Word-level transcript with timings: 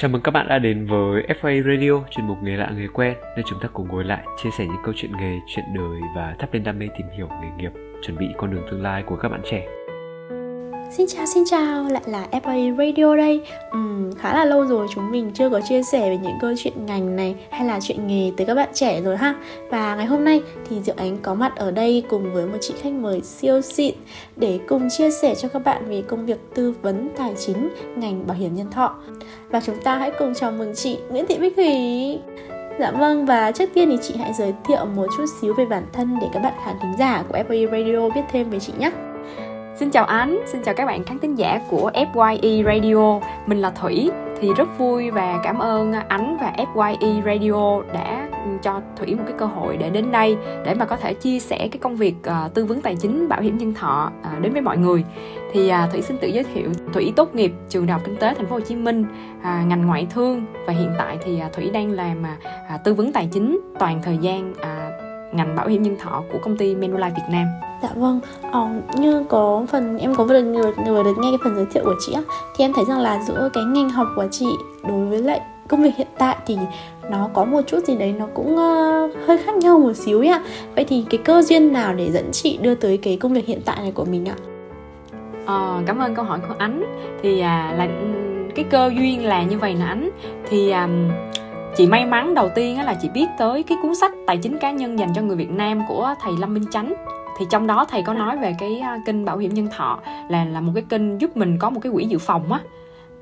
Chào 0.00 0.08
mừng 0.08 0.22
các 0.22 0.30
bạn 0.30 0.48
đã 0.48 0.58
đến 0.58 0.86
với 0.86 1.22
FA 1.22 1.62
Radio, 1.62 2.06
chuyên 2.10 2.26
mục 2.26 2.38
nghề 2.42 2.56
lạ 2.56 2.72
nghề 2.76 2.86
quen, 2.86 3.16
nơi 3.36 3.44
chúng 3.48 3.60
ta 3.60 3.68
cùng 3.72 3.88
ngồi 3.88 4.04
lại 4.04 4.24
chia 4.42 4.50
sẻ 4.58 4.64
những 4.64 4.82
câu 4.84 4.94
chuyện 4.96 5.12
nghề, 5.20 5.38
chuyện 5.46 5.64
đời 5.74 6.00
và 6.16 6.36
thắp 6.38 6.48
lên 6.52 6.64
đam 6.64 6.78
mê 6.78 6.88
tìm 6.98 7.06
hiểu 7.16 7.28
nghề 7.28 7.48
nghiệp, 7.56 7.72
chuẩn 8.02 8.18
bị 8.18 8.26
con 8.36 8.50
đường 8.50 8.66
tương 8.70 8.82
lai 8.82 9.02
của 9.02 9.16
các 9.16 9.28
bạn 9.28 9.40
trẻ. 9.50 9.77
Xin 10.90 11.06
chào 11.08 11.26
xin 11.26 11.44
chào, 11.46 11.84
lại 11.84 12.02
là 12.06 12.26
FA 12.30 12.76
Radio 12.76 13.16
đây. 13.16 13.40
Uhm, 13.76 14.12
Khá 14.12 14.34
là 14.34 14.44
lâu 14.44 14.66
rồi 14.66 14.86
chúng 14.94 15.10
mình 15.10 15.30
chưa 15.34 15.50
có 15.50 15.60
chia 15.60 15.82
sẻ 15.82 16.00
về 16.00 16.18
những 16.22 16.32
câu 16.40 16.52
chuyện 16.58 16.86
ngành 16.86 17.16
này 17.16 17.34
hay 17.50 17.66
là 17.66 17.80
chuyện 17.82 18.06
nghề 18.06 18.32
tới 18.36 18.46
các 18.46 18.54
bạn 18.54 18.68
trẻ 18.74 19.00
rồi 19.00 19.16
ha. 19.16 19.34
Và 19.70 19.94
ngày 19.94 20.06
hôm 20.06 20.24
nay 20.24 20.42
thì 20.68 20.80
Diệu 20.82 20.94
Ánh 20.98 21.18
có 21.22 21.34
mặt 21.34 21.52
ở 21.56 21.70
đây 21.70 22.02
cùng 22.08 22.32
với 22.32 22.46
một 22.46 22.58
chị 22.60 22.74
khách 22.82 22.92
mời 22.92 23.20
siêu 23.20 23.60
xịn 23.60 23.94
Để 24.36 24.58
cùng 24.68 24.88
chia 24.90 25.10
sẻ 25.10 25.34
cho 25.34 25.48
các 25.48 25.64
bạn 25.64 25.88
về 25.88 26.02
công 26.02 26.26
việc 26.26 26.38
tư 26.54 26.74
vấn 26.82 27.08
tài 27.16 27.34
chính 27.46 27.68
ngành 27.96 28.26
bảo 28.26 28.36
hiểm 28.36 28.54
nhân 28.54 28.70
thọ. 28.70 28.94
Và 29.50 29.60
chúng 29.60 29.82
ta 29.82 29.96
hãy 29.98 30.10
cùng 30.18 30.34
chào 30.34 30.52
mừng 30.52 30.74
chị 30.74 30.98
Nguyễn 31.10 31.26
Thị 31.26 31.38
Bích 31.38 31.56
Thủy. 31.56 32.18
Dạ 32.80 32.90
vâng 32.90 33.26
và 33.26 33.52
trước 33.52 33.70
tiên 33.74 33.88
thì 33.90 33.98
chị 34.02 34.14
hãy 34.18 34.32
giới 34.38 34.54
thiệu 34.68 34.84
một 34.84 35.06
chút 35.16 35.24
xíu 35.40 35.54
về 35.54 35.64
bản 35.64 35.86
thân 35.92 36.16
để 36.20 36.26
các 36.32 36.40
bạn 36.40 36.54
khán 36.64 36.76
thính 36.82 36.92
giả 36.98 37.24
của 37.28 37.38
FA 37.48 37.70
Radio 37.70 38.14
biết 38.14 38.22
thêm 38.32 38.50
về 38.50 38.58
chị 38.58 38.72
nhé. 38.78 38.90
Xin 39.78 39.90
chào 39.90 40.04
Ánh, 40.04 40.40
xin 40.46 40.62
chào 40.62 40.74
các 40.74 40.86
bạn 40.86 41.04
khán 41.04 41.18
thính 41.18 41.34
giả 41.34 41.60
của 41.70 41.90
FYE 41.94 42.64
Radio 42.64 43.20
Mình 43.46 43.58
là 43.58 43.70
Thủy, 43.70 44.10
thì 44.40 44.54
rất 44.56 44.78
vui 44.78 45.10
và 45.10 45.40
cảm 45.44 45.58
ơn 45.58 45.92
Ánh 45.92 46.36
và 46.40 46.52
FYE 46.56 47.22
Radio 47.24 47.82
đã 47.92 48.28
ừ, 48.44 48.50
cho 48.62 48.80
Thủy 48.96 49.14
một 49.14 49.22
cái 49.26 49.34
cơ 49.38 49.46
hội 49.46 49.76
để 49.76 49.90
đến 49.90 50.12
đây 50.12 50.36
để 50.64 50.74
mà 50.74 50.84
có 50.84 50.96
thể 50.96 51.14
chia 51.14 51.38
sẻ 51.38 51.58
cái 51.58 51.78
công 51.80 51.96
việc 51.96 52.14
uh, 52.20 52.54
tư 52.54 52.64
vấn 52.64 52.80
tài 52.80 52.96
chính 52.96 53.28
bảo 53.28 53.40
hiểm 53.40 53.58
nhân 53.58 53.74
thọ 53.74 54.12
uh, 54.20 54.42
đến 54.42 54.52
với 54.52 54.62
mọi 54.62 54.78
người. 54.78 55.04
Thì 55.52 55.70
uh, 55.70 55.92
Thủy 55.92 56.02
xin 56.02 56.18
tự 56.18 56.28
giới 56.28 56.44
thiệu 56.44 56.70
Thủy 56.92 57.12
tốt 57.16 57.34
nghiệp 57.34 57.52
trường 57.68 57.86
Đại 57.86 57.92
học 57.92 58.02
Kinh 58.04 58.16
tế 58.16 58.34
Thành 58.34 58.46
phố 58.46 58.56
Hồ 58.56 58.60
Chí 58.60 58.76
Minh, 58.76 59.04
uh, 59.38 59.44
ngành 59.44 59.86
ngoại 59.86 60.06
thương 60.10 60.46
và 60.66 60.72
hiện 60.72 60.92
tại 60.98 61.18
thì 61.24 61.40
uh, 61.46 61.52
Thủy 61.52 61.70
đang 61.70 61.90
làm 61.90 62.22
uh, 62.22 62.84
tư 62.84 62.94
vấn 62.94 63.12
tài 63.12 63.28
chính 63.32 63.60
toàn 63.78 64.00
thời 64.02 64.18
gian 64.18 64.52
uh, 64.52 65.34
ngành 65.34 65.56
bảo 65.56 65.68
hiểm 65.68 65.82
nhân 65.82 65.96
thọ 65.98 66.22
của 66.32 66.38
công 66.42 66.56
ty 66.56 66.74
Manulife 66.74 67.14
Việt 67.14 67.28
Nam. 67.30 67.46
Dạ 67.82 67.88
vâng, 67.96 68.20
ờ, 68.52 68.68
như 68.96 69.24
có 69.28 69.64
phần 69.68 69.98
em 69.98 70.14
có 70.14 70.24
vừa 70.24 70.42
được, 70.42 70.74
vừa 70.86 71.02
được 71.02 71.14
nghe 71.18 71.28
cái 71.30 71.38
phần 71.44 71.56
giới 71.56 71.66
thiệu 71.66 71.84
của 71.84 71.94
chị 72.06 72.12
á 72.12 72.22
Thì 72.56 72.64
em 72.64 72.72
thấy 72.72 72.84
rằng 72.84 72.98
là 72.98 73.22
giữa 73.26 73.48
cái 73.52 73.64
ngành 73.64 73.90
học 73.90 74.06
của 74.16 74.26
chị 74.30 74.46
đối 74.88 75.06
với 75.06 75.22
lại 75.22 75.40
công 75.68 75.82
việc 75.82 75.96
hiện 75.96 76.06
tại 76.18 76.36
thì 76.46 76.58
nó 77.10 77.28
có 77.34 77.44
một 77.44 77.60
chút 77.66 77.84
gì 77.84 77.96
đấy 77.96 78.14
nó 78.18 78.26
cũng 78.34 78.52
uh, 78.52 79.26
hơi 79.26 79.38
khác 79.38 79.56
nhau 79.56 79.78
một 79.78 79.92
xíu 79.92 80.24
ạ. 80.28 80.42
Vậy 80.74 80.84
thì 80.84 81.04
cái 81.10 81.20
cơ 81.24 81.42
duyên 81.42 81.72
nào 81.72 81.94
để 81.94 82.10
dẫn 82.10 82.28
chị 82.32 82.58
đưa 82.62 82.74
tới 82.74 82.96
cái 82.96 83.16
công 83.16 83.32
việc 83.32 83.46
hiện 83.46 83.60
tại 83.64 83.76
này 83.80 83.92
của 83.92 84.04
mình 84.04 84.28
ạ? 84.28 84.34
Ờ, 85.46 85.82
cảm 85.86 85.98
ơn 85.98 86.14
câu 86.14 86.24
hỏi 86.24 86.38
của 86.48 86.54
Ánh. 86.58 86.84
Thì 87.22 87.40
à, 87.40 87.74
là 87.78 87.84
ừ, 87.84 88.06
cái 88.54 88.64
cơ 88.70 88.90
duyên 88.96 89.26
là 89.26 89.42
như 89.42 89.58
vậy 89.58 89.74
nè 89.74 89.84
Ánh. 89.84 90.10
Thì 90.48 90.70
à, 90.70 90.88
chị 91.76 91.86
may 91.86 92.06
mắn 92.06 92.34
đầu 92.34 92.48
tiên 92.54 92.84
là 92.84 92.94
chị 93.02 93.08
biết 93.14 93.26
tới 93.38 93.62
cái 93.62 93.78
cuốn 93.82 93.94
sách 93.94 94.12
tài 94.26 94.36
chính 94.36 94.58
cá 94.58 94.70
nhân 94.70 94.98
dành 94.98 95.12
cho 95.14 95.22
người 95.22 95.36
Việt 95.36 95.50
Nam 95.50 95.82
của 95.88 96.14
thầy 96.22 96.32
Lâm 96.40 96.54
Minh 96.54 96.64
Chánh 96.70 96.94
thì 97.38 97.46
trong 97.50 97.66
đó 97.66 97.84
thầy 97.88 98.02
có 98.02 98.14
nói 98.14 98.36
về 98.36 98.54
cái 98.58 98.78
à, 98.78 98.98
kênh 99.06 99.24
bảo 99.24 99.38
hiểm 99.38 99.54
nhân 99.54 99.68
thọ 99.76 99.98
là 100.28 100.44
là 100.44 100.60
một 100.60 100.72
cái 100.74 100.84
kênh 100.88 101.20
giúp 101.20 101.36
mình 101.36 101.58
có 101.58 101.70
một 101.70 101.80
cái 101.82 101.92
quỹ 101.92 102.04
dự 102.04 102.18
phòng 102.18 102.52
á. 102.52 102.60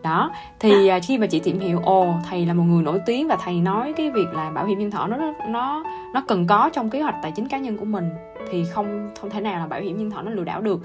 Đó 0.03 0.31
thì 0.61 0.89
à, 0.89 0.99
khi 0.99 1.19
mà 1.19 1.27
chị 1.27 1.41
tìm 1.41 1.61
hiểu 1.61 1.81
ồ 1.85 2.15
thầy 2.31 2.47
là 2.47 2.55
một 2.55 2.65
người 2.65 2.83
nổi 2.83 3.01
tiếng 3.07 3.29
và 3.29 3.37
thầy 3.37 3.55
nói 3.61 3.93
cái 3.97 4.11
việc 4.11 4.27
là 4.33 4.51
bảo 4.51 4.67
hiểm 4.67 4.79
nhân 4.79 4.91
thọ 4.91 5.07
nó 5.07 5.17
nó 5.49 5.85
nó 6.15 6.23
cần 6.29 6.47
có 6.47 6.71
trong 6.73 6.91
kế 6.91 7.03
hoạch 7.03 7.15
tài 7.23 7.33
chính 7.33 7.49
cá 7.49 7.59
nhân 7.59 7.77
của 7.77 7.85
mình 7.85 8.11
thì 8.51 8.65
không 8.65 9.11
không 9.21 9.31
thể 9.31 9.41
nào 9.41 9.61
là 9.61 9.67
bảo 9.67 9.81
hiểm 9.81 9.99
nhân 9.99 10.11
thọ 10.11 10.23
nó 10.23 10.31
lừa 10.31 10.45
đảo 10.45 10.61
được. 10.61 10.81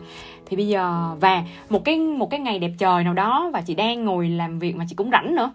Thì 0.45 0.57
bây 0.57 0.67
giờ 0.67 1.15
và 1.19 1.43
một 1.69 1.85
cái 1.85 1.99
một 1.99 2.29
cái 2.29 2.39
ngày 2.39 2.59
đẹp 2.59 2.71
trời 2.77 3.03
nào 3.03 3.13
đó 3.13 3.49
và 3.53 3.61
chị 3.61 3.75
đang 3.75 4.05
ngồi 4.05 4.29
làm 4.29 4.59
việc 4.59 4.75
mà 4.75 4.85
chị 4.89 4.95
cũng 4.95 5.11
rảnh 5.11 5.35
nữa 5.35 5.51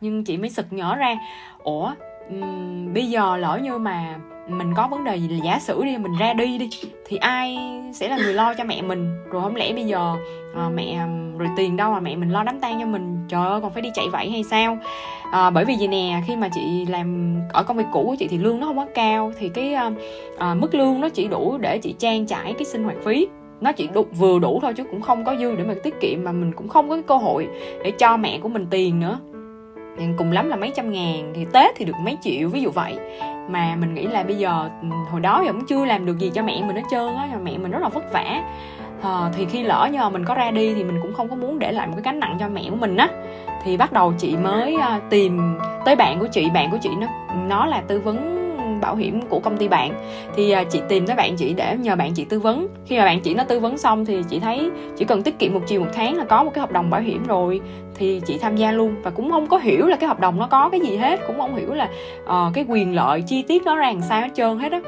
nhưng 0.00 0.24
chị 0.24 0.36
mới 0.36 0.50
sực 0.50 0.66
nhớ 0.70 0.94
ra 0.94 1.16
ủa 1.62 1.92
um, 2.30 2.94
bây 2.94 3.06
giờ 3.06 3.36
lỡ 3.36 3.58
như 3.62 3.78
mà 3.78 4.18
mình 4.48 4.74
có 4.74 4.88
vấn 4.88 5.04
đề 5.04 5.16
gì 5.16 5.28
là 5.28 5.44
giả 5.44 5.58
sử 5.58 5.84
đi 5.84 5.96
mình 5.96 6.12
ra 6.20 6.32
đi 6.32 6.58
đi 6.58 6.70
thì 7.06 7.16
ai 7.16 7.58
sẽ 7.92 8.08
là 8.08 8.16
người 8.16 8.34
lo 8.34 8.54
cho 8.54 8.64
mẹ 8.64 8.82
mình? 8.82 9.10
Rồi 9.30 9.42
không 9.42 9.56
lẽ 9.56 9.72
bây 9.72 9.84
giờ 9.84 10.16
à, 10.56 10.68
mẹ 10.74 11.06
rồi 11.38 11.48
tiền 11.56 11.76
đâu 11.76 11.92
mà 11.92 12.00
mẹ 12.00 12.16
mình 12.16 12.30
lo 12.30 12.42
đám 12.42 12.60
tang 12.60 12.80
cho 12.80 12.86
mình? 12.86 13.26
Trời 13.28 13.46
ơi 13.46 13.60
còn 13.60 13.72
phải 13.72 13.82
đi 13.82 13.90
chạy 13.94 14.08
vậy 14.12 14.30
hay 14.30 14.42
sao? 14.44 14.78
À, 15.32 15.50
bởi 15.50 15.64
vì 15.64 15.74
gì 15.74 15.86
nè 15.86 16.22
khi 16.26 16.36
mà 16.36 16.48
chị 16.54 16.86
làm 16.88 17.36
ở 17.52 17.62
công 17.62 17.76
việc 17.76 17.86
cũ 17.92 18.04
của 18.06 18.16
chị 18.18 18.28
thì 18.28 18.38
lương 18.38 18.60
nó 18.60 18.66
không 18.66 18.78
quá 18.78 18.86
cao 18.94 19.32
thì 19.38 19.48
cái 19.48 19.74
à, 20.38 20.54
mức 20.54 20.74
lương 20.74 21.00
nó 21.00 21.08
chỉ 21.08 21.28
đủ 21.28 21.58
để 21.58 21.78
chị 21.78 21.94
trang 21.98 22.26
trải 22.26 22.54
cái 22.58 22.64
sinh 22.64 22.84
hoạt 22.84 22.96
phí. 23.04 23.26
Nó 23.60 23.72
chỉ 23.72 23.88
đủ, 23.94 24.06
vừa 24.18 24.38
đủ 24.38 24.58
thôi 24.62 24.74
chứ 24.76 24.84
cũng 24.84 25.00
không 25.00 25.24
có 25.24 25.36
dư 25.36 25.56
để 25.56 25.64
mà 25.64 25.74
tiết 25.82 25.94
kiệm 26.00 26.24
mà 26.24 26.32
mình 26.32 26.52
cũng 26.52 26.68
không 26.68 26.88
có 26.88 26.94
cái 26.94 27.02
cơ 27.02 27.16
hội 27.16 27.48
để 27.84 27.90
cho 27.90 28.16
mẹ 28.16 28.38
của 28.38 28.48
mình 28.48 28.66
tiền 28.70 29.00
nữa 29.00 29.18
cùng 30.16 30.32
lắm 30.32 30.48
là 30.48 30.56
mấy 30.56 30.72
trăm 30.76 30.92
ngàn 30.92 31.32
thì 31.34 31.46
tết 31.52 31.74
thì 31.76 31.84
được 31.84 31.96
mấy 31.98 32.16
triệu 32.22 32.48
ví 32.48 32.60
dụ 32.62 32.70
vậy. 32.70 32.98
Mà 33.48 33.76
mình 33.80 33.94
nghĩ 33.94 34.06
là 34.06 34.22
bây 34.22 34.36
giờ 34.36 34.70
ừ, 34.82 34.88
hồi 35.10 35.20
đó 35.20 35.40
thì 35.42 35.48
cũng 35.48 35.66
chưa 35.66 35.84
làm 35.84 36.06
được 36.06 36.18
gì 36.18 36.30
cho 36.34 36.42
mẹ 36.42 36.62
mình 36.66 36.76
hết 36.76 36.82
trơn 36.90 37.14
á 37.16 37.28
mẹ 37.42 37.58
mình 37.58 37.70
rất 37.70 37.82
là 37.82 37.88
vất 37.88 38.12
vả. 38.12 38.42
À, 39.02 39.30
thì 39.36 39.44
khi 39.44 39.62
lỡ 39.62 39.88
nhờ 39.92 40.10
mình 40.10 40.24
có 40.24 40.34
ra 40.34 40.50
đi 40.50 40.74
thì 40.74 40.84
mình 40.84 40.98
cũng 41.02 41.14
không 41.14 41.28
có 41.28 41.36
muốn 41.36 41.58
để 41.58 41.72
lại 41.72 41.86
một 41.86 41.92
cái 41.96 42.02
gánh 42.02 42.20
nặng 42.20 42.36
cho 42.40 42.48
mẹ 42.48 42.62
của 42.70 42.76
mình 42.76 42.96
á. 42.96 43.08
Thì 43.64 43.76
bắt 43.76 43.92
đầu 43.92 44.12
chị 44.18 44.36
mới 44.36 44.74
ờ, 44.74 45.00
tìm 45.10 45.58
tới 45.84 45.96
bạn 45.96 46.18
của 46.18 46.28
chị 46.32 46.50
bạn 46.50 46.70
của 46.70 46.78
chị 46.82 46.90
nó 46.98 47.06
nó 47.48 47.66
là 47.66 47.82
tư 47.88 48.00
vấn 48.00 48.43
bảo 48.84 48.96
hiểm 48.96 49.20
của 49.28 49.40
công 49.40 49.56
ty 49.56 49.68
bạn. 49.68 49.90
Thì 50.36 50.50
à, 50.50 50.64
chị 50.64 50.80
tìm 50.88 51.06
tới 51.06 51.16
bạn 51.16 51.36
chị 51.36 51.54
để 51.54 51.76
nhờ 51.80 51.96
bạn 51.96 52.14
chị 52.14 52.24
tư 52.24 52.40
vấn. 52.40 52.68
Khi 52.86 52.98
mà 52.98 53.04
bạn 53.04 53.20
chị 53.20 53.34
nó 53.34 53.44
tư 53.44 53.60
vấn 53.60 53.78
xong 53.78 54.04
thì 54.04 54.22
chị 54.28 54.38
thấy 54.40 54.70
chỉ 54.96 55.04
cần 55.04 55.22
tiết 55.22 55.38
kiệm 55.38 55.54
một 55.54 55.60
triệu 55.66 55.80
một 55.80 55.90
tháng 55.94 56.16
là 56.16 56.24
có 56.24 56.44
một 56.44 56.50
cái 56.54 56.60
hợp 56.60 56.72
đồng 56.72 56.90
bảo 56.90 57.00
hiểm 57.00 57.26
rồi 57.26 57.60
thì 57.94 58.20
chị 58.26 58.38
tham 58.38 58.56
gia 58.56 58.72
luôn. 58.72 58.94
Và 59.02 59.10
cũng 59.10 59.30
không 59.30 59.46
có 59.46 59.58
hiểu 59.58 59.86
là 59.86 59.96
cái 59.96 60.08
hợp 60.08 60.20
đồng 60.20 60.38
nó 60.38 60.46
có 60.46 60.68
cái 60.68 60.80
gì 60.80 60.96
hết 60.96 61.20
cũng 61.26 61.38
không 61.38 61.56
hiểu 61.56 61.74
là 61.74 61.88
uh, 62.24 62.54
cái 62.54 62.64
quyền 62.68 62.94
lợi 62.94 63.22
chi 63.22 63.42
tiết 63.42 63.62
nó 63.64 63.76
ra 63.76 63.86
làm 63.86 64.00
sao 64.08 64.20
hết 64.20 64.28
trơn 64.34 64.58
hết 64.58 64.72
á. 64.72 64.80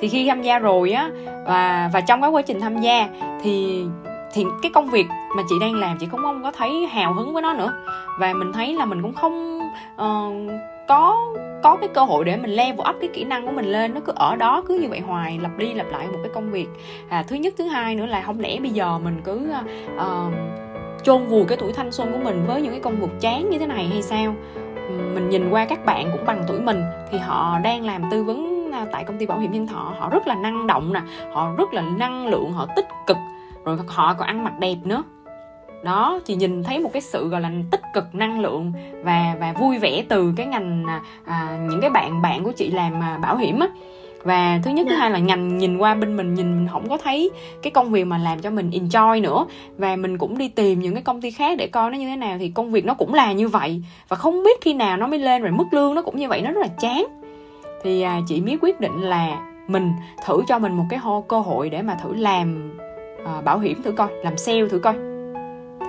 Thì 0.00 0.08
khi 0.08 0.28
tham 0.28 0.42
gia 0.42 0.58
rồi 0.58 0.92
á 0.92 1.10
và 1.46 1.90
và 1.92 2.00
trong 2.00 2.20
cái 2.20 2.30
quá 2.30 2.42
trình 2.42 2.60
tham 2.60 2.80
gia 2.80 3.08
thì 3.42 3.84
thì 4.32 4.44
cái 4.62 4.70
công 4.74 4.90
việc 4.90 5.06
mà 5.36 5.42
chị 5.48 5.54
đang 5.60 5.74
làm 5.74 5.98
chị 5.98 6.06
cũng 6.10 6.20
không 6.22 6.42
có 6.42 6.50
thấy 6.50 6.86
hào 6.86 7.14
hứng 7.14 7.32
với 7.32 7.42
nó 7.42 7.54
nữa. 7.54 7.72
Và 8.18 8.32
mình 8.32 8.52
thấy 8.52 8.74
là 8.74 8.84
mình 8.84 9.02
cũng 9.02 9.14
không 9.14 9.60
uh, 9.94 10.52
có 10.90 11.16
có 11.62 11.76
cái 11.76 11.88
cơ 11.88 12.04
hội 12.04 12.24
để 12.24 12.36
mình 12.36 12.50
level 12.50 12.88
up 12.90 12.96
cái 13.00 13.10
kỹ 13.12 13.24
năng 13.24 13.46
của 13.46 13.52
mình 13.52 13.64
lên 13.64 13.94
nó 13.94 14.00
cứ 14.00 14.12
ở 14.16 14.36
đó 14.36 14.62
cứ 14.68 14.78
như 14.78 14.88
vậy 14.88 15.00
hoài 15.00 15.38
lặp 15.42 15.58
đi 15.58 15.74
lặp 15.74 15.86
lại 15.92 16.06
một 16.06 16.18
cái 16.22 16.32
công 16.34 16.50
việc. 16.50 16.68
À, 17.08 17.24
thứ 17.28 17.36
nhất 17.36 17.54
thứ 17.58 17.64
hai 17.64 17.94
nữa 17.94 18.06
là 18.06 18.22
không 18.22 18.40
lẽ 18.40 18.58
bây 18.60 18.70
giờ 18.70 18.98
mình 18.98 19.20
cứ 19.24 19.48
uh, 19.96 20.32
chôn 21.02 21.26
vùi 21.26 21.44
cái 21.44 21.58
tuổi 21.60 21.72
thanh 21.72 21.92
xuân 21.92 22.12
của 22.12 22.18
mình 22.18 22.44
với 22.46 22.62
những 22.62 22.70
cái 22.70 22.80
công 22.80 23.00
việc 23.00 23.20
chán 23.20 23.50
như 23.50 23.58
thế 23.58 23.66
này 23.66 23.88
hay 23.92 24.02
sao? 24.02 24.34
Mình 25.14 25.28
nhìn 25.28 25.50
qua 25.50 25.64
các 25.64 25.84
bạn 25.84 26.10
cũng 26.12 26.26
bằng 26.26 26.44
tuổi 26.48 26.60
mình 26.60 26.82
thì 27.10 27.18
họ 27.18 27.58
đang 27.64 27.84
làm 27.84 28.02
tư 28.10 28.24
vấn 28.24 28.70
à, 28.72 28.86
tại 28.92 29.04
công 29.04 29.18
ty 29.18 29.26
bảo 29.26 29.38
hiểm 29.38 29.52
nhân 29.52 29.66
thọ. 29.66 29.94
Họ 29.98 30.08
rất 30.08 30.26
là 30.26 30.34
năng 30.34 30.66
động 30.66 30.92
nè 30.92 31.00
họ 31.32 31.54
rất 31.58 31.74
là 31.74 31.82
năng 31.82 32.26
lượng 32.26 32.52
họ 32.52 32.66
tích 32.76 32.86
cực. 33.06 33.16
Rồi 33.64 33.78
họ 33.86 34.14
còn 34.14 34.26
ăn 34.26 34.44
mặc 34.44 34.58
đẹp 34.58 34.76
nữa 34.84 35.02
đó 35.84 36.20
chị 36.24 36.34
nhìn 36.34 36.62
thấy 36.62 36.78
một 36.78 36.90
cái 36.92 37.02
sự 37.02 37.28
gọi 37.28 37.40
là 37.40 37.50
tích 37.70 37.82
cực 37.94 38.14
năng 38.14 38.40
lượng 38.40 38.72
và 39.02 39.36
và 39.40 39.52
vui 39.52 39.78
vẻ 39.78 40.04
từ 40.08 40.32
cái 40.36 40.46
ngành 40.46 40.84
à, 40.88 41.00
à, 41.24 41.58
những 41.70 41.80
cái 41.80 41.90
bạn 41.90 42.22
bạn 42.22 42.44
của 42.44 42.52
chị 42.52 42.70
làm 42.70 43.02
à, 43.02 43.18
bảo 43.22 43.36
hiểm 43.36 43.60
á. 43.60 43.68
Và 44.22 44.60
thứ 44.64 44.70
nhất 44.70 44.86
thứ 44.88 44.94
dạ. 44.94 45.00
hai 45.00 45.10
là 45.10 45.18
ngành 45.18 45.58
nhìn 45.58 45.78
qua 45.78 45.94
bên 45.94 46.16
mình 46.16 46.34
nhìn 46.34 46.56
mình 46.56 46.68
không 46.72 46.88
có 46.88 46.98
thấy 46.98 47.30
cái 47.62 47.70
công 47.70 47.90
việc 47.90 48.04
mà 48.04 48.18
làm 48.18 48.40
cho 48.40 48.50
mình 48.50 48.70
enjoy 48.70 49.22
nữa. 49.22 49.46
Và 49.78 49.96
mình 49.96 50.18
cũng 50.18 50.38
đi 50.38 50.48
tìm 50.48 50.80
những 50.80 50.94
cái 50.94 51.02
công 51.02 51.20
ty 51.20 51.30
khác 51.30 51.58
để 51.58 51.66
coi 51.66 51.90
nó 51.90 51.98
như 51.98 52.08
thế 52.08 52.16
nào 52.16 52.36
thì 52.38 52.48
công 52.48 52.72
việc 52.72 52.84
nó 52.84 52.94
cũng 52.94 53.14
là 53.14 53.32
như 53.32 53.48
vậy. 53.48 53.82
Và 54.08 54.16
không 54.16 54.42
biết 54.42 54.60
khi 54.60 54.74
nào 54.74 54.96
nó 54.96 55.06
mới 55.06 55.18
lên 55.18 55.42
rồi 55.42 55.52
mức 55.52 55.66
lương 55.72 55.94
nó 55.94 56.02
cũng 56.02 56.16
như 56.16 56.28
vậy 56.28 56.42
nó 56.42 56.50
rất 56.50 56.60
là 56.60 56.68
chán. 56.80 57.06
Thì 57.82 58.02
à, 58.02 58.20
chị 58.28 58.40
mới 58.40 58.58
quyết 58.60 58.80
định 58.80 59.00
là 59.00 59.46
mình 59.68 59.92
thử 60.26 60.42
cho 60.48 60.58
mình 60.58 60.72
một 60.72 60.84
cái 60.90 61.00
cơ 61.28 61.40
hội 61.40 61.70
để 61.70 61.82
mà 61.82 61.94
thử 61.94 62.14
làm 62.14 62.78
à, 63.26 63.40
bảo 63.40 63.58
hiểm 63.58 63.82
thử 63.82 63.92
coi 63.92 64.08
làm 64.24 64.36
sale 64.36 64.68
thử 64.68 64.78
coi 64.78 64.94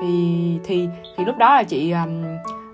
thì 0.01 0.38
thì 0.63 0.88
thì 1.17 1.25
lúc 1.25 1.38
đó 1.38 1.56
là 1.56 1.63
chị 1.63 1.91
um, 1.91 2.23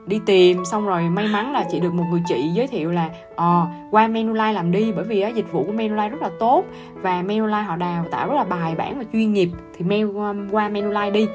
đi 0.08 0.20
tìm 0.26 0.66
xong 0.66 0.86
rồi 0.86 1.10
may 1.10 1.28
mắn 1.28 1.54
là 1.54 1.66
chị 1.72 1.80
được 1.80 1.94
một 1.94 2.04
người 2.12 2.22
chị 2.28 2.50
giới 2.54 2.68
thiệu 2.68 2.92
là 2.92 3.10
à, 3.36 3.66
qua 3.92 4.08
Manulife 4.08 4.54
làm 4.54 4.72
đi 4.72 4.92
bởi 4.92 5.04
vì 5.04 5.22
á 5.22 5.30
dịch 5.30 5.52
vụ 5.52 5.64
của 5.64 5.74
Manulife 5.74 6.10
rất 6.10 6.22
là 6.22 6.30
tốt 6.40 6.64
và 6.94 7.22
Manulife 7.22 7.64
họ 7.64 7.76
đào 7.76 8.06
tạo 8.12 8.28
rất 8.28 8.36
là 8.36 8.44
bài 8.44 8.76
bản 8.76 8.98
và 8.98 9.04
chuyên 9.14 9.34
nghiệp 9.34 9.50
thì 9.78 9.86
mail 9.86 10.08
qua 10.52 10.70
Manulife 10.70 11.12
đi. 11.12 11.28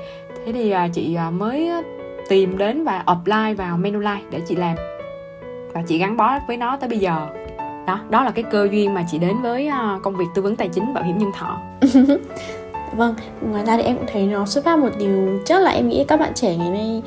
Thế 0.47 0.53
thì 0.53 0.71
à, 0.71 0.89
chị 0.89 1.15
à, 1.15 1.31
mới 1.31 1.71
tìm 2.29 2.59
đến 2.59 2.85
và 2.85 3.03
apply 3.07 3.55
vào 3.57 3.79
Manulife 3.79 4.21
để 4.31 4.41
chị 4.49 4.57
làm 4.57 4.77
và 5.73 5.83
chị 5.87 5.99
gắn 5.99 6.17
bó 6.17 6.39
với 6.49 6.57
nó 6.57 6.77
tới 6.77 6.89
bây 6.89 6.99
giờ. 6.99 7.29
Đó 7.87 8.01
đó 8.11 8.25
là 8.25 8.31
cái 8.31 8.45
cơ 8.51 8.69
duyên 8.71 8.95
mà 8.95 9.05
chị 9.11 9.19
đến 9.19 9.37
với 9.43 9.67
à, 9.67 9.99
công 10.03 10.17
việc 10.17 10.27
tư 10.35 10.43
vấn 10.43 10.57
tài 10.57 10.69
chính 10.69 10.95
bảo 10.95 11.05
hiểm 11.05 11.19
nhân 11.19 11.33
thọ. 11.33 11.61
vâng 12.97 13.15
ngoài 13.51 13.65
ra 13.67 13.77
thì 13.77 13.83
em 13.83 13.97
cũng 13.97 14.07
thấy 14.13 14.27
nó 14.27 14.47
xuất 14.47 14.65
phát 14.65 14.79
một 14.79 14.91
điều 14.99 15.41
chắc 15.45 15.63
là 15.63 15.71
em 15.71 15.89
nghĩ 15.89 16.05
các 16.09 16.21
bạn 16.21 16.33
trẻ 16.35 16.57
ngày 16.57 16.71
nay 16.71 17.03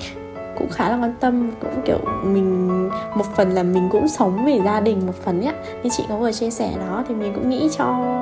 cũng 0.57 0.69
khá 0.69 0.89
là 0.89 0.95
quan 0.95 1.13
tâm, 1.19 1.51
cũng 1.61 1.81
kiểu 1.85 1.99
mình, 2.23 2.89
một 2.89 3.25
phần 3.35 3.49
là 3.49 3.63
mình 3.63 3.89
cũng 3.91 4.07
sống 4.07 4.45
vì 4.45 4.61
gia 4.65 4.79
đình 4.79 5.05
một 5.05 5.13
phần 5.23 5.41
nhá. 5.41 5.53
Như 5.83 5.89
chị 5.97 6.03
có 6.09 6.17
vừa 6.17 6.31
chia 6.31 6.49
sẻ 6.49 6.71
đó, 6.79 7.03
thì 7.07 7.15
mình 7.15 7.33
cũng 7.35 7.49
nghĩ 7.49 7.69
cho 7.77 8.15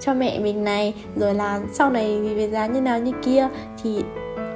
cho 0.00 0.14
mẹ 0.14 0.38
mình 0.38 0.64
này, 0.64 0.94
rồi 1.16 1.34
là 1.34 1.60
sau 1.72 1.90
này 1.90 2.20
vì 2.20 2.34
về 2.34 2.48
giá 2.48 2.66
như 2.66 2.80
nào 2.80 2.98
như 2.98 3.12
kia, 3.22 3.48
thì 3.82 4.02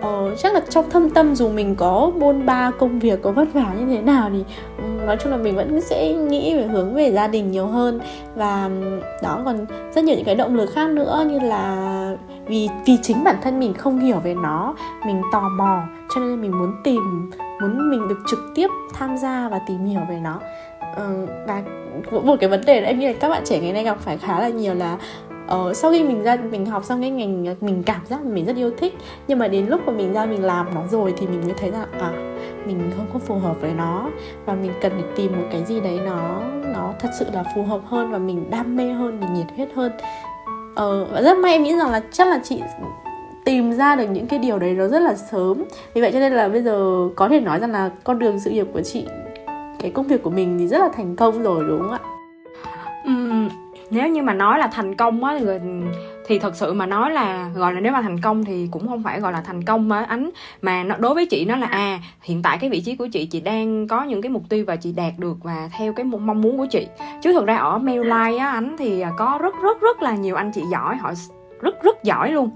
uh, 0.09 0.39
chắc 0.39 0.55
là 0.55 0.61
trong 0.71 0.91
thâm 0.91 1.11
tâm 1.11 1.35
dù 1.35 1.49
mình 1.49 1.75
có 1.75 2.13
bôn 2.19 2.47
ba 2.47 2.71
công 2.79 2.99
việc 2.99 3.23
có 3.23 3.31
vất 3.31 3.49
vả 3.53 3.75
như 3.79 3.97
thế 3.97 4.03
nào 4.03 4.31
thì 4.33 4.45
ừ, 4.79 4.85
nói 5.07 5.17
chung 5.23 5.33
là 5.33 5.39
mình 5.39 5.57
vẫn 5.57 5.81
sẽ 5.81 6.13
nghĩ 6.13 6.55
về 6.55 6.67
hướng 6.67 6.95
về 6.95 7.13
gia 7.13 7.29
đình 7.29 7.51
nhiều 7.51 7.67
hơn. 7.67 8.01
Và 8.35 8.65
ừ, 8.65 9.01
đó 9.23 9.43
còn 9.45 9.67
rất 9.95 10.05
nhiều 10.05 10.17
những 10.17 10.25
cái 10.25 10.35
động 10.35 10.55
lực 10.55 10.71
khác 10.75 10.91
nữa 10.91 11.25
như 11.27 11.39
là 11.39 12.17
vì 12.47 12.69
vì 12.87 12.97
chính 13.03 13.25
bản 13.25 13.37
thân 13.43 13.61
mình 13.61 13.75
không 13.75 13.99
hiểu 13.99 14.17
về 14.25 14.35
nó 14.35 14.75
mình 15.07 15.23
tò 15.33 15.49
mò 15.59 15.83
cho 16.15 16.21
nên 16.21 16.41
mình 16.41 16.59
muốn 16.59 16.75
tìm 16.85 17.31
muốn 17.61 17.91
mình 17.91 18.09
được 18.09 18.19
trực 18.31 18.39
tiếp 18.55 18.69
tham 18.95 19.17
gia 19.17 19.49
và 19.49 19.61
tìm 19.69 19.85
hiểu 19.85 20.01
về 20.09 20.21
nó. 20.23 20.41
Uh, 20.93 21.29
và 21.47 21.63
một 22.23 22.37
cái 22.41 22.49
vấn 22.49 22.61
đề 22.67 22.81
đấy 22.81 22.87
em 22.87 22.99
nghĩ 22.99 23.07
là 23.07 23.13
các 23.21 23.29
bạn 23.29 23.43
trẻ 23.45 23.61
ngày 23.61 23.73
nay 23.73 23.85
gặp 23.85 23.99
phải 24.01 24.19
khá 24.19 24.41
là 24.41 24.49
nhiều 24.49 24.75
là 24.75 24.97
uh, 25.57 25.77
sau 25.77 25.91
khi 25.91 26.05
mình 26.05 26.23
ra 26.23 26.37
mình 26.51 26.67
học 26.67 26.85
xong 26.85 27.01
cái 27.01 27.11
ngành 27.11 27.55
mình 27.61 27.83
cảm 27.83 28.07
giác 28.07 28.25
mình 28.25 28.45
rất 28.45 28.57
yêu 28.57 28.71
thích 28.79 28.95
nhưng 29.29 29.39
mà 29.39 29.49
đến 29.49 29.67
lúc 29.67 29.81
mà 29.87 29.93
mình 29.93 30.13
ra 30.13 30.27
mình 30.27 30.45
làm 30.45 30.75
nó 30.75 30.87
rồi 30.91 31.15
thì 31.17 31.27
mình 31.27 31.41
mới 31.45 31.55
thấy 31.59 31.71
rằng 31.71 31.87
à 32.01 32.33
mình 32.67 32.91
không 32.97 33.07
có 33.13 33.19
phù 33.19 33.35
hợp 33.35 33.61
với 33.61 33.73
nó. 33.73 34.11
Và 34.47 34.55
mình 34.55 34.73
cần 34.81 34.93
phải 34.93 35.05
tìm 35.17 35.33
một 35.33 35.49
cái 35.53 35.65
gì 35.65 35.81
đấy 35.81 36.01
nó 36.05 36.41
nó 36.75 36.93
thật 37.01 37.09
sự 37.19 37.27
là 37.33 37.45
phù 37.55 37.63
hợp 37.63 37.81
hơn 37.87 38.13
và 38.13 38.19
mình 38.19 38.51
đam 38.51 38.77
mê 38.77 38.93
hơn 38.93 39.21
mình 39.21 39.35
nhiệt 39.35 39.47
huyết 39.57 39.69
hơn. 39.75 39.93
Ờ, 40.75 41.05
và 41.05 41.23
rất 41.23 41.39
may 41.39 41.53
em 41.53 41.63
nghĩ 41.63 41.77
rằng 41.77 41.91
là 41.91 42.01
chắc 42.13 42.29
là 42.29 42.41
chị 42.45 42.63
tìm 43.45 43.73
ra 43.73 43.97
được 43.97 44.07
những 44.11 44.27
cái 44.27 44.39
điều 44.39 44.59
đấy 44.59 44.75
nó 44.75 44.89
rất 44.89 45.03
là 45.03 45.15
sớm. 45.15 45.65
Vì 45.95 46.01
vậy 46.01 46.13
cho 46.13 46.19
nên 46.19 46.33
là 46.33 46.49
bây 46.49 46.63
giờ 46.63 47.09
có 47.17 47.29
thể 47.29 47.41
nói 47.41 47.59
rằng 47.59 47.73
là 47.73 47.91
con 48.05 48.19
đường 48.19 48.41
sự 48.41 48.51
nghiệp 48.51 48.67
của 48.73 48.83
chị 48.83 49.07
cái 49.79 49.91
công 49.91 50.07
việc 50.07 50.23
của 50.23 50.31
mình 50.31 50.59
thì 50.59 50.69
rất 50.69 50.79
là 50.79 50.89
thành 50.89 51.17
công 51.17 51.43
rồi 51.43 51.65
đúng 51.69 51.83
không 51.83 51.93
ạ? 51.93 52.01
Uhm, 53.09 53.49
nếu 53.93 54.09
như 54.09 54.23
mà 54.23 54.35
nói 54.35 54.59
là 54.59 54.67
thành 54.67 54.95
công 54.95 55.25
á 55.25 55.37
thì 55.41 55.47
thì 56.27 56.39
thật 56.39 56.57
sự 56.57 56.73
mà 56.73 56.87
nói 56.87 57.11
là, 57.11 57.51
gọi 57.55 57.73
là 57.73 57.81
nếu 57.81 57.93
mà 57.93 58.03
thành 58.03 58.21
công 58.21 58.45
thì 58.45 58.69
cũng 58.71 58.89
không 58.89 59.03
phải 59.03 59.21
gọi 59.21 59.33
là 59.33 59.41
thành 59.41 59.65
công 59.65 59.93
á 59.93 60.05
ánh, 60.09 60.31
mà 60.63 60.83
nó, 60.83 60.97
đối 60.97 61.15
với 61.15 61.27
chị 61.27 61.45
nó 61.45 61.57
là 61.57 61.67
à 61.67 61.99
hiện 62.23 62.43
tại 62.43 62.59
cái 62.59 62.71
vị 62.71 62.81
trí 62.81 62.97
của 62.97 63.09
chị 63.13 63.27
chị 63.27 63.41
đang 63.41 63.89
có 63.89 64.05
những 64.05 64.23
cái 64.23 64.31
mục 64.31 64.43
tiêu 64.49 64.65
và 64.67 64.77
chị 64.77 64.93
đạt 64.93 65.13
được 65.19 65.37
và 65.43 65.69
theo 65.79 65.93
cái 65.93 66.05
mong 66.05 66.41
muốn 66.41 66.59
của 66.59 66.67
chị. 66.71 66.87
Chứ 67.23 67.33
thực 67.33 67.47
ra 67.47 67.57
ở 67.57 67.79
Mailline 67.79 68.39
á, 68.39 68.51
ánh 68.51 68.77
thì 68.79 69.05
có 69.17 69.39
rất 69.43 69.55
rất 69.63 69.81
rất 69.81 70.03
là 70.03 70.17
nhiều 70.17 70.37
anh 70.37 70.51
chị 70.55 70.63
giỏi, 70.73 70.97
họ 70.97 71.13
rất 71.61 71.83
rất 71.83 72.05
giỏi 72.05 72.33
luôn 72.33 72.51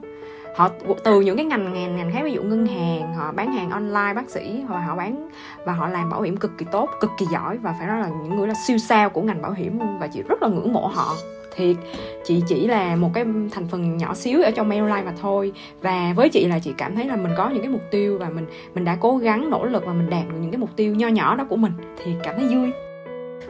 họ 0.56 0.70
từ 1.04 1.20
những 1.20 1.36
cái 1.36 1.46
ngành 1.46 1.74
ngành 1.74 1.96
ngành 1.96 2.10
khác, 2.12 2.20
ví 2.24 2.32
dụ 2.32 2.42
ngân 2.42 2.66
hàng, 2.66 3.14
họ 3.14 3.32
bán 3.32 3.52
hàng 3.52 3.70
online, 3.70 4.14
bác 4.14 4.30
sĩ 4.30 4.62
hoặc 4.68 4.80
họ 4.80 4.96
bán 4.96 5.28
và 5.64 5.72
họ 5.72 5.88
làm 5.88 6.10
bảo 6.10 6.22
hiểm 6.22 6.36
cực 6.36 6.58
kỳ 6.58 6.66
tốt, 6.72 6.90
cực 7.00 7.10
kỳ 7.18 7.26
giỏi 7.32 7.58
và 7.58 7.74
phải 7.78 7.88
nói 7.88 8.00
là 8.00 8.08
những 8.08 8.36
người 8.36 8.48
là 8.48 8.54
siêu 8.66 8.78
sao 8.78 9.10
của 9.10 9.22
ngành 9.22 9.42
bảo 9.42 9.52
hiểm 9.52 9.78
luôn 9.78 9.98
và 9.98 10.06
chị 10.06 10.22
rất 10.28 10.42
là 10.42 10.48
ngưỡng 10.48 10.72
mộ 10.72 10.86
họ. 10.86 11.14
Thiệt, 11.56 11.76
chị 12.24 12.42
chỉ 12.48 12.66
là 12.66 12.96
một 12.96 13.10
cái 13.14 13.24
thành 13.50 13.66
phần 13.68 13.96
nhỏ 13.96 14.14
xíu 14.14 14.42
ở 14.42 14.50
trong 14.50 14.68
Mailline 14.68 15.02
mà 15.02 15.12
thôi 15.22 15.52
và 15.82 16.12
với 16.16 16.28
chị 16.28 16.46
là 16.46 16.58
chị 16.58 16.74
cảm 16.78 16.94
thấy 16.94 17.04
là 17.04 17.16
mình 17.16 17.32
có 17.36 17.50
những 17.50 17.62
cái 17.62 17.70
mục 17.70 17.82
tiêu 17.90 18.18
và 18.18 18.28
mình 18.28 18.46
mình 18.74 18.84
đã 18.84 18.96
cố 19.00 19.16
gắng, 19.16 19.50
nỗ 19.50 19.64
lực 19.64 19.86
và 19.86 19.92
mình 19.92 20.10
đạt 20.10 20.28
được 20.28 20.36
những 20.40 20.50
cái 20.50 20.58
mục 20.58 20.70
tiêu 20.76 20.94
nho 20.94 21.08
nhỏ 21.08 21.36
đó 21.36 21.44
của 21.48 21.56
mình. 21.56 21.72
Thì 22.04 22.12
cảm 22.22 22.34
thấy 22.36 22.48
vui 22.48 22.72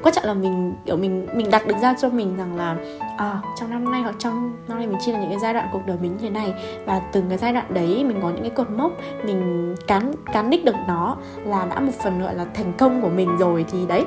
quan 0.03 0.15
trọng 0.15 0.25
là 0.25 0.35
mình 0.35 0.75
kiểu 0.85 0.97
mình 0.97 1.27
mình 1.35 1.51
đặt 1.51 1.67
được 1.67 1.75
ra 1.83 1.95
cho 2.01 2.09
mình 2.09 2.37
rằng 2.37 2.57
là 2.57 2.77
à, 3.17 3.41
trong 3.61 3.71
năm 3.71 3.91
nay 3.91 4.03
hoặc 4.03 4.15
trong 4.19 4.53
năm 4.69 4.79
nay 4.79 4.87
mình 4.87 4.99
chia 5.01 5.13
là 5.13 5.19
những 5.19 5.31
cái 5.31 5.39
giai 5.39 5.55
đoạn 5.55 5.69
cuộc 5.73 5.81
đời 5.87 5.97
mình 6.01 6.13
như 6.13 6.19
thế 6.21 6.31
này. 6.31 6.55
Và 6.85 7.01
từng 7.13 7.25
cái 7.29 7.39
giai 7.39 7.53
đoạn 7.53 7.75
đấy 7.75 8.05
mình 8.05 8.19
có 8.23 8.31
những 8.31 8.43
cái 8.43 8.51
cột 8.51 8.71
mốc 8.71 8.93
mình 9.25 9.75
cán 9.87 10.13
cán 10.33 10.51
đích 10.51 10.65
được 10.65 10.77
nó 10.89 11.17
là 11.45 11.67
đã 11.71 11.81
một 11.81 11.93
phần 12.03 12.23
gọi 12.23 12.35
là 12.35 12.47
thành 12.55 12.73
công 12.79 13.03
của 13.03 13.09
mình 13.09 13.37
rồi 13.37 13.65
thì 13.73 13.87
đấy. 13.87 14.05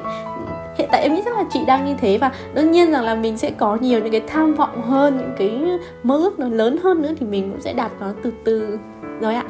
Hiện 0.78 0.90
tại 0.92 1.02
em 1.02 1.16
nghĩ 1.16 1.22
chắc 1.26 1.38
là 1.38 1.44
chị 1.50 1.66
đang 1.66 1.86
như 1.86 1.96
thế 2.02 2.18
và 2.18 2.32
đương 2.54 2.72
nhiên 2.72 2.92
rằng 2.92 3.04
là 3.04 3.16
mình 3.16 3.38
sẽ 3.38 3.52
có 3.52 3.76
nhiều 3.76 4.00
những 4.00 4.12
cái 4.12 4.22
tham 4.28 4.54
vọng 4.54 4.82
hơn 4.82 5.18
những 5.18 5.36
cái 5.38 5.80
mơ 6.04 6.18
ước 6.18 6.40
nó 6.40 6.48
lớn 6.50 6.78
hơn 6.84 7.02
nữa 7.02 7.12
thì 7.20 7.26
mình 7.26 7.52
cũng 7.52 7.62
sẽ 7.62 7.74
đạt 7.74 7.92
nó 8.00 8.08
từ 8.24 8.34
từ. 8.44 8.80
Rồi 9.22 9.36
ạ 9.36 9.44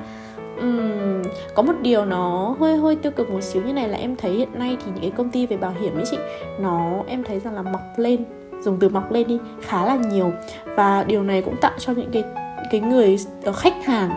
um, 0.62 1.22
có 1.56 1.64
một 1.64 1.74
điều 1.82 2.06
nó 2.06 2.56
hơi 2.60 2.78
hơi 2.78 2.96
tiêu 2.96 3.12
cực 3.12 3.30
một 3.30 3.42
xíu 3.42 3.62
như 3.62 3.74
này 3.74 3.90
là 3.90 3.98
em 3.98 4.16
thấy 4.16 4.32
hiện 4.32 4.50
nay 4.54 4.78
thì 4.86 4.92
những 4.92 5.02
cái 5.02 5.12
công 5.12 5.30
ty 5.30 5.46
về 5.46 5.58
bảo 5.58 5.74
hiểm 5.82 5.96
ấy 5.96 6.06
chị 6.12 6.18
nó 6.60 6.92
em 7.08 7.24
thấy 7.24 7.40
rằng 7.40 7.56
là 7.56 7.62
mọc 7.62 7.82
lên 7.98 8.26
dùng 8.62 8.78
từ 8.80 8.90
mọc 8.90 9.12
lên 9.12 9.28
đi 9.28 9.40
khá 9.62 9.86
là 9.86 9.96
nhiều. 9.96 10.32
Và 10.76 11.04
điều 11.04 11.24
này 11.24 11.42
cũng 11.42 11.56
tạo 11.62 11.72
cho 11.78 11.94
những 11.94 12.12
cái 12.12 12.24
cái 12.72 12.82
người 12.82 13.18
ờ, 13.44 13.52
khách 13.52 13.86
hàng 13.86 14.12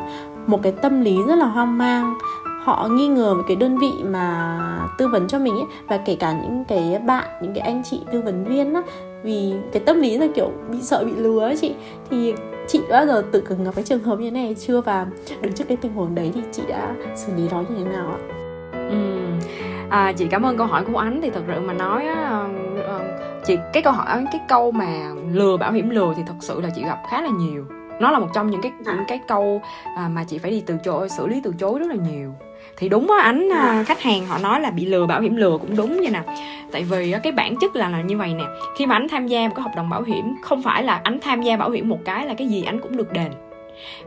một 0.46 0.60
cái 0.62 0.72
tâm 0.72 1.00
lý 1.00 1.16
rất 1.28 1.36
là 1.36 1.46
hoang 1.46 1.78
mang. 1.78 2.14
Họ 2.64 2.88
nghi 2.88 3.08
ngờ 3.08 3.34
về 3.34 3.42
cái 3.48 3.56
đơn 3.56 3.78
vị 3.78 3.92
mà 4.04 4.58
tư 4.98 5.08
vấn 5.08 5.28
cho 5.28 5.38
mình 5.38 5.54
ấy 5.54 5.66
và 5.88 5.96
kể 5.96 6.16
cả 6.16 6.32
những 6.32 6.64
cái 6.68 6.98
bạn 7.06 7.24
những 7.42 7.54
cái 7.54 7.64
anh 7.64 7.82
chị 7.84 8.00
tư 8.12 8.20
vấn 8.20 8.44
viên 8.44 8.74
á 8.74 8.82
vì 9.22 9.52
cái 9.72 9.82
tâm 9.86 10.00
lý 10.00 10.18
là 10.18 10.26
kiểu 10.34 10.50
bị 10.70 10.78
sợ 10.82 11.04
bị 11.04 11.12
lừa 11.16 11.40
ấy 11.40 11.56
chị. 11.56 11.74
Thì 12.10 12.34
chị 12.66 12.80
đã 12.88 12.96
bao 12.98 13.06
giờ 13.06 13.24
tự 13.32 13.40
cần 13.40 13.64
gặp 13.64 13.74
cái 13.74 13.84
trường 13.84 14.02
hợp 14.02 14.18
như 14.18 14.30
thế 14.30 14.30
này 14.30 14.56
chưa 14.58 14.80
và 14.80 15.06
đứng 15.40 15.52
trước 15.52 15.64
cái 15.68 15.76
tình 15.76 15.92
huống 15.92 16.14
đấy 16.14 16.32
thì 16.34 16.40
chị 16.52 16.62
đã 16.68 16.94
xử 17.16 17.34
lý 17.36 17.48
nó 17.50 17.60
như 17.60 17.84
thế 17.84 17.90
nào 17.90 18.06
ạ? 18.06 18.18
Ừ. 18.72 18.96
À, 19.90 20.12
chị 20.12 20.26
cảm 20.30 20.42
ơn 20.42 20.56
câu 20.58 20.66
hỏi 20.66 20.84
của 20.92 20.98
anh 20.98 21.20
thì 21.22 21.30
thật 21.30 21.42
sự 21.46 21.60
mà 21.60 21.72
nói 21.72 22.06
á, 22.06 22.48
chị 23.44 23.56
cái 23.72 23.82
câu 23.82 23.92
hỏi 23.92 24.24
cái 24.32 24.40
câu 24.48 24.72
mà 24.72 25.12
lừa 25.32 25.56
bảo 25.56 25.72
hiểm 25.72 25.90
lừa 25.90 26.14
thì 26.16 26.22
thật 26.26 26.34
sự 26.40 26.60
là 26.60 26.70
chị 26.76 26.84
gặp 26.84 26.98
khá 27.10 27.20
là 27.22 27.28
nhiều 27.28 27.64
nó 28.00 28.10
là 28.10 28.18
một 28.18 28.28
trong 28.34 28.50
những 28.50 28.62
cái 28.62 28.72
những 28.84 29.04
cái 29.08 29.20
câu 29.28 29.60
à, 29.96 30.08
mà 30.08 30.24
chị 30.24 30.38
phải 30.38 30.50
đi 30.50 30.62
từ 30.66 30.76
chối 30.84 31.08
xử 31.08 31.26
lý 31.26 31.40
từ 31.44 31.54
chối 31.58 31.78
rất 31.78 31.86
là 31.88 31.96
nhiều 32.10 32.34
thì 32.76 32.88
đúng 32.88 33.10
á 33.10 33.22
ánh 33.22 33.48
à, 33.52 33.84
khách 33.86 34.02
hàng 34.02 34.26
họ 34.26 34.38
nói 34.38 34.60
là 34.60 34.70
bị 34.70 34.86
lừa 34.86 35.06
bảo 35.06 35.20
hiểm 35.20 35.36
lừa 35.36 35.58
cũng 35.58 35.76
đúng 35.76 36.00
như 36.00 36.10
nè. 36.10 36.22
Tại 36.72 36.84
vì 36.84 37.14
cái 37.22 37.32
bản 37.32 37.54
chất 37.60 37.76
là 37.76 37.88
là 37.88 38.02
như 38.02 38.18
vậy 38.18 38.34
nè. 38.34 38.44
Khi 38.76 38.86
mà 38.86 38.96
anh 38.96 39.08
tham 39.08 39.26
gia 39.26 39.48
một 39.48 39.54
cái 39.56 39.62
hợp 39.62 39.72
đồng 39.76 39.90
bảo 39.90 40.02
hiểm 40.02 40.34
không 40.42 40.62
phải 40.62 40.82
là 40.82 41.00
anh 41.04 41.18
tham 41.20 41.42
gia 41.42 41.56
bảo 41.56 41.70
hiểm 41.70 41.88
một 41.88 41.98
cái 42.04 42.26
là 42.26 42.34
cái 42.34 42.48
gì 42.48 42.62
anh 42.62 42.80
cũng 42.80 42.96
được 42.96 43.12
đền 43.12 43.32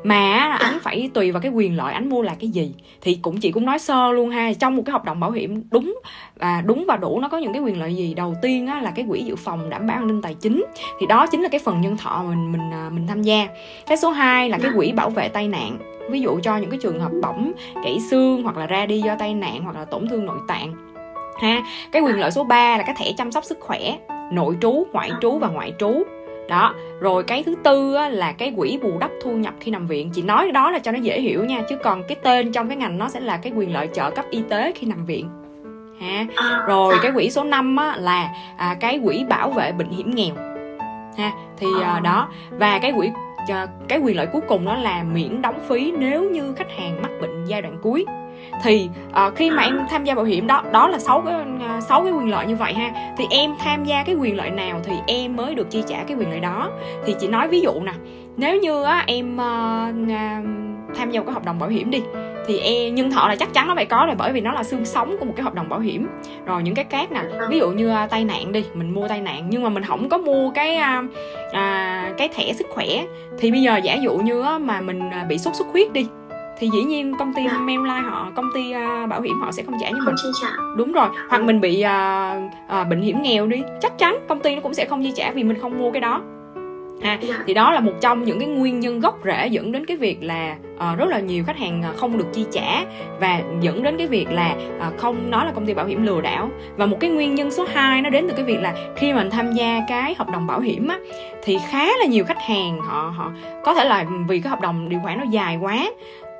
mà 0.03 0.57
anh 0.59 0.79
phải 0.81 1.09
tùy 1.13 1.31
vào 1.31 1.41
cái 1.41 1.51
quyền 1.51 1.77
lợi 1.77 1.93
anh 1.93 2.09
mua 2.09 2.21
là 2.21 2.35
cái 2.39 2.49
gì. 2.49 2.73
Thì 3.01 3.19
cũng 3.21 3.39
chị 3.39 3.51
cũng 3.51 3.65
nói 3.65 3.79
sơ 3.79 4.11
luôn 4.11 4.29
ha 4.29 4.53
trong 4.53 4.75
một 4.75 4.83
cái 4.85 4.93
hợp 4.93 5.05
đồng 5.05 5.19
bảo 5.19 5.31
hiểm 5.31 5.63
đúng 5.71 5.99
và 6.35 6.61
đúng 6.65 6.85
và 6.87 6.97
đủ 6.97 7.19
nó 7.19 7.27
có 7.27 7.37
những 7.37 7.53
cái 7.53 7.61
quyền 7.61 7.79
lợi 7.79 7.95
gì 7.95 8.13
đầu 8.13 8.35
tiên 8.41 8.67
á, 8.67 8.81
là 8.81 8.91
cái 8.91 9.05
quỹ 9.09 9.21
dự 9.21 9.35
phòng 9.35 9.69
đảm 9.69 9.87
bảo 9.87 9.97
an 9.97 10.07
ninh 10.07 10.21
tài 10.21 10.33
chính. 10.33 10.65
Thì 10.99 11.05
đó 11.05 11.27
chính 11.27 11.41
là 11.41 11.49
cái 11.49 11.59
phần 11.63 11.81
nhân 11.81 11.97
thọ 11.97 12.23
mình 12.29 12.51
mình 12.51 12.71
à, 12.73 12.89
mình 12.93 13.07
tham 13.07 13.21
gia. 13.21 13.47
Cái 13.87 13.97
số 13.97 14.11
2 14.11 14.49
là 14.49 14.57
cái 14.57 14.71
quỹ 14.75 14.91
bảo 14.91 15.09
vệ 15.09 15.27
tai 15.27 15.47
nạn. 15.47 15.77
Ví 16.09 16.21
dụ 16.21 16.39
cho 16.43 16.57
những 16.57 16.69
cái 16.69 16.79
trường 16.81 16.99
hợp 16.99 17.11
bỏng 17.21 17.51
gãy 17.83 17.97
xương 18.09 18.43
hoặc 18.43 18.57
là 18.57 18.67
ra 18.67 18.85
đi 18.85 19.01
do 19.01 19.15
tai 19.19 19.33
nạn 19.33 19.63
hoặc 19.63 19.75
là 19.75 19.85
tổn 19.85 20.07
thương 20.07 20.25
nội 20.25 20.37
tạng 20.47 20.73
ha. 21.41 21.63
Cái 21.91 22.01
quyền 22.01 22.19
lợi 22.19 22.31
số 22.31 22.43
3 22.43 22.77
là 22.77 22.83
cái 22.83 22.95
thẻ 22.99 23.11
chăm 23.17 23.31
sóc 23.31 23.43
sức 23.43 23.57
khỏe 23.61 23.97
nội 24.31 24.57
trú 24.61 24.87
ngoại 24.93 25.11
trú 25.21 25.37
và 25.37 25.47
ngoại 25.47 25.73
trú 25.79 26.03
đó 26.49 26.73
rồi 26.99 27.23
cái 27.23 27.43
thứ 27.43 27.55
tư 27.63 27.95
á, 27.95 28.09
là 28.09 28.31
cái 28.31 28.53
quỹ 28.57 28.79
bù 28.81 28.97
đắp 28.99 29.11
thu 29.23 29.31
nhập 29.31 29.53
khi 29.59 29.71
nằm 29.71 29.87
viện. 29.87 30.09
Chị 30.13 30.21
nói 30.21 30.51
đó 30.51 30.71
là 30.71 30.79
cho 30.79 30.91
nó 30.91 30.97
dễ 30.97 31.21
hiểu 31.21 31.45
nha 31.45 31.61
chứ 31.69 31.77
còn 31.83 32.03
cái 32.07 32.17
tên 32.23 32.51
trong 32.51 32.67
cái 32.67 32.77
ngành 32.77 32.97
nó 32.97 33.09
sẽ 33.09 33.19
là 33.19 33.37
cái 33.37 33.51
quyền 33.55 33.73
lợi 33.73 33.89
trợ 33.93 34.11
cấp 34.11 34.25
y 34.29 34.41
tế 34.49 34.71
khi 34.75 34.87
nằm 34.87 35.05
viện. 35.05 35.29
Ha 36.01 36.25
à, 36.35 36.63
rồi 36.67 36.95
cái 37.01 37.11
quỹ 37.11 37.29
số 37.29 37.43
5 37.43 37.75
á, 37.75 37.95
là 37.97 38.29
à, 38.57 38.77
cái 38.79 38.99
quỹ 39.03 39.23
bảo 39.29 39.49
vệ 39.49 39.71
bệnh 39.71 39.89
hiểm 39.89 40.15
nghèo. 40.15 40.35
Ha 41.17 41.31
thì 41.57 41.67
à, 41.83 41.99
đó 41.99 42.29
và 42.51 42.79
cái 42.79 42.93
quỹ 42.97 43.11
cái 43.87 43.99
quyền 43.99 44.17
lợi 44.17 44.25
cuối 44.25 44.41
cùng 44.47 44.65
đó 44.65 44.75
là 44.75 45.03
miễn 45.03 45.41
đóng 45.41 45.59
phí 45.67 45.93
nếu 45.97 46.29
như 46.29 46.53
khách 46.53 46.71
hàng 46.77 47.01
mắc 47.01 47.11
bệnh 47.21 47.45
giai 47.45 47.61
đoạn 47.61 47.77
cuối 47.81 48.05
thì 48.63 48.89
uh, 49.09 49.35
khi 49.35 49.51
mà 49.51 49.63
em 49.63 49.79
tham 49.89 50.03
gia 50.03 50.15
bảo 50.15 50.25
hiểm 50.25 50.47
đó 50.47 50.63
đó 50.71 50.87
là 50.87 50.99
sáu 50.99 51.21
cái 51.25 51.35
ờ, 51.67 51.79
sáu 51.81 52.03
cái 52.03 52.11
quyền 52.11 52.29
lợi 52.29 52.45
như 52.45 52.55
vậy 52.55 52.73
ha. 52.73 53.13
Thì 53.17 53.25
em 53.29 53.53
tham 53.63 53.83
gia 53.83 54.03
cái 54.03 54.15
quyền 54.15 54.37
lợi 54.37 54.49
nào 54.49 54.79
thì 54.83 54.93
em 55.07 55.35
mới 55.35 55.55
được 55.55 55.71
chi 55.71 55.83
trả 55.87 56.03
cái 56.03 56.17
quyền 56.17 56.29
lợi 56.29 56.39
đó. 56.39 56.71
Thì 57.05 57.15
chị 57.19 57.27
nói 57.27 57.47
ví 57.47 57.61
dụ 57.61 57.71
nè 57.81 57.93
nếu 58.37 58.57
như 58.57 58.83
á, 58.83 59.03
em 59.07 59.35
uh, 59.35 60.09
tham 60.95 61.11
gia 61.11 61.19
một 61.19 61.25
cái 61.25 61.33
hợp 61.33 61.45
đồng 61.45 61.59
bảo 61.59 61.69
hiểm 61.69 61.91
đi 61.91 62.01
thì 62.47 62.59
e 62.59 62.89
nhân 62.89 63.11
thọ 63.11 63.27
là 63.27 63.35
chắc 63.35 63.53
chắn 63.53 63.67
nó 63.67 63.75
phải 63.75 63.85
có 63.85 64.03
rồi 64.05 64.15
bởi 64.17 64.31
vì 64.31 64.41
nó 64.41 64.51
là 64.51 64.63
xương 64.63 64.85
sống 64.85 65.15
của 65.19 65.25
một 65.25 65.33
cái 65.35 65.43
hợp 65.43 65.53
đồng 65.53 65.69
bảo 65.69 65.79
hiểm. 65.79 66.07
Rồi 66.45 66.63
những 66.63 66.75
cái 66.75 66.85
khác 66.89 67.11
nè 67.11 67.21
ví 67.49 67.59
dụ 67.59 67.69
như 67.69 67.91
uh, 67.91 68.09
tai 68.09 68.25
nạn 68.25 68.51
đi 68.51 68.65
mình 68.73 68.93
mua 68.93 69.07
tai 69.07 69.21
nạn 69.21 69.47
nhưng 69.49 69.63
mà 69.63 69.69
mình 69.69 69.83
không 69.83 70.09
có 70.09 70.17
mua 70.17 70.51
cái 70.51 70.77
uh, 70.77 71.05
uh, 71.47 72.17
cái 72.17 72.29
thẻ 72.35 72.53
sức 72.53 72.67
khỏe. 72.69 72.87
Thì 73.39 73.51
bây 73.51 73.61
giờ 73.61 73.77
giả 73.77 73.95
dụ 73.95 74.17
như 74.17 74.39
uh, 74.39 74.61
mà 74.61 74.81
mình 74.81 74.99
uh, 74.99 75.27
bị 75.27 75.37
sốt 75.37 75.55
xuất 75.55 75.67
huyết 75.67 75.93
đi 75.93 76.05
thì 76.59 76.69
dĩ 76.73 76.83
nhiên 76.83 77.13
công 77.19 77.33
ty 77.33 77.43
dạ. 77.45 77.57
Mailline 77.57 78.01
họ 78.09 78.31
công 78.35 78.49
ty 78.53 78.73
uh, 78.73 79.09
bảo 79.09 79.21
hiểm 79.21 79.41
họ 79.41 79.51
sẽ 79.51 79.63
không 79.63 79.75
trả 79.81 79.89
như 79.89 79.99
mình. 80.05 80.15
chi 80.23 80.29
trả. 80.41 80.47
Đúng 80.77 80.91
rồi 80.91 81.09
hoặc 81.29 81.43
mình 81.43 81.61
bị 81.61 81.83
uh, 81.85 82.43
uh, 82.81 82.87
bệnh 82.87 83.01
hiểm 83.01 83.21
nghèo 83.21 83.47
đi 83.47 83.63
chắc 83.81 83.97
chắn 83.97 84.17
công 84.27 84.39
ty 84.39 84.55
nó 84.55 84.61
cũng 84.61 84.73
sẽ 84.73 84.85
không 84.85 85.03
chi 85.03 85.11
trả 85.15 85.31
vì 85.31 85.43
mình 85.43 85.59
không 85.61 85.79
mua 85.79 85.91
cái 85.91 86.01
đó. 86.01 86.21
Ha 87.01 87.17
dạ. 87.21 87.43
thì 87.47 87.53
đó 87.53 87.71
là 87.71 87.79
một 87.79 87.91
trong 88.01 88.23
những 88.23 88.39
cái 88.39 88.47
nguyên 88.47 88.79
nhân 88.79 88.99
gốc 88.99 89.19
rễ 89.25 89.47
dẫn 89.47 89.71
đến 89.71 89.85
cái 89.85 89.97
việc 89.97 90.17
là 90.21 90.55
uh, 90.75 90.97
rất 90.97 91.09
là 91.09 91.19
nhiều 91.19 91.43
khách 91.47 91.57
hàng 91.57 91.83
không 91.95 92.17
được 92.17 92.27
chi 92.33 92.45
trả 92.51 92.83
và 93.19 93.41
dẫn 93.61 93.83
đến 93.83 93.97
cái 93.97 94.07
việc 94.07 94.31
là 94.31 94.55
uh, 94.87 94.97
không 94.97 95.31
nói 95.31 95.45
là 95.45 95.51
công 95.51 95.65
ty 95.65 95.73
bảo 95.73 95.85
hiểm 95.85 96.05
lừa 96.05 96.21
đảo. 96.21 96.49
Và 96.77 96.85
một 96.85 96.97
cái 96.99 97.09
nguyên 97.09 97.35
nhân 97.35 97.51
số 97.51 97.65
2 97.73 98.01
nó 98.01 98.09
đến 98.09 98.25
từ 98.27 98.33
cái 98.33 98.45
việc 98.45 98.61
là 98.61 98.73
khi 98.95 99.13
mình 99.13 99.29
tham 99.29 99.51
gia 99.51 99.81
cái 99.87 100.15
hợp 100.17 100.27
đồng 100.29 100.47
bảo 100.47 100.59
hiểm 100.59 100.87
á 100.87 100.99
thì 101.43 101.57
khá 101.69 101.85
là 101.85 102.05
nhiều 102.05 102.25
khách 102.25 102.41
hàng 102.41 102.79
họ 102.81 103.13
họ 103.15 103.31
có 103.63 103.73
thể 103.73 103.85
là 103.85 104.05
vì 104.27 104.39
cái 104.39 104.49
hợp 104.49 104.61
đồng 104.61 104.89
điều 104.89 104.99
khoản 105.03 105.19
nó 105.19 105.25
dài 105.29 105.57
quá 105.57 105.87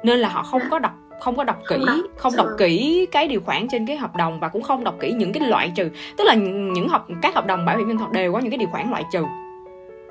nên 0.06 0.20
là 0.20 0.30
họ 0.30 0.44
không 0.44 0.62
có 0.72 0.80
đọc 0.80 0.92
không 1.20 1.36
có 1.36 1.44
đọc 1.44 1.62
kỹ 1.70 1.78
không 2.18 2.34
đọc 2.36 2.48
kỹ 2.58 3.06
cái 3.12 3.28
điều 3.28 3.42
khoản 3.42 3.68
trên 3.68 3.86
cái 3.86 3.98
hợp 3.98 4.16
đồng 4.16 4.40
và 4.40 4.48
cũng 4.48 4.62
không 4.62 4.84
đọc 4.84 4.96
kỹ 5.00 5.12
những 5.12 5.34
cái 5.34 5.50
loại 5.50 5.72
trừ. 5.76 5.90
Tức 6.18 6.24
là 6.24 6.34
những 6.34 6.88
hợp 6.90 7.06
các 7.22 7.36
hợp 7.36 7.46
đồng 7.46 7.66
bảo 7.66 7.78
hiểm 7.78 7.88
nhân 7.88 7.98
thọ 7.98 8.08
đều 8.12 8.34
có 8.34 8.40
những 8.40 8.52
cái 8.52 8.58
điều 8.58 8.70
khoản 8.72 8.90
loại 8.90 9.04
trừ. 9.12 9.24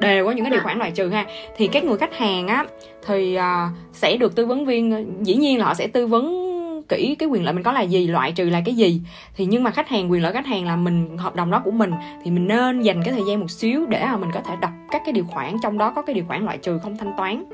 Đều 0.00 0.24
có 0.24 0.30
những 0.30 0.44
cái 0.44 0.50
điều 0.50 0.60
Dạ. 0.60 0.64
khoản 0.64 0.78
loại 0.78 0.90
trừ 0.90 1.08
ha. 1.08 1.24
Thì 1.56 1.66
các 1.66 1.84
người 1.84 1.98
khách 1.98 2.16
hàng 2.16 2.48
á 2.48 2.64
thì 3.06 3.34
à, 3.34 3.70
sẽ 3.92 4.16
được 4.16 4.34
tư 4.36 4.46
vấn 4.46 4.66
viên 4.66 5.06
dĩ 5.22 5.34
nhiên 5.34 5.58
là 5.58 5.64
họ 5.64 5.74
sẽ 5.74 5.86
tư 5.86 6.06
vấn 6.06 6.44
kỹ 6.88 7.16
cái 7.18 7.28
quyền 7.28 7.44
lợi 7.44 7.54
mình 7.54 7.62
có 7.62 7.72
là 7.72 7.80
gì 7.80 8.06
loại 8.06 8.32
trừ 8.32 8.44
là 8.50 8.62
cái 8.64 8.74
gì. 8.74 9.00
Thì 9.36 9.46
nhưng 9.46 9.62
mà 9.62 9.70
khách 9.70 9.88
hàng 9.88 10.10
quyền 10.10 10.22
lợi 10.22 10.32
khách 10.32 10.46
hàng 10.46 10.66
là 10.66 10.76
mình 10.76 11.18
hợp 11.18 11.36
đồng 11.36 11.50
đó 11.50 11.62
của 11.64 11.70
mình 11.70 11.92
thì 12.24 12.30
mình 12.30 12.48
nên 12.48 12.80
dành 12.80 13.02
cái 13.04 13.14
thời 13.14 13.22
gian 13.28 13.40
một 13.40 13.50
xíu 13.50 13.86
để 13.86 14.04
mà 14.04 14.16
mình 14.16 14.30
có 14.34 14.40
thể 14.40 14.54
đọc 14.60 14.70
các 14.90 15.02
cái 15.04 15.12
điều 15.12 15.24
khoản 15.24 15.56
trong 15.62 15.78
đó 15.78 15.92
có 15.96 16.02
cái 16.02 16.14
điều 16.14 16.24
khoản 16.28 16.44
loại 16.44 16.58
trừ 16.58 16.78
không 16.82 16.96
thanh 16.96 17.12
toán 17.16 17.44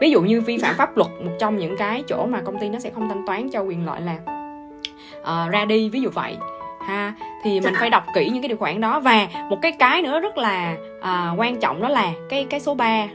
ví 0.00 0.10
dụ 0.10 0.22
như 0.22 0.40
vi 0.40 0.58
phạm 0.58 0.74
pháp 0.76 0.96
luật 0.96 1.10
một 1.24 1.32
trong 1.38 1.58
những 1.58 1.76
cái 1.76 2.02
chỗ 2.08 2.26
mà 2.26 2.40
công 2.40 2.58
ty 2.58 2.68
nó 2.68 2.78
sẽ 2.78 2.90
không 2.90 3.08
thanh 3.08 3.26
toán 3.26 3.50
cho 3.50 3.60
quyền 3.60 3.86
lợi 3.86 4.00
là 4.00 4.16
ờ, 5.22 5.48
ra 5.48 5.64
đi 5.64 5.88
ví 5.88 6.00
dụ 6.00 6.10
vậy. 6.10 6.36
Ha 6.80 7.14
thì 7.42 7.60
mình 7.60 7.74
phải 7.80 7.90
đọc 7.90 8.04
kỹ 8.14 8.30
những 8.32 8.42
cái 8.42 8.48
điều 8.48 8.58
khoản 8.58 8.80
đó. 8.80 9.00
Và 9.00 9.28
một 9.50 9.58
cái 9.62 9.72
cái 9.72 10.02
nữa 10.02 10.20
rất 10.20 10.38
là 10.38 10.76
à, 11.00 11.34
quan 11.36 11.60
trọng 11.60 11.82
đó 11.82 11.88
là 11.88 12.12
cái 12.28 12.46
cái 12.50 12.60
số 12.60 12.74
3 12.74 13.06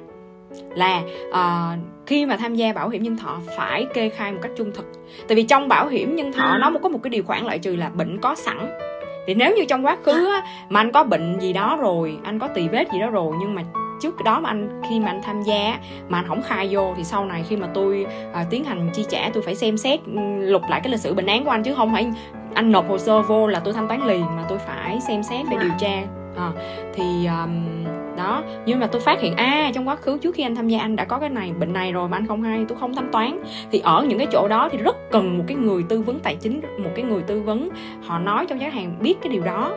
là 0.69 1.01
à, 1.33 1.77
khi 2.05 2.25
mà 2.25 2.37
tham 2.37 2.55
gia 2.55 2.73
bảo 2.73 2.89
hiểm 2.89 3.03
nhân 3.03 3.17
thọ 3.17 3.39
phải 3.57 3.85
kê 3.93 4.09
khai 4.09 4.31
một 4.31 4.39
cách 4.41 4.51
trung 4.57 4.71
thực. 4.75 4.85
Tại 5.27 5.35
vì 5.35 5.43
trong 5.43 5.67
bảo 5.67 5.87
hiểm 5.87 6.15
nhân 6.15 6.33
thọ 6.33 6.57
nó 6.57 6.71
có 6.83 6.89
một 6.89 6.99
cái 7.03 7.09
điều 7.09 7.23
khoản 7.23 7.45
loại 7.45 7.59
trừ 7.59 7.75
là 7.75 7.89
bệnh 7.89 8.19
có 8.21 8.35
sẵn. 8.35 8.79
Thì 9.27 9.33
nếu 9.33 9.55
như 9.55 9.65
trong 9.65 9.85
quá 9.85 9.97
khứ 10.03 10.27
á, 10.33 10.43
mà 10.69 10.79
anh 10.79 10.91
có 10.91 11.03
bệnh 11.03 11.39
gì 11.39 11.53
đó 11.53 11.77
rồi 11.81 12.17
anh 12.23 12.39
có 12.39 12.47
tỳ 12.47 12.67
vết 12.67 12.91
gì 12.93 12.99
đó 12.99 13.09
rồi 13.09 13.35
nhưng 13.39 13.55
mà 13.55 13.63
trước 14.01 14.23
đó 14.23 14.39
mà 14.39 14.49
anh 14.49 14.81
khi 14.89 14.99
mà 14.99 15.07
anh 15.07 15.21
tham 15.23 15.41
gia 15.41 15.79
mà 16.09 16.19
anh 16.19 16.27
không 16.27 16.41
khai 16.41 16.67
vô 16.71 16.93
thì 16.97 17.03
sau 17.03 17.25
này 17.25 17.43
khi 17.49 17.55
mà 17.55 17.67
tôi 17.73 18.05
à, 18.33 18.45
tiến 18.49 18.63
hành 18.63 18.89
chi 18.93 19.05
trả 19.09 19.29
tôi 19.33 19.43
phải 19.43 19.55
xem 19.55 19.77
xét 19.77 19.99
ừ, 20.05 20.21
lục 20.39 20.61
lại 20.69 20.81
cái 20.83 20.91
lịch 20.91 20.99
sử 20.99 21.13
bệnh 21.13 21.25
án 21.25 21.43
của 21.43 21.49
anh 21.49 21.63
chứ 21.63 21.75
không 21.75 21.93
phải 21.93 22.11
anh 22.53 22.71
nộp 22.71 22.89
hồ 22.89 22.97
sơ 22.97 23.21
vô 23.21 23.47
là 23.47 23.59
tôi 23.59 23.73
thanh 23.73 23.87
toán 23.87 24.07
liền 24.07 24.21
mà 24.21 24.45
tôi 24.49 24.57
phải 24.57 25.01
xem 25.01 25.23
xét 25.23 25.45
để 25.51 25.57
điều 25.61 25.71
tra. 25.79 26.01
À, 26.35 26.51
thì 26.93 27.25
um, 27.25 27.85
đó 28.17 28.43
nhưng 28.65 28.79
mà 28.79 28.87
tôi 28.87 29.01
phát 29.01 29.21
hiện 29.21 29.35
à 29.35 29.71
trong 29.73 29.87
quá 29.87 29.95
khứ 29.95 30.17
trước 30.17 30.35
khi 30.35 30.43
anh 30.43 30.55
tham 30.55 30.67
gia 30.67 30.79
anh 30.79 30.95
đã 30.95 31.05
có 31.05 31.19
cái 31.19 31.29
này 31.29 31.51
bệnh 31.59 31.73
này 31.73 31.91
rồi 31.91 32.07
mà 32.07 32.17
anh 32.17 32.27
không 32.27 32.43
hay 32.43 32.65
tôi 32.67 32.77
không 32.77 32.95
thanh 32.95 33.11
toán. 33.11 33.43
Thì 33.71 33.79
ở 33.79 34.05
những 34.09 34.17
cái 34.17 34.27
chỗ 34.31 34.47
đó 34.47 34.69
thì 34.71 34.77
rất 34.77 35.11
cần 35.11 35.37
một 35.37 35.43
cái 35.47 35.57
người 35.57 35.83
tư 35.89 36.01
vấn 36.01 36.19
tài 36.19 36.35
chính 36.35 36.61
một 36.77 36.89
cái 36.95 37.05
người 37.05 37.21
tư 37.21 37.41
vấn 37.41 37.69
họ 38.03 38.19
nói 38.19 38.45
cho 38.49 38.55
khách 38.59 38.73
hàng 38.73 38.95
biết 39.01 39.15
cái 39.21 39.33
điều 39.33 39.43
đó 39.43 39.71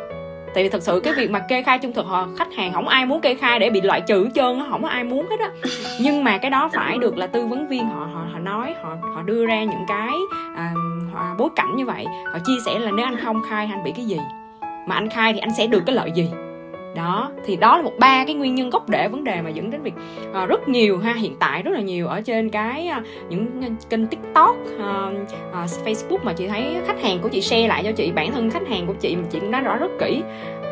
tại 0.54 0.64
vì 0.64 0.68
thật 0.70 0.82
sự 0.82 1.00
cái 1.04 1.14
việc 1.14 1.30
mà 1.30 1.38
kê 1.38 1.62
khai 1.62 1.78
trung 1.78 1.92
thực 1.92 2.06
họ 2.06 2.28
khách 2.38 2.54
hàng 2.54 2.72
không 2.72 2.88
ai 2.88 3.06
muốn 3.06 3.20
kê 3.20 3.34
khai 3.34 3.58
để 3.58 3.70
bị 3.70 3.80
loại 3.80 4.00
trừ 4.00 4.24
hết 4.24 4.30
trơn 4.34 4.60
không 4.70 4.82
có 4.82 4.88
ai 4.88 5.04
muốn 5.04 5.26
hết 5.30 5.40
á. 5.40 5.50
Nhưng 6.00 6.24
mà 6.24 6.38
cái 6.38 6.50
đó 6.50 6.70
phải 6.74 6.98
được 6.98 7.16
là 7.16 7.26
tư 7.26 7.46
vấn 7.46 7.68
viên 7.68 7.88
họ 7.88 8.08
họ 8.14 8.24
họ 8.32 8.38
nói 8.38 8.74
họ 8.82 8.96
họ 9.14 9.22
đưa 9.22 9.46
ra 9.46 9.64
những 9.64 9.84
cái 9.88 10.10
à, 10.56 10.72
họ- 11.12 11.34
bối 11.38 11.48
cảnh 11.56 11.76
như 11.76 11.86
vậy. 11.86 12.04
Họ 12.32 12.38
chia 12.46 12.56
sẻ 12.66 12.78
là 12.78 12.90
nếu 12.90 13.06
anh 13.06 13.16
không 13.24 13.42
khai 13.50 13.68
anh 13.72 13.84
bị 13.84 13.92
cái 13.96 14.04
gì? 14.04 14.18
Mà 14.86 14.94
anh 14.94 15.08
khai 15.10 15.32
thì 15.32 15.38
anh 15.38 15.50
sẽ 15.58 15.66
được 15.66 15.82
cái 15.86 15.94
lợi 15.96 16.10
gì? 16.14 16.30
Đó 16.98 17.30
thì 17.44 17.56
đó 17.56 17.76
là 17.76 17.82
một 17.82 17.92
ba 17.98 18.24
cái 18.24 18.34
nguyên 18.34 18.54
nhân 18.54 18.70
gốc 18.70 18.84
rễ 18.88 19.08
vấn 19.08 19.24
đề 19.24 19.42
mà 19.42 19.50
dẫn 19.50 19.70
đến 19.70 19.82
việc 19.82 19.94
à, 20.34 20.46
rất 20.46 20.68
nhiều 20.68 20.98
ha 20.98 21.12
hiện 21.12 21.36
tại 21.38 21.62
rất 21.62 21.70
là 21.70 21.80
nhiều 21.80 22.06
ở 22.06 22.20
trên 22.20 22.50
cái 22.50 22.88
ờ, 22.88 23.00
những 23.28 23.76
kênh 23.90 24.06
tiktok 24.06 24.56
à, 24.80 25.10
à, 25.52 25.66
facebook 25.84 26.18
mà 26.22 26.32
chị 26.32 26.48
thấy 26.48 26.76
khách 26.86 27.02
hàng 27.02 27.18
của 27.22 27.28
chị 27.28 27.40
share 27.40 27.68
lại 27.68 27.82
cho 27.84 27.92
chị 27.92 28.10
bản 28.10 28.32
thân 28.32 28.50
khách 28.50 28.68
hàng 28.68 28.86
của 28.86 28.94
chị 29.00 29.16
mà 29.16 29.22
chị 29.30 29.40
cũng 29.40 29.50
nói 29.50 29.60
rõ 29.60 29.76
rất 29.76 29.90
kỹ 30.00 30.22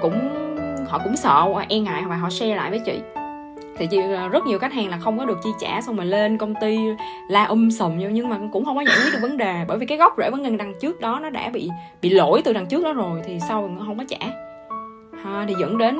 cũng 0.02 0.46
họ 0.88 1.00
cũng 1.04 1.16
sợ 1.16 1.46
e 1.68 1.78
ngại 1.78 2.02
và 2.08 2.16
họ 2.16 2.30
share 2.30 2.54
lại 2.54 2.70
với 2.70 2.80
chị. 2.86 3.00
Thì 3.78 3.86
chị 3.90 3.98
rất 4.32 4.46
nhiều 4.46 4.58
khách 4.58 4.72
hàng 4.72 4.90
là 4.90 4.98
không 4.98 5.18
có 5.18 5.24
được 5.24 5.38
chi 5.44 5.50
trả 5.60 5.80
xong 5.80 5.96
rồi 5.96 6.06
lên 6.06 6.38
công 6.38 6.54
ty 6.60 6.78
la 7.28 7.44
um 7.44 7.70
sùm 7.70 7.98
vô 7.98 8.08
nhưng 8.12 8.28
mà 8.28 8.38
cũng 8.52 8.64
không 8.64 8.76
có 8.76 8.84
giải 8.86 8.96
quyết 9.04 9.12
được 9.12 9.18
vấn 9.22 9.36
đề 9.36 9.64
bởi 9.68 9.78
vì 9.78 9.86
cái 9.86 9.98
gốc 9.98 10.14
rễ 10.18 10.30
vấn 10.30 10.42
đề 10.42 10.50
đằng 10.50 10.72
trước 10.80 11.00
đó 11.00 11.18
nó 11.22 11.30
đã 11.30 11.50
bị 11.50 11.70
bị 12.02 12.10
lỗi 12.10 12.42
từ 12.44 12.52
đằng 12.52 12.66
trước 12.66 12.84
đó 12.84 12.92
rồi 12.92 13.20
thì 13.24 13.38
sau 13.48 13.70
không 13.86 13.98
có 13.98 14.04
trả. 14.08 14.26
Ha, 15.24 15.44
thì 15.48 15.54
dẫn 15.60 15.78
đến 15.78 15.98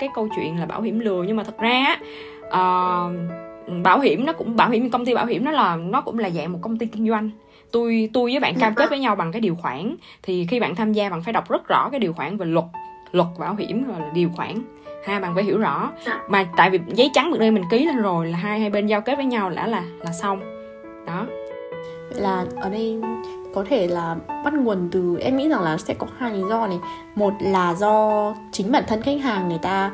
cái 0.00 0.08
câu 0.14 0.28
chuyện 0.36 0.60
là 0.60 0.66
bảo 0.66 0.82
hiểm 0.82 1.00
lừa 1.00 1.22
nhưng 1.22 1.36
mà 1.36 1.44
thật 1.44 1.58
ra 1.58 1.96
ờ, 2.50 3.10
bảo 3.84 4.00
hiểm 4.00 4.26
nó 4.26 4.32
cũng 4.32 4.56
bảo 4.56 4.70
hiểm 4.70 4.90
công 4.90 5.06
ty 5.06 5.14
bảo 5.14 5.26
hiểm 5.26 5.44
nó 5.44 5.50
là 5.50 5.76
nó 5.76 6.00
cũng 6.00 6.18
là 6.18 6.30
dạng 6.30 6.52
một 6.52 6.58
công 6.62 6.78
ty 6.78 6.86
kinh 6.86 7.08
doanh. 7.08 7.30
Tôi 7.72 8.10
tôi 8.12 8.30
với 8.30 8.40
bạn 8.40 8.54
cam 8.58 8.74
kết 8.74 8.90
với 8.90 8.98
nhau 8.98 9.16
bằng 9.16 9.32
cái 9.32 9.40
điều 9.40 9.54
khoản. 9.54 9.96
Thì 10.22 10.46
khi 10.50 10.60
bạn 10.60 10.74
tham 10.74 10.92
gia 10.92 11.10
bạn 11.10 11.22
phải 11.22 11.32
đọc 11.32 11.50
rất 11.50 11.68
rõ 11.68 11.88
cái 11.90 12.00
điều 12.00 12.12
khoản 12.12 12.36
về 12.36 12.46
luật 12.46 12.64
luật 13.12 13.28
bảo 13.38 13.54
hiểm 13.54 13.84
rồi 13.84 14.00
là 14.00 14.10
điều 14.14 14.30
khoản. 14.36 14.62
Ha 15.06 15.20
bạn 15.20 15.34
phải 15.34 15.44
hiểu 15.44 15.58
rõ. 15.58 15.92
Mà 16.28 16.46
tại 16.56 16.70
vì 16.70 16.80
giấy 16.86 17.10
trắng 17.14 17.32
được 17.32 17.38
đây 17.40 17.50
mình 17.50 17.64
ký 17.70 17.86
lên 17.86 17.96
rồi 17.96 18.26
là 18.26 18.38
hai 18.38 18.60
hai 18.60 18.70
bên 18.70 18.86
giao 18.86 19.00
kết 19.00 19.16
với 19.16 19.24
nhau 19.24 19.50
đã 19.50 19.66
là 19.66 19.82
là 19.98 20.12
xong. 20.12 20.40
Đó. 21.06 21.26
Vậy 22.10 22.22
là 22.22 22.44
ở 22.56 22.70
đây 22.70 23.00
có 23.54 23.64
thể 23.68 23.86
là 23.86 24.16
bắt 24.44 24.54
nguồn 24.54 24.88
từ 24.92 25.18
em 25.18 25.36
nghĩ 25.36 25.48
rằng 25.48 25.62
là 25.62 25.78
sẽ 25.78 25.94
có 25.94 26.06
hai 26.16 26.32
lý 26.32 26.42
do 26.50 26.66
này. 26.66 26.78
Một 27.14 27.32
là 27.40 27.74
do 27.74 28.34
chính 28.52 28.72
bản 28.72 28.84
thân 28.86 29.02
khách 29.02 29.20
hàng 29.20 29.48
người 29.48 29.58
ta 29.62 29.90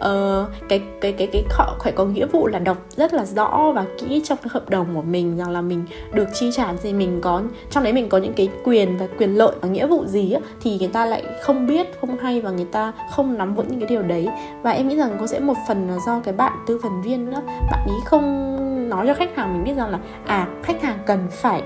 uh, 0.00 0.48
cái 0.68 0.82
cái 1.00 1.12
cái 1.12 1.26
cái 1.32 1.44
họ 1.50 1.76
phải 1.82 1.92
có 1.92 2.04
nghĩa 2.04 2.26
vụ 2.26 2.46
là 2.46 2.58
đọc 2.58 2.76
rất 2.96 3.14
là 3.14 3.24
rõ 3.24 3.72
và 3.74 3.84
kỹ 3.98 4.22
trong 4.24 4.38
cái 4.42 4.48
hợp 4.50 4.70
đồng 4.70 4.86
của 4.94 5.02
mình 5.02 5.36
rằng 5.36 5.50
là 5.50 5.60
mình 5.60 5.84
được 6.12 6.28
chi 6.34 6.50
trả 6.56 6.74
gì 6.74 6.92
mình 6.92 7.20
có 7.20 7.42
trong 7.70 7.84
đấy 7.84 7.92
mình 7.92 8.08
có 8.08 8.18
những 8.18 8.32
cái 8.32 8.48
quyền 8.64 8.98
và 8.98 9.06
quyền 9.18 9.38
lợi 9.38 9.52
và 9.60 9.68
nghĩa 9.68 9.86
vụ 9.86 10.06
gì 10.06 10.32
á, 10.32 10.40
thì 10.60 10.78
người 10.78 10.88
ta 10.88 11.06
lại 11.06 11.22
không 11.42 11.66
biết 11.66 12.00
không 12.00 12.16
hay 12.18 12.40
và 12.40 12.50
người 12.50 12.66
ta 12.72 12.92
không 13.10 13.38
nắm 13.38 13.54
vững 13.54 13.68
những 13.68 13.80
cái 13.80 13.88
điều 13.88 14.02
đấy. 14.02 14.28
Và 14.62 14.70
em 14.70 14.88
nghĩ 14.88 14.96
rằng 14.96 15.16
có 15.20 15.26
sẽ 15.26 15.40
một 15.40 15.56
phần 15.68 15.88
là 15.88 15.96
do 16.06 16.20
cái 16.20 16.34
bạn 16.34 16.52
tư 16.66 16.78
vấn 16.82 17.02
viên 17.02 17.30
nữa 17.30 17.40
bạn 17.70 17.86
ý 17.86 17.94
không 18.04 18.88
nói 18.88 19.06
cho 19.06 19.14
khách 19.14 19.36
hàng 19.36 19.52
mình 19.52 19.64
biết 19.64 19.74
rằng 19.76 19.90
là 19.90 19.98
à 20.26 20.48
khách 20.62 20.82
hàng 20.82 20.98
cần 21.06 21.18
phải 21.30 21.62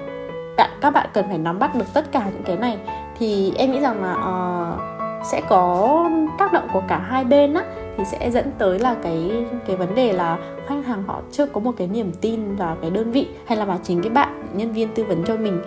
bạn 0.57 0.71
các 0.81 0.91
bạn 0.91 1.07
cần 1.13 1.25
phải 1.29 1.39
nắm 1.39 1.59
bắt 1.59 1.75
được 1.75 1.95
tất 1.95 2.13
cả 2.13 2.23
những 2.33 2.43
cái 2.45 2.57
này. 2.57 2.79
Thì 3.19 3.53
em 3.57 3.73
nghĩ 3.73 3.81
rằng 3.81 4.03
là 4.03 4.13
uh, 4.13 5.27
sẽ 5.27 5.41
có 5.49 6.11
tác 6.39 6.53
động 6.53 6.69
của 6.73 6.83
cả 6.89 6.99
hai 6.99 7.25
bên 7.25 7.55
á 7.55 7.65
thì 7.97 8.05
sẽ 8.05 8.31
dẫn 8.31 8.51
tới 8.59 8.79
là 8.79 8.97
cái 9.03 9.47
cái 9.67 9.77
vấn 9.77 9.95
đề 9.95 10.13
là 10.13 10.39
khách 10.67 10.87
hàng 10.87 11.03
họ 11.07 11.21
chưa 11.33 11.47
có 11.47 11.61
một 11.61 11.73
cái 11.77 11.87
niềm 11.87 12.13
tin 12.21 12.57
vào 12.57 12.77
cái 12.81 12.91
đơn 12.91 13.13
vị 13.13 13.29
hay 13.47 13.59
là 13.59 13.65
vào 13.65 13.79
chính 13.83 14.03
cái 14.03 14.11
bạn 14.11 14.47
nhân 14.53 14.73
viên 14.73 14.89
tư 14.95 15.05
vấn 15.05 15.25
cho 15.25 15.37
mình 15.37 15.63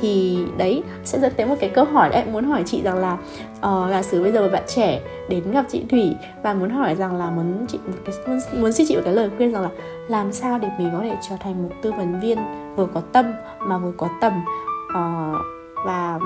thì 0.00 0.38
đấy 0.56 0.82
sẽ 1.04 1.18
dẫn 1.18 1.32
tới 1.36 1.46
một 1.46 1.54
cái 1.60 1.70
câu 1.70 1.84
hỏi 1.84 2.10
em 2.12 2.32
muốn 2.32 2.44
hỏi 2.44 2.62
chị 2.66 2.82
rằng 2.82 2.98
là 2.98 3.12
uh, 3.56 3.90
giả 3.90 4.02
sử 4.02 4.22
bây 4.22 4.32
giờ 4.32 4.42
một 4.42 4.48
bạn 4.52 4.64
trẻ 4.66 5.00
đến 5.28 5.50
gặp 5.50 5.64
chị 5.68 5.84
Thủy 5.90 6.14
và 6.42 6.54
muốn 6.54 6.70
hỏi 6.70 6.94
rằng 6.94 7.16
là 7.16 7.30
muốn 7.30 7.66
chị 7.68 7.78
một 7.86 7.92
cái, 8.04 8.14
muốn, 8.26 8.38
muốn 8.60 8.72
xin 8.72 8.86
chị 8.88 8.96
một 8.96 9.02
cái 9.04 9.14
lời 9.14 9.30
khuyên 9.36 9.52
rằng 9.52 9.62
là 9.62 9.70
làm 10.08 10.32
sao 10.32 10.58
để 10.58 10.68
mình 10.78 10.90
có 10.92 10.98
thể 11.02 11.16
trở 11.28 11.36
thành 11.40 11.62
một 11.62 11.70
tư 11.82 11.92
vấn 11.92 12.20
viên 12.20 12.38
vừa 12.76 12.86
có 12.94 13.00
tâm 13.12 13.32
mà 13.60 13.78
vừa 13.78 13.92
có 13.96 14.08
tầm 14.20 14.32
uh, 14.88 15.36
và 15.84 16.18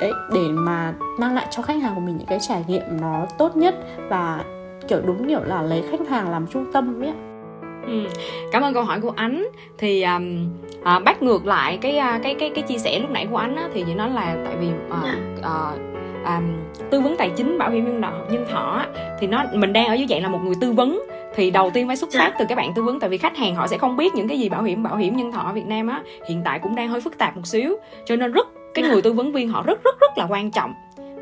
đấy 0.00 0.12
để 0.32 0.48
mà 0.48 0.94
mang 1.18 1.34
lại 1.34 1.46
cho 1.50 1.62
khách 1.62 1.82
hàng 1.82 1.94
của 1.94 2.00
mình 2.00 2.16
những 2.16 2.26
cái 2.26 2.38
trải 2.48 2.64
nghiệm 2.68 2.82
nó 3.00 3.26
tốt 3.38 3.56
nhất 3.56 3.74
và 4.08 4.44
kiểu 4.88 5.00
đúng 5.06 5.28
kiểu 5.28 5.42
là 5.44 5.62
lấy 5.62 5.84
khách 5.90 6.08
hàng 6.08 6.30
làm 6.30 6.46
trung 6.46 6.72
tâm 6.72 7.02
ấy 7.02 7.08
ạ. 7.08 7.33
Ừ. 7.86 8.06
Cảm 8.52 8.62
ơn 8.62 8.74
câu 8.74 8.84
hỏi 8.84 9.00
của 9.00 9.12
Ánh. 9.16 9.46
Thì 9.78 10.02
um, 10.02 10.48
à, 10.84 10.98
bắt 10.98 11.22
ngược 11.22 11.46
lại 11.46 11.78
cái 11.80 11.98
à, 11.98 12.20
cái 12.22 12.34
cái 12.34 12.50
cái 12.54 12.64
chia 12.64 12.78
sẻ 12.78 12.98
lúc 13.00 13.10
nãy 13.10 13.26
của 13.30 13.36
Ánh 13.36 13.56
á, 13.56 13.68
thì 13.74 13.84
chị 13.86 13.94
nói 13.94 14.10
là 14.10 14.36
tại 14.44 14.56
vì 14.60 14.68
à, 14.90 15.16
à, 15.42 15.72
à, 16.24 16.40
tư 16.90 17.00
vấn 17.00 17.16
tài 17.16 17.30
chính 17.36 17.58
bảo 17.58 17.70
hiểm 17.70 17.84
nhân 17.84 18.02
thọ 18.02 18.12
nhân 18.30 18.46
thọ 18.50 18.84
thì 19.20 19.26
nó 19.26 19.44
mình 19.52 19.72
đang 19.72 19.86
ở 19.86 19.94
dưới 19.94 20.06
dạng 20.10 20.22
là 20.22 20.28
một 20.28 20.38
người 20.44 20.54
tư 20.60 20.72
vấn 20.72 21.02
thì 21.34 21.50
đầu 21.50 21.70
tiên 21.70 21.86
phải 21.86 21.96
xuất 21.96 22.10
phát 22.12 22.32
từ 22.38 22.44
các 22.48 22.54
bạn 22.54 22.74
tư 22.74 22.82
vấn 22.82 23.00
tại 23.00 23.10
vì 23.10 23.18
khách 23.18 23.36
hàng 23.36 23.54
họ 23.54 23.66
sẽ 23.66 23.78
không 23.78 23.96
biết 23.96 24.14
những 24.14 24.28
cái 24.28 24.38
gì 24.38 24.48
bảo 24.48 24.62
hiểm 24.62 24.82
bảo 24.82 24.96
hiểm 24.96 25.16
nhân 25.16 25.32
thọ 25.32 25.40
ở 25.40 25.52
Việt 25.52 25.66
Nam 25.66 25.88
á 25.88 26.02
hiện 26.28 26.42
tại 26.44 26.58
cũng 26.58 26.74
đang 26.74 26.88
hơi 26.88 27.00
phức 27.00 27.18
tạp 27.18 27.36
một 27.36 27.46
xíu 27.46 27.76
cho 28.06 28.16
nên 28.16 28.32
rất 28.32 28.48
cái 28.74 28.84
người 28.84 29.02
tư 29.02 29.12
vấn 29.12 29.32
viên 29.32 29.48
họ 29.48 29.62
rất 29.62 29.84
rất 29.84 30.00
rất 30.00 30.18
là 30.18 30.26
quan 30.28 30.50
trọng 30.50 30.72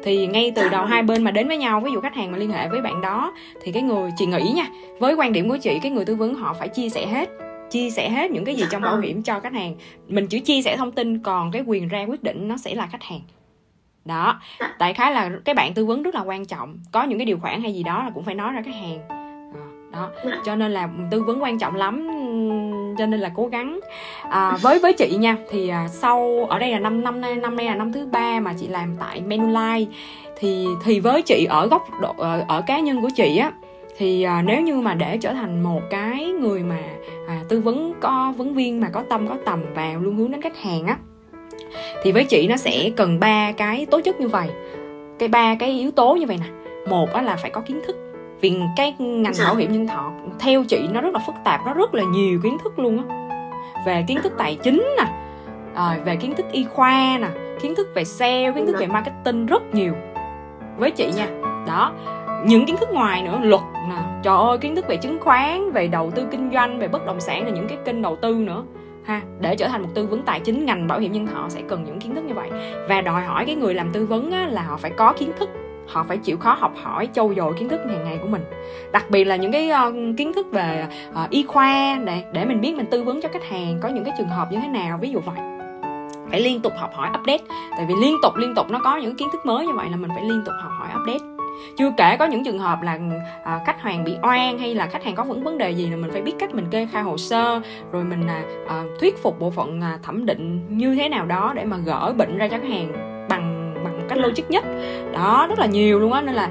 thì 0.04 0.26
ngay 0.26 0.52
từ 0.56 0.68
đầu 0.68 0.84
hai 0.84 1.02
bên 1.02 1.24
mà 1.24 1.30
đến 1.30 1.48
với 1.48 1.56
nhau, 1.56 1.80
ví 1.80 1.92
dụ 1.92 2.00
khách 2.00 2.14
hàng 2.14 2.32
mà 2.32 2.38
liên 2.38 2.50
hệ 2.50 2.68
với 2.68 2.80
bạn 2.80 3.00
đó, 3.00 3.32
thì 3.62 3.72
cái 3.72 3.82
người, 3.82 4.10
chị 4.16 4.26
nghĩ 4.26 4.52
nha, 4.54 4.66
với 4.98 5.14
quan 5.14 5.32
điểm 5.32 5.48
của 5.48 5.56
chị, 5.56 5.78
cái 5.82 5.90
người 5.90 6.04
tư 6.04 6.14
vấn 6.14 6.34
họ 6.34 6.54
phải 6.58 6.68
chia 6.68 6.88
sẻ 6.88 7.06
hết, 7.06 7.28
chia 7.70 7.90
sẻ 7.90 8.10
hết 8.10 8.30
những 8.30 8.44
cái 8.44 8.54
gì 8.54 8.64
trong 8.70 8.82
bảo 8.82 8.98
hiểm 8.98 9.22
cho 9.22 9.40
khách 9.40 9.52
hàng. 9.52 9.74
Mình 10.08 10.26
chỉ 10.26 10.40
chia 10.40 10.62
sẻ 10.62 10.76
thông 10.76 10.92
tin, 10.92 11.18
còn 11.18 11.50
cái 11.52 11.62
quyền 11.66 11.88
ra 11.88 12.04
quyết 12.04 12.22
định 12.22 12.48
nó 12.48 12.56
sẽ 12.56 12.74
là 12.74 12.86
khách 12.86 13.02
hàng. 13.02 13.20
Đó 14.04 14.40
tại 14.78 14.94
khái 14.94 15.12
là 15.12 15.30
cái 15.44 15.54
bạn 15.54 15.74
tư 15.74 15.84
vấn 15.84 16.02
rất 16.02 16.14
là 16.14 16.20
quan 16.20 16.46
trọng. 16.46 16.78
Có 16.92 17.02
những 17.02 17.18
cái 17.18 17.26
điều 17.26 17.38
khoản 17.38 17.62
hay 17.62 17.74
gì 17.74 17.82
đó 17.82 18.02
là 18.04 18.10
cũng 18.10 18.24
phải 18.24 18.34
nói 18.34 18.52
ra 18.52 18.62
khách 18.64 18.74
hàng. 18.74 18.98
Ờ, 19.08 19.60
đó, 19.92 20.10
cho 20.44 20.56
nên 20.56 20.72
là 20.72 20.88
tư 21.10 21.22
vấn 21.22 21.42
quan 21.42 21.58
trọng 21.58 21.74
lắm 21.74 22.08
cho 22.98 23.06
nên 23.06 23.20
là 23.20 23.30
cố 23.34 23.46
gắng. 23.46 23.80
À, 24.28 24.56
với 24.62 24.78
với 24.78 24.92
chị 24.92 25.16
nha 25.16 25.36
thì 25.50 25.68
à, 25.68 25.88
sau 25.88 26.46
ở 26.50 26.58
đây 26.58 26.70
là 26.70 26.78
năm 26.78 27.04
năm 27.04 27.20
nay 27.20 27.34
năm 27.34 27.56
nay 27.56 27.66
là 27.66 27.74
năm 27.74 27.92
thứ 27.92 28.06
ba 28.06 28.40
mà 28.40 28.54
chị 28.60 28.68
làm 28.68 28.96
tại 29.00 29.22
Manulife. 29.28 29.86
Thì 30.38 30.66
thì 30.84 31.00
với 31.00 31.22
chị 31.22 31.44
ở 31.50 31.66
góc 31.66 31.82
độ 32.00 32.14
ở, 32.18 32.44
ở 32.48 32.62
cá 32.66 32.80
nhân 32.80 33.02
của 33.02 33.10
chị 33.16 33.38
á 33.38 33.52
thì 33.98 34.22
à, 34.22 34.42
nếu 34.46 34.60
như 34.60 34.80
mà 34.80 34.94
để 34.94 35.18
trở 35.20 35.32
thành 35.32 35.62
một 35.62 35.80
cái 35.90 36.24
người 36.24 36.62
mà 36.62 36.78
à, 37.28 37.40
tư 37.48 37.60
vấn 37.60 37.92
có 38.00 38.32
vấn 38.36 38.54
viên 38.54 38.80
mà 38.80 38.88
có 38.92 39.02
tâm 39.08 39.28
có 39.28 39.36
tầm 39.44 39.64
và 39.74 39.94
luôn 40.00 40.16
hướng 40.16 40.30
đến 40.30 40.42
khách 40.42 40.58
hàng 40.62 40.86
á 40.86 40.96
thì 42.02 42.12
với 42.12 42.24
chị 42.24 42.48
nó 42.48 42.56
sẽ 42.56 42.90
cần 42.96 43.20
ba 43.20 43.52
cái 43.52 43.86
tố 43.86 44.00
chất 44.00 44.20
như 44.20 44.28
vậy. 44.28 44.48
Cái 45.18 45.28
ba 45.28 45.54
cái 45.54 45.70
yếu 45.70 45.90
tố 45.90 46.14
như 46.14 46.26
vậy 46.26 46.36
nè. 46.40 46.46
Một 46.88 47.12
á 47.12 47.22
là 47.22 47.36
phải 47.36 47.50
có 47.50 47.60
kiến 47.60 47.80
thức 47.86 47.96
vì 48.42 48.60
cái 48.76 48.94
ngành 48.98 49.32
bảo 49.44 49.54
hiểm 49.54 49.72
nhân 49.72 49.86
thọ 49.86 50.12
theo 50.38 50.64
chị 50.64 50.88
nó 50.92 51.00
rất 51.00 51.14
là 51.14 51.20
phức 51.26 51.34
tạp 51.44 51.60
nó 51.66 51.74
rất 51.74 51.94
là 51.94 52.02
nhiều 52.02 52.40
kiến 52.42 52.56
thức 52.64 52.78
luôn 52.78 53.08
á. 53.08 53.28
Về 53.86 54.04
kiến 54.08 54.18
thức 54.22 54.32
tài 54.38 54.58
chính 54.62 54.94
nè 54.98 55.04
à, 55.74 55.98
về 56.04 56.16
kiến 56.16 56.34
thức 56.34 56.46
y 56.52 56.64
khoa 56.64 57.18
nè 57.20 57.28
kiến 57.60 57.74
thức 57.74 57.88
về 57.94 58.04
sale 58.04 58.52
kiến 58.52 58.66
thức 58.66 58.76
về 58.78 58.86
marketing 58.86 59.46
rất 59.46 59.74
nhiều. 59.74 59.94
Với 60.78 60.90
chị 60.90 61.12
nha 61.16 61.26
đó 61.66 61.92
những 62.44 62.66
kiến 62.66 62.76
thức 62.76 62.88
ngoài 62.92 63.22
nữa 63.22 63.38
luật 63.42 63.62
nè 63.88 63.96
trời 64.22 64.36
ơi 64.36 64.58
kiến 64.58 64.76
thức 64.76 64.88
về 64.88 64.96
chứng 64.96 65.18
khoán 65.20 65.72
về 65.72 65.88
đầu 65.88 66.10
tư 66.10 66.26
kinh 66.30 66.50
doanh 66.52 66.78
về 66.78 66.88
bất 66.88 67.06
động 67.06 67.20
sản 67.20 67.44
là 67.44 67.50
những 67.50 67.68
cái 67.68 67.78
kênh 67.84 68.02
đầu 68.02 68.16
tư 68.16 68.34
nữa. 68.34 68.64
Ha 69.04 69.20
để 69.40 69.56
trở 69.56 69.68
thành 69.68 69.82
một 69.82 69.88
tư 69.94 70.06
vấn 70.06 70.22
tài 70.22 70.40
chính 70.40 70.66
ngành 70.66 70.88
bảo 70.88 70.98
hiểm 70.98 71.12
nhân 71.12 71.26
thọ 71.26 71.48
sẽ 71.48 71.60
cần 71.68 71.84
những 71.84 71.98
kiến 71.98 72.14
thức 72.14 72.24
như 72.24 72.34
vậy. 72.34 72.50
Và 72.88 73.00
đòi 73.00 73.22
hỏi 73.22 73.44
cái 73.46 73.54
người 73.54 73.74
làm 73.74 73.90
tư 73.92 74.06
vấn 74.06 74.32
á, 74.32 74.46
là 74.50 74.62
họ 74.62 74.76
phải 74.76 74.90
có 74.90 75.12
kiến 75.12 75.32
thức 75.38 75.50
họ 75.92 76.04
phải 76.08 76.18
chịu 76.18 76.38
khó 76.38 76.56
học 76.60 76.72
hỏi 76.82 77.08
trau 77.12 77.32
dồi 77.36 77.54
kiến 77.58 77.68
thức 77.68 77.80
hàng 77.88 78.04
ngày 78.04 78.18
của 78.22 78.28
mình. 78.28 78.44
Đặc 78.92 79.10
biệt 79.10 79.24
là 79.24 79.36
những 79.36 79.52
cái 79.52 79.70
uh, 79.88 79.94
kiến 80.16 80.32
thức 80.32 80.46
về 80.52 80.86
uh, 81.24 81.30
y 81.30 81.42
khoa 81.42 81.98
để 82.04 82.22
để 82.32 82.44
mình 82.44 82.60
biết 82.60 82.76
mình 82.76 82.86
tư 82.90 83.02
vấn 83.02 83.20
cho 83.22 83.28
khách 83.32 83.44
hàng 83.50 83.78
có 83.82 83.88
những 83.88 84.04
cái 84.04 84.14
trường 84.18 84.28
hợp 84.28 84.52
như 84.52 84.58
thế 84.62 84.68
nào 84.68 84.98
ví 84.98 85.10
dụ 85.10 85.20
vậy. 85.20 85.36
Phải 86.30 86.40
liên 86.40 86.60
tục 86.60 86.72
học 86.76 86.90
hỏi 86.94 87.08
update. 87.20 87.44
Tại 87.76 87.86
vì 87.88 87.94
liên 88.00 88.16
tục 88.22 88.36
liên 88.36 88.54
tục 88.54 88.70
nó 88.70 88.80
có 88.84 88.96
những 88.96 89.16
kiến 89.16 89.28
thức 89.32 89.46
mới 89.46 89.66
như 89.66 89.72
vậy 89.72 89.86
là 89.90 89.96
mình 89.96 90.10
phải 90.14 90.24
liên 90.24 90.42
tục 90.46 90.54
học 90.62 90.72
hỏi 90.78 90.88
update. 91.00 91.32
Chưa 91.78 91.92
kể 91.96 92.16
có 92.16 92.24
những 92.24 92.44
trường 92.44 92.58
hợp 92.58 92.82
là 92.82 92.98
à, 93.44 93.60
khách 93.66 93.80
hàng 93.80 94.04
bị 94.04 94.16
oan 94.22 94.58
hay 94.58 94.74
là 94.74 94.86
khách 94.86 95.04
hàng 95.04 95.14
có 95.14 95.24
vấn 95.24 95.44
vấn 95.44 95.58
đề 95.58 95.70
gì 95.70 95.90
là 95.90 95.96
mình 95.96 96.10
phải 96.12 96.22
biết 96.22 96.32
cách 96.38 96.54
mình 96.54 96.66
kê 96.70 96.88
khai 96.92 97.02
hồ 97.02 97.16
sơ 97.18 97.60
rồi 97.92 98.04
mình 98.04 98.26
à, 98.26 98.42
à, 98.68 98.84
thuyết 99.00 99.22
phục 99.22 99.40
bộ 99.40 99.50
phận 99.50 99.80
à, 99.80 99.98
thẩm 100.02 100.26
định 100.26 100.60
như 100.68 100.94
thế 100.94 101.08
nào 101.08 101.26
đó 101.26 101.52
để 101.56 101.64
mà 101.64 101.76
gỡ 101.76 102.14
bệnh 102.16 102.38
ra 102.38 102.48
cho 102.48 102.56
khách 102.58 102.68
hàng 102.68 103.11
một 104.02 104.08
cách 104.08 104.18
logic 104.18 104.50
nhất. 104.50 104.64
Đó 105.12 105.46
rất 105.48 105.58
là 105.58 105.66
nhiều 105.66 105.98
luôn 105.98 106.12
á 106.12 106.20
nên 106.20 106.34
là 106.34 106.50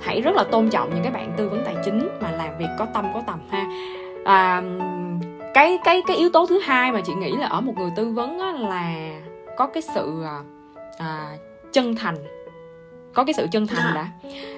hãy 0.00 0.20
rất 0.20 0.34
là 0.34 0.44
tôn 0.44 0.70
trọng 0.70 0.90
những 0.94 1.02
cái 1.02 1.12
bạn 1.12 1.32
tư 1.36 1.48
vấn 1.48 1.62
tài 1.64 1.76
chính 1.84 2.08
mà 2.20 2.30
làm 2.30 2.58
việc 2.58 2.68
có 2.78 2.86
tâm 2.94 3.04
có 3.14 3.22
tầm 3.26 3.40
ha. 3.50 3.66
À, 4.24 4.62
cái 5.54 5.78
cái 5.84 6.02
cái 6.06 6.16
yếu 6.16 6.30
tố 6.30 6.46
thứ 6.46 6.58
hai 6.58 6.92
mà 6.92 7.00
chị 7.00 7.14
nghĩ 7.14 7.32
là 7.32 7.46
ở 7.46 7.60
một 7.60 7.72
người 7.78 7.90
tư 7.96 8.12
vấn 8.12 8.38
á, 8.38 8.52
là 8.52 9.10
có 9.56 9.66
cái 9.66 9.82
sự 9.82 10.22
à, 10.24 10.40
à 10.98 11.36
chân 11.72 11.94
thành 11.96 12.14
có 13.14 13.24
cái 13.24 13.34
sự 13.34 13.46
chân 13.52 13.66
thành 13.66 13.94
đã. 13.94 14.08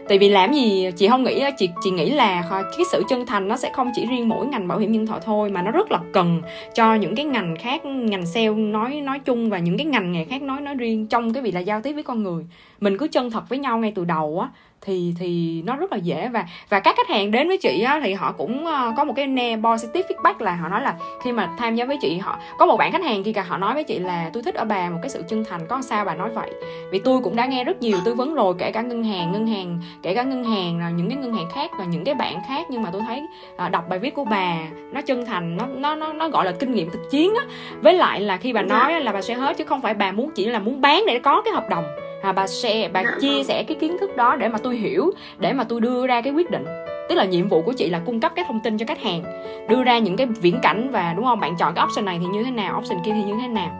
Tại 0.09 0.19
vì 0.19 0.29
làm 0.29 0.53
gì, 0.53 0.91
chị 0.97 1.09
không 1.09 1.25
nghĩ 1.25 1.45
chị 1.59 1.69
chị 1.85 1.91
nghĩ 1.91 2.11
là 2.11 2.45
cái 2.51 2.87
sự 2.93 3.03
chân 3.09 3.27
thành 3.27 3.49
nó 3.49 3.57
sẽ 3.57 3.71
không 3.75 3.91
chỉ 3.95 4.07
riêng 4.07 4.29
mỗi 4.29 4.47
ngành 4.47 4.69
bảo 4.69 4.79
hiểm 4.79 4.93
nhân 4.93 5.07
thọ 5.07 5.19
thôi, 5.25 5.51
mà 5.51 5.63
nó 5.63 5.71
rất 5.71 5.91
là 5.91 5.99
cần 6.13 6.43
cho 6.75 6.95
những 6.95 7.17
cái 7.17 7.25
ngành 7.25 7.57
khác, 7.59 7.85
ngành 7.85 8.27
sale 8.27 8.49
nói 8.49 9.01
nói 9.01 9.19
chung 9.19 9.51
và 9.51 9.59
những 9.59 9.79
cái 9.79 9.87
ngành 9.87 10.13
nghề 10.13 10.25
khác 10.25 10.43
nói 10.43 10.61
nói 10.61 10.75
riêng 10.75 11.07
trong 11.07 11.33
cái 11.33 11.43
việc 11.43 11.55
là 11.55 11.61
giao 11.61 11.81
tiếp 11.81 11.93
với 11.93 12.03
con 12.03 12.23
người. 12.23 12.45
Mình 12.81 12.99
cứ 12.99 13.09
chân 13.09 13.31
thật 13.31 13.49
với 13.49 13.59
nhau 13.59 13.79
ngay 13.79 13.93
từ 13.95 14.05
đầu 14.05 14.41
á 14.41 14.49
thì 14.85 15.15
thì 15.19 15.62
nó 15.67 15.77
rất 15.77 15.93
là 15.93 15.99
dễ. 15.99 16.29
Và 16.29 16.45
và 16.69 16.81
các 16.81 16.97
khách 16.97 17.09
hàng 17.09 17.31
đến 17.31 17.49
với 17.49 17.59
chị 17.59 17.83
á, 17.83 18.01
thì 18.05 18.12
họ 18.12 18.33
cũng 18.33 18.65
uh, 18.65 18.97
có 18.97 19.05
một 19.05 19.12
cái 19.17 19.27
positive 19.65 20.09
feedback 20.09 20.35
là 20.39 20.55
họ 20.55 20.69
nói 20.69 20.83
là 20.83 20.95
khi 21.25 21.33
mà 21.33 21.49
tham 21.59 21.75
gia 21.75 21.85
với 21.85 21.99
chị 22.01 22.19
họ 22.19 22.39
có 22.59 22.67
một 22.67 22.77
bạn 22.77 22.93
khách 22.93 23.05
hàng 23.05 23.23
kia 23.23 23.33
cả 23.33 23.43
họ 23.43 23.59
nói 23.59 23.75
với 23.75 23.85
chị 23.85 23.99
là 23.99 24.31
tôi 24.33 24.43
thích 24.43 24.55
ở 24.55 24.65
bà 24.65 24.91
một 24.91 24.99
cái 25.03 25.11
sự 25.11 25.25
chân 25.29 25.45
thành 25.45 25.67
có 25.69 25.83
sao 25.83 26.05
bà 26.05 26.15
nói 26.15 26.31
vậy? 26.35 26.51
Vì 26.91 26.99
tôi 27.05 27.21
cũng 27.21 27.37
đã 27.37 27.47
nghe 27.47 27.65
rất 27.65 27.83
nhiều 27.83 27.99
tư 28.05 28.15
vấn 28.15 28.35
rồi 28.35 28.55
kể 28.59 28.71
cả 28.71 28.83
ngân 28.83 29.05
hàng 29.05 29.33
ngân 29.33 29.47
hàng 29.47 29.79
kể 30.03 30.15
cả 30.15 30.23
ngân 30.23 30.45
hàng 30.45 30.81
là 30.81 30.91
những 30.91 31.09
cái 31.09 31.19
ngân 31.19 31.35
hàng 31.35 31.49
khác 31.55 31.71
và 31.79 31.85
những 31.85 32.05
cái 32.05 32.15
bạn 32.15 32.39
khác. 32.49 32.67
Nhưng 32.71 32.83
mà 32.83 32.91
tôi 32.93 33.03
thấy 33.07 33.23
uh, 33.67 33.71
đọc 33.71 33.89
bài 33.89 33.99
viết 33.99 34.15
của 34.15 34.25
bà 34.25 34.57
nó 34.93 35.01
chân 35.01 35.27
thành 35.27 35.57
nó 35.57 35.67
nó 35.67 35.95
nó 35.95 36.12
nó 36.12 36.29
gọi 36.29 36.45
là 36.45 36.53
kinh 36.53 36.75
nghiệm 36.75 36.91
thực 36.91 37.11
chiến 37.11 37.35
á. 37.35 37.45
Với 37.81 37.93
lại 37.93 38.21
là 38.21 38.37
khi 38.37 38.53
bà 38.53 38.62
nói 38.62 39.01
là 39.01 39.12
bà 39.12 39.23
sẽ 39.23 39.35
hết 39.35 39.57
chứ 39.57 39.65
không 39.65 39.81
phải 39.81 39.95
bà 39.95 40.12
muốn 40.12 40.31
chỉ 40.35 40.47
là 40.47 40.59
muốn 40.59 40.81
bán 40.81 41.05
để 41.07 41.19
có 41.19 41.43
cái 41.45 41.55
hợp 41.55 41.69
đồng 41.71 41.85
à, 42.23 42.33
bà 42.33 42.47
share 42.47 42.88
bà 42.88 43.02
chia 43.21 43.45
sẻ 43.45 43.62
cái 43.62 43.76
kiến 43.81 43.97
thức 44.00 44.17
đó 44.17 44.37
để 44.37 44.49
mà 44.49 44.59
tôi 44.59 44.76
hiểu 44.76 45.11
để 45.38 45.52
mà 45.52 45.64
tôi 45.64 45.81
đưa 45.81 46.07
ra 46.07 46.21
cái 46.21 46.33
quyết 46.33 46.50
định. 46.50 46.64
Tức 47.09 47.14
là 47.14 47.25
nhiệm 47.25 47.49
vụ 47.49 47.62
của 47.62 47.73
chị 47.73 47.91
là 47.91 48.00
cung 48.07 48.21
cấp 48.21 48.33
cái 48.37 48.45
thông 48.49 48.61
tin 48.61 48.79
cho 48.79 48.87
khách 48.87 49.02
hàng 49.02 49.23
đưa 49.69 49.83
ra 49.83 49.99
những 49.99 50.17
cái 50.17 50.26
viễn 50.26 50.59
cảnh 50.62 50.91
và 50.93 51.12
đúng 51.17 51.25
không 51.25 51.41
bạn 51.41 51.57
chọn 51.59 51.75
cái 51.75 51.85
option 51.85 52.05
này 52.05 52.19
thì 52.21 52.26
như 52.26 52.45
thế 52.45 52.50
nào 52.50 52.79
option 52.79 52.99
kia 53.05 53.12
thì 53.14 53.23
như 53.23 53.35
thế 53.41 53.49
nào 53.49 53.71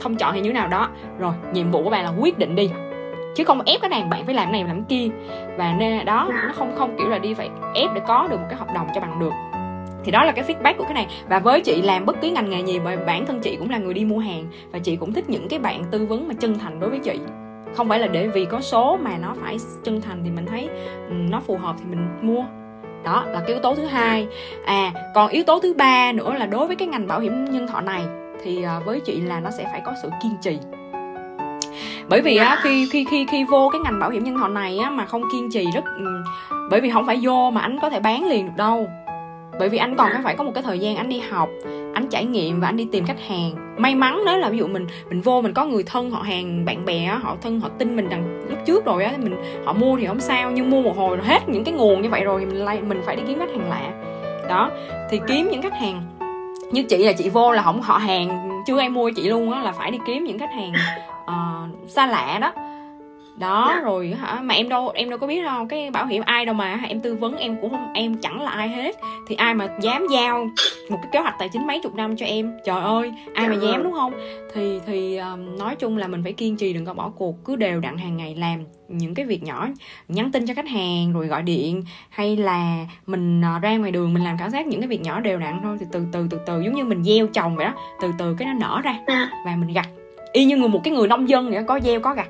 không 0.00 0.16
chọn 0.16 0.34
thì 0.34 0.40
như 0.40 0.48
thế 0.48 0.54
nào 0.54 0.68
đó. 0.68 0.88
Rồi 1.18 1.32
nhiệm 1.52 1.70
vụ 1.70 1.82
của 1.82 1.90
bạn 1.90 2.04
là 2.04 2.12
quyết 2.18 2.38
định 2.38 2.54
đi. 2.54 2.70
Chứ 3.36 3.44
không 3.44 3.60
ép 3.66 3.80
cái 3.80 3.88
này 3.88 4.04
bạn 4.10 4.26
phải 4.26 4.34
làm 4.34 4.52
này 4.52 4.64
làm 4.64 4.84
kia. 4.84 5.08
Và 5.56 5.74
nên 5.78 6.04
đó 6.04 6.28
nó 6.46 6.52
không 6.54 6.76
không 6.76 6.96
kiểu 6.98 7.08
là 7.08 7.18
đi 7.18 7.34
phải 7.34 7.48
ép 7.74 7.90
để 7.94 8.00
có 8.06 8.28
được 8.30 8.40
một 8.40 8.46
cái 8.50 8.58
hợp 8.58 8.68
đồng 8.74 8.86
cho 8.94 9.00
bằng 9.00 9.20
được. 9.20 9.32
Thì 10.04 10.12
đó 10.12 10.24
là 10.24 10.32
cái 10.32 10.44
feedback 10.44 10.74
của 10.78 10.84
cái 10.84 10.94
này. 10.94 11.06
Và 11.28 11.38
với 11.38 11.60
chị 11.60 11.82
làm 11.82 12.06
bất 12.06 12.20
cứ 12.20 12.30
ngành 12.30 12.50
nghề 12.50 12.60
gì 12.60 12.78
bởi 12.84 12.96
bản 12.96 13.26
thân 13.26 13.40
chị 13.40 13.56
cũng 13.56 13.70
là 13.70 13.78
người 13.78 13.94
đi 13.94 14.04
mua 14.04 14.18
hàng 14.18 14.44
và 14.72 14.78
chị 14.78 14.96
cũng 14.96 15.12
thích 15.12 15.30
những 15.30 15.48
cái 15.48 15.58
bạn 15.58 15.84
tư 15.90 16.06
vấn 16.06 16.28
mà 16.28 16.34
chân 16.40 16.58
thành 16.58 16.80
đối 16.80 16.90
với 16.90 16.98
chị 16.98 17.18
không 17.74 17.88
phải 17.88 17.98
là 17.98 18.06
để 18.06 18.28
vì 18.28 18.44
có 18.44 18.60
số 18.60 18.98
mà 19.02 19.18
nó 19.18 19.34
phải 19.42 19.56
chân 19.84 20.00
thành 20.00 20.20
thì 20.24 20.30
mình 20.30 20.46
thấy 20.46 20.68
ừ, 21.08 21.14
nó 21.30 21.40
phù 21.40 21.56
hợp 21.56 21.76
thì 21.78 21.84
mình 21.90 22.08
mua. 22.22 22.44
Đó, 23.04 23.24
là 23.26 23.40
cái 23.40 23.48
yếu 23.48 23.58
tố 23.58 23.74
thứ 23.74 23.84
hai. 23.84 24.26
À 24.66 24.92
còn 25.14 25.30
yếu 25.30 25.44
tố 25.44 25.60
thứ 25.60 25.74
ba 25.74 26.12
nữa 26.12 26.34
là 26.34 26.46
đối 26.46 26.66
với 26.66 26.76
cái 26.76 26.88
ngành 26.88 27.06
bảo 27.06 27.20
hiểm 27.20 27.44
nhân 27.44 27.66
thọ 27.66 27.80
này 27.80 28.02
thì 28.44 28.62
à, 28.62 28.80
với 28.86 29.00
chị 29.00 29.20
là 29.20 29.40
nó 29.40 29.50
sẽ 29.50 29.64
phải 29.72 29.82
có 29.84 29.94
sự 30.02 30.10
kiên 30.22 30.32
trì. 30.42 30.58
Bởi 32.08 32.20
vì 32.20 32.36
á, 32.36 32.58
khi 32.62 32.88
khi 32.92 33.06
khi 33.10 33.26
khi 33.30 33.44
vô 33.44 33.68
cái 33.72 33.80
ngành 33.84 34.00
bảo 34.00 34.10
hiểm 34.10 34.24
nhân 34.24 34.38
thọ 34.38 34.48
này 34.48 34.78
á 34.78 34.90
mà 34.90 35.06
không 35.06 35.22
kiên 35.32 35.50
trì 35.50 35.66
rất 35.74 35.84
ừ, 35.84 36.22
bởi 36.70 36.80
vì 36.80 36.90
không 36.90 37.06
phải 37.06 37.18
vô 37.22 37.50
mà 37.50 37.60
anh 37.60 37.78
có 37.82 37.90
thể 37.90 38.00
bán 38.00 38.28
liền 38.28 38.46
được 38.46 38.52
đâu 38.56 38.86
bởi 39.58 39.68
vì 39.68 39.78
anh 39.78 39.96
còn 39.96 40.12
phải 40.24 40.36
có 40.36 40.44
một 40.44 40.52
cái 40.54 40.62
thời 40.62 40.78
gian 40.78 40.96
anh 40.96 41.08
đi 41.08 41.18
học 41.30 41.48
anh 41.94 42.08
trải 42.08 42.24
nghiệm 42.24 42.60
và 42.60 42.68
anh 42.68 42.76
đi 42.76 42.88
tìm 42.92 43.06
khách 43.06 43.26
hàng. 43.28 43.74
May 43.76 43.94
mắn 43.94 44.24
đó 44.26 44.36
là 44.36 44.48
ví 44.48 44.58
dụ 44.58 44.66
mình 44.66 44.86
mình 45.08 45.20
vô 45.20 45.40
mình 45.40 45.54
có 45.54 45.64
người 45.64 45.82
thân 45.82 46.10
họ 46.10 46.22
hàng 46.22 46.64
bạn 46.64 46.84
bè 46.84 47.06
họ 47.22 47.36
thân 47.42 47.60
họ 47.60 47.68
tin 47.78 47.96
mình 47.96 48.08
đằng 48.08 48.44
lúc 48.48 48.58
trước 48.66 48.84
rồi 48.84 49.04
á 49.04 49.12
mình 49.18 49.36
họ 49.64 49.72
mua 49.72 49.96
thì 49.96 50.06
không 50.06 50.20
sao 50.20 50.50
nhưng 50.50 50.70
mua 50.70 50.82
một 50.82 50.96
hồi 50.96 51.16
rồi 51.16 51.26
hết 51.26 51.48
những 51.48 51.64
cái 51.64 51.74
nguồn 51.74 52.02
như 52.02 52.08
vậy 52.08 52.24
rồi 52.24 52.40
thì 52.40 52.46
mình 52.46 52.88
mình 52.88 53.02
phải 53.06 53.16
đi 53.16 53.22
kiếm 53.26 53.38
khách 53.38 53.50
hàng 53.50 53.70
lạ. 53.70 53.92
Đó 54.48 54.70
thì 55.10 55.20
kiếm 55.26 55.48
những 55.50 55.62
khách 55.62 55.74
hàng. 55.74 56.02
Như 56.72 56.82
chị 56.82 57.04
là 57.04 57.12
chị 57.12 57.28
vô 57.28 57.52
là 57.52 57.62
không 57.62 57.82
họ 57.82 57.98
hàng 57.98 58.48
chưa 58.66 58.78
ai 58.78 58.88
mua 58.88 59.10
chị 59.16 59.28
luôn 59.28 59.52
á 59.52 59.62
là 59.62 59.72
phải 59.72 59.90
đi 59.90 59.98
kiếm 60.06 60.24
những 60.24 60.38
khách 60.38 60.52
hàng 60.56 60.72
uh, 61.24 61.90
xa 61.90 62.06
lạ 62.06 62.38
đó 62.40 62.52
đó 63.38 63.66
dạ. 63.74 63.80
rồi 63.80 64.14
hả 64.20 64.40
mà 64.42 64.54
em 64.54 64.68
đâu 64.68 64.90
em 64.94 65.10
đâu 65.10 65.18
có 65.18 65.26
biết 65.26 65.42
đâu 65.42 65.66
cái 65.68 65.90
bảo 65.90 66.06
hiểm 66.06 66.22
ai 66.26 66.44
đâu 66.44 66.54
mà 66.54 66.80
em 66.88 67.00
tư 67.00 67.14
vấn 67.14 67.36
em 67.36 67.56
cũng 67.60 67.70
không 67.70 67.92
em 67.94 68.14
chẳng 68.14 68.42
là 68.42 68.50
ai 68.50 68.68
hết 68.68 68.96
thì 69.28 69.34
ai 69.34 69.54
mà 69.54 69.68
dám 69.80 70.06
giao 70.12 70.50
một 70.90 70.98
cái 71.02 71.10
kế 71.12 71.18
hoạch 71.18 71.34
tài 71.38 71.48
chính 71.48 71.66
mấy 71.66 71.80
chục 71.82 71.94
năm 71.94 72.16
cho 72.16 72.26
em 72.26 72.52
trời 72.64 72.80
ơi 72.80 73.12
ai 73.34 73.48
mà 73.48 73.54
dạ 73.54 73.68
dám 73.68 73.72
vâng. 73.72 73.82
đúng 73.82 73.92
không 73.92 74.12
thì 74.54 74.80
thì 74.86 75.16
um, 75.16 75.58
nói 75.58 75.76
chung 75.76 75.96
là 75.96 76.08
mình 76.08 76.22
phải 76.22 76.32
kiên 76.32 76.56
trì 76.56 76.72
đừng 76.72 76.84
có 76.84 76.94
bỏ 76.94 77.12
cuộc 77.16 77.44
cứ 77.44 77.56
đều 77.56 77.80
đặn 77.80 77.98
hàng 77.98 78.16
ngày 78.16 78.34
làm 78.34 78.64
những 78.88 79.14
cái 79.14 79.26
việc 79.26 79.42
nhỏ 79.42 79.68
nhắn 80.08 80.32
tin 80.32 80.46
cho 80.46 80.54
khách 80.54 80.68
hàng 80.68 81.12
rồi 81.12 81.26
gọi 81.26 81.42
điện 81.42 81.84
hay 82.08 82.36
là 82.36 82.86
mình 83.06 83.42
uh, 83.56 83.62
ra 83.62 83.76
ngoài 83.76 83.92
đường 83.92 84.14
mình 84.14 84.24
làm 84.24 84.38
khảo 84.38 84.50
sát 84.50 84.66
những 84.66 84.80
cái 84.80 84.88
việc 84.88 85.00
nhỏ 85.00 85.20
đều 85.20 85.38
đặn 85.38 85.60
thôi 85.62 85.76
thì 85.80 85.86
từ 85.92 86.04
từ 86.12 86.26
từ 86.30 86.38
từ 86.46 86.60
giống 86.60 86.74
như 86.74 86.84
mình 86.84 87.04
gieo 87.04 87.26
trồng 87.26 87.56
vậy 87.56 87.66
đó 87.66 87.74
từ 88.00 88.12
từ 88.18 88.34
cái 88.38 88.48
nó 88.48 88.54
nở 88.54 88.80
ra 88.84 88.98
dạ. 89.08 89.30
và 89.44 89.56
mình 89.56 89.72
gặt 89.74 89.88
y 90.32 90.44
như 90.44 90.56
người 90.56 90.68
một 90.68 90.80
cái 90.84 90.94
người 90.94 91.08
nông 91.08 91.28
dân 91.28 91.50
vậy 91.50 91.64
có 91.66 91.80
gieo 91.80 92.00
có 92.00 92.14
gặt 92.14 92.28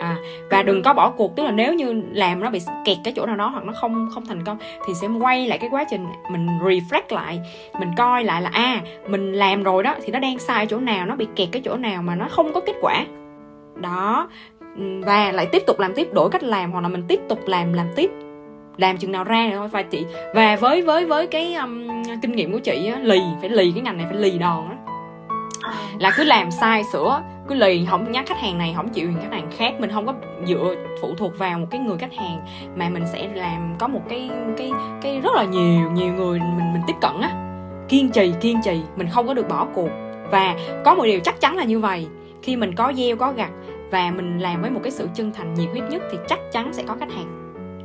à 0.00 0.16
và 0.50 0.62
đừng 0.62 0.82
có 0.82 0.92
bỏ 0.94 1.10
cuộc 1.10 1.36
tức 1.36 1.42
là 1.42 1.50
nếu 1.50 1.74
như 1.74 2.02
làm 2.12 2.40
nó 2.40 2.50
bị 2.50 2.60
kẹt 2.84 2.96
cái 3.04 3.12
chỗ 3.16 3.26
nào 3.26 3.36
đó 3.36 3.48
hoặc 3.48 3.64
nó 3.64 3.72
không 3.72 4.08
không 4.14 4.26
thành 4.26 4.44
công 4.44 4.58
thì 4.86 4.94
sẽ 5.00 5.08
quay 5.20 5.46
lại 5.46 5.58
cái 5.58 5.70
quá 5.72 5.84
trình 5.90 6.06
mình 6.30 6.46
reflect 6.46 7.02
lại 7.10 7.40
mình 7.80 7.90
coi 7.96 8.24
lại 8.24 8.42
là 8.42 8.50
à 8.52 8.80
mình 9.08 9.32
làm 9.32 9.62
rồi 9.62 9.82
đó 9.82 9.94
thì 10.02 10.12
nó 10.12 10.18
đang 10.18 10.38
sai 10.38 10.66
chỗ 10.66 10.78
nào 10.78 11.06
nó 11.06 11.16
bị 11.16 11.26
kẹt 11.36 11.48
cái 11.52 11.62
chỗ 11.64 11.76
nào 11.76 12.02
mà 12.02 12.14
nó 12.14 12.26
không 12.30 12.52
có 12.52 12.60
kết 12.60 12.74
quả. 12.80 13.04
Đó 13.76 14.28
và 15.00 15.32
lại 15.32 15.46
tiếp 15.52 15.62
tục 15.66 15.80
làm 15.80 15.94
tiếp 15.94 16.08
đổi 16.12 16.30
cách 16.30 16.42
làm 16.42 16.72
hoặc 16.72 16.80
là 16.80 16.88
mình 16.88 17.04
tiếp 17.08 17.20
tục 17.28 17.40
làm 17.46 17.72
làm 17.72 17.86
tiếp 17.96 18.10
làm 18.76 18.96
chừng 18.96 19.12
nào 19.12 19.24
ra 19.24 19.50
thôi. 19.54 19.68
Và 19.68 19.82
chị 19.82 20.04
và 20.34 20.56
với 20.56 20.82
với 20.82 21.04
với 21.04 21.26
cái 21.26 21.54
um, 21.54 21.88
kinh 22.22 22.32
nghiệm 22.32 22.52
của 22.52 22.58
chị 22.58 22.90
á, 22.94 22.98
lì 23.02 23.20
phải 23.40 23.50
lì 23.50 23.72
cái 23.74 23.82
ngành 23.82 23.96
này 23.96 24.06
phải 24.10 24.20
lì 24.20 24.38
đòn 24.38 24.68
á. 24.70 24.76
Là 25.98 26.12
cứ 26.16 26.24
làm 26.24 26.50
sai 26.50 26.84
sửa 26.92 27.22
cứ 27.50 27.56
lì, 27.56 27.86
không 27.90 28.12
nhắc 28.12 28.26
khách 28.26 28.38
hàng 28.38 28.58
này, 28.58 28.72
không 28.76 28.88
chịu 28.88 29.10
khách 29.20 29.32
hàng 29.32 29.50
khác. 29.56 29.74
Mình 29.80 29.90
không 29.92 30.06
có 30.06 30.14
dựa 30.46 30.74
phụ 31.02 31.14
thuộc 31.18 31.38
vào 31.38 31.58
một 31.58 31.66
cái 31.70 31.80
người 31.80 31.98
khách 31.98 32.14
hàng, 32.14 32.40
mà 32.76 32.88
mình 32.88 33.06
sẽ 33.12 33.28
làm 33.34 33.74
có 33.78 33.88
một 33.88 34.00
cái 34.08 34.30
cái 34.56 34.72
cái 35.02 35.20
rất 35.20 35.34
là 35.34 35.44
nhiều 35.44 35.90
nhiều 35.90 36.12
người 36.12 36.38
mình 36.38 36.72
mình 36.72 36.82
tiếp 36.86 36.96
cận 37.00 37.20
á. 37.20 37.30
Kiên 37.88 38.10
trì 38.10 38.32
kiên 38.40 38.60
trì, 38.64 38.80
mình 38.96 39.08
không 39.10 39.26
có 39.26 39.34
được 39.34 39.48
bỏ 39.48 39.66
cuộc. 39.74 39.88
Và 40.30 40.56
có 40.84 40.94
một 40.94 41.04
điều 41.04 41.20
chắc 41.20 41.40
chắn 41.40 41.56
là 41.56 41.64
như 41.64 41.80
vậy. 41.80 42.06
Khi 42.42 42.56
mình 42.56 42.74
có 42.74 42.92
gieo, 42.96 43.16
có 43.16 43.32
gặt 43.32 43.50
và 43.90 44.10
mình 44.16 44.38
làm 44.38 44.62
với 44.62 44.70
một 44.70 44.80
cái 44.82 44.92
sự 44.92 45.08
chân 45.14 45.32
thành 45.32 45.54
nhiệt 45.54 45.68
huyết 45.70 45.84
nhất 45.90 46.02
thì 46.12 46.18
chắc 46.28 46.38
chắn 46.52 46.72
sẽ 46.72 46.82
có 46.82 46.96
khách 47.00 47.12
hàng 47.12 47.39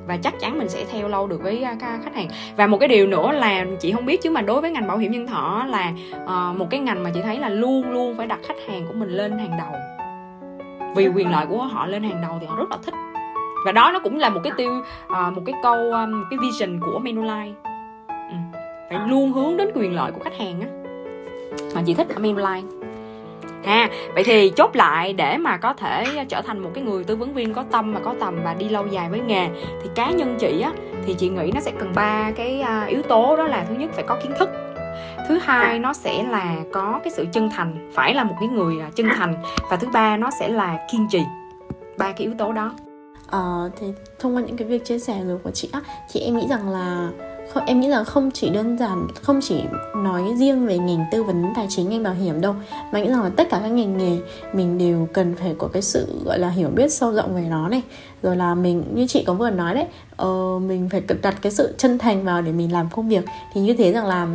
và 0.08 0.18
chắc 0.18 0.39
chắn 0.39 0.58
mình 0.58 0.70
sẽ 0.70 0.86
theo 0.91 1.08
lâu 1.08 1.28
được 1.28 1.44
với 1.44 1.63
à, 1.63 1.76
các 1.80 2.00
khách 2.04 2.15
hàng. 2.15 2.28
Và 2.58 2.68
một 2.68 2.78
cái 2.78 2.88
điều 2.88 3.08
nữa 3.08 3.32
là 3.32 3.65
chị 3.80 3.91
không 3.91 4.06
biết 4.06 4.22
chứ 4.22 4.30
mà 4.30 4.41
đối 4.41 4.62
với 4.62 4.72
ngành 4.72 4.88
bảo 4.88 4.98
hiểm 4.98 5.12
nhân 5.12 5.28
thọ 5.28 5.65
là 5.70 5.91
uh, 6.24 6.58
một 6.58 6.68
cái 6.70 6.80
ngành 6.80 7.04
mà 7.04 7.10
chị 7.13 7.22
thấy 7.22 7.39
là 7.39 7.50
luôn 7.50 7.91
luôn 7.91 8.15
phải 8.18 8.28
đặt 8.28 8.39
khách 8.48 8.58
hàng 8.68 8.86
của 8.88 8.94
mình 8.94 9.10
lên 9.10 9.32
hàng 9.32 9.52
đầu. 9.58 9.82
Vì 10.96 11.08
quyền 11.08 11.32
lợi 11.32 11.46
của 11.46 11.63
họ 11.63 11.86
lên 11.86 12.04
hàng 12.04 12.22
đầu 12.22 12.38
thì 12.41 12.48
họ 12.48 12.56
rất 12.56 12.72
là 12.72 12.78
thích. 12.86 12.94
Và 13.65 13.72
đó 13.72 13.89
nó 13.94 14.00
cũng 14.00 14.18
là 14.18 14.30
một 14.30 14.39
cái 14.44 14.54
tiêu 14.58 14.72
uh, 15.06 15.34
một 15.34 15.41
cái 15.46 15.56
câu 15.63 15.76
um, 15.91 16.12
một 16.12 16.26
cái 16.30 16.39
vision 16.41 16.80
của 16.80 17.00
Manulife. 17.04 17.54
Ừ. 18.08 18.36
phải 18.89 19.00
luôn 19.08 19.32
hướng 19.32 19.58
đến 19.58 19.70
quyền 19.76 19.96
lợi 19.96 20.12
của 20.12 20.24
khách 20.24 20.38
hàng 20.38 20.62
á. 20.62 20.68
Mà 21.76 21.82
chị 21.86 21.94
thích 21.94 22.08
ở 22.10 22.22
Manulife 22.22 22.85
ha. 23.65 23.89
Vậy 24.13 24.23
thì 24.23 24.49
chốt 24.49 24.75
lại 24.75 25.13
để 25.13 25.38
mà 25.38 25.58
có 25.58 25.73
thể 25.73 26.25
trở 26.30 26.41
thành 26.41 26.60
một 26.60 26.69
cái 26.73 26.84
người 26.84 27.04
tư 27.04 27.15
vấn 27.15 27.34
viên 27.34 27.54
có 27.54 27.63
tâm 27.71 27.93
và 27.93 27.99
có 27.99 28.15
tầm 28.19 28.39
và 28.43 28.54
đi 28.54 28.69
lâu 28.69 28.88
dài 28.88 29.10
với 29.10 29.19
nghề 29.19 29.49
thì 29.84 29.89
cá 29.95 30.12
nhân 30.12 30.36
chị 30.39 30.62
á 30.62 30.71
thì 31.06 31.13
chị 31.13 31.30
nghĩ 31.30 31.51
nó 31.54 31.62
sẽ 31.62 31.71
cần 31.80 31.91
ba 31.95 32.32
cái 32.32 32.62
à, 32.62 32.86
yếu 32.86 33.01
tố. 33.01 33.38
Đó 33.38 33.47
là 33.47 33.65
thứ 33.69 33.75
nhất 33.75 33.89
phải 33.93 34.04
có 34.08 34.17
kiến 34.23 34.32
thức. 34.39 34.49
Thứ 35.28 35.39
hai 35.41 35.80
nó 35.80 35.93
sẽ 35.93 36.23
là 36.23 36.56
có 36.73 36.99
cái 37.04 37.13
sự 37.13 37.25
chân 37.32 37.49
thành 37.49 37.91
phải 37.93 38.13
là 38.13 38.23
một 38.23 38.36
cái 38.39 38.49
người 38.49 38.80
à, 38.82 38.89
chân 38.95 39.10
thành. 39.15 39.36
Và 39.69 39.78
thứ 39.78 39.88
ba 39.93 40.17
nó 40.17 40.30
sẽ 40.39 40.47
là 40.47 40.78
kiên 40.91 41.08
trì. 41.10 41.21
Ba 41.97 42.06
cái 42.06 42.28
yếu 42.28 42.34
tố 42.38 42.54
đó. 42.54 42.73
Ờ, 43.28 43.69
thì 43.80 43.88
thông 44.19 44.36
qua 44.36 44.41
những 44.41 44.58
cái 44.58 44.67
việc 44.67 44.86
chia 44.86 44.99
sẻ 44.99 45.21
rồi 45.28 45.39
của 45.43 45.51
chị 45.51 45.69
á 45.73 45.82
thì 46.12 46.19
em 46.19 46.38
nghĩ 46.38 46.47
rằng 46.49 46.69
là 46.69 47.10
không, 47.56 47.65
em 47.65 47.80
nghĩ 47.80 47.89
rằng 47.89 48.06
không 48.06 48.32
chỉ 48.32 48.50
đơn 48.50 48.78
giản 48.78 49.08
không 49.22 49.39
chỉ 49.41 49.62
nói 49.96 50.24
riêng 50.38 50.68
về 50.68 50.78
ngành 50.78 51.06
tư 51.12 51.24
vấn 51.24 51.46
tài 51.56 51.68
chính 51.70 51.89
ngành 51.89 52.04
bảo 52.04 52.13
hiểm 52.13 52.41
đâu 52.41 52.56
mà 52.91 53.00
nghĩ 53.00 53.10
rằng 53.10 53.24
là 53.24 53.30
tất 53.30 53.48
cả 53.50 53.60
các 53.63 53.70
ngành 53.70 53.98
nghề 53.98 54.18
mình 54.54 54.78
đều 54.78 55.08
cần 55.13 55.36
phải 55.36 55.56
có 55.58 55.68
cái 55.68 55.82
sự 55.82 56.08
gọi 56.26 56.39
là 56.39 56.50
hiểu 56.50 56.70
biết 56.70 56.94
sâu 56.94 57.13
rộng 57.13 57.36
về 57.36 57.41
nó 57.50 57.70
này 57.70 57.82
rồi 58.25 58.35
là 58.35 58.55
mình 58.55 58.83
như 58.93 59.05
chị 59.07 59.23
có 59.27 59.33
vừa 59.33 59.49
nói 59.49 59.73
đấy 59.73 59.85
uh, 60.27 60.61
mình 60.61 60.89
phải 60.91 61.01
đặt 61.21 61.35
cái 61.41 61.51
sự 61.51 61.73
chân 61.77 61.97
thành 61.97 62.23
vào 62.23 62.41
để 62.41 62.51
mình 62.51 62.73
làm 62.73 62.88
công 62.91 63.09
việc. 63.09 63.25
Thì 63.53 63.61
như 63.61 63.73
thế 63.73 63.91
rằng 63.93 64.05
là 64.05 64.27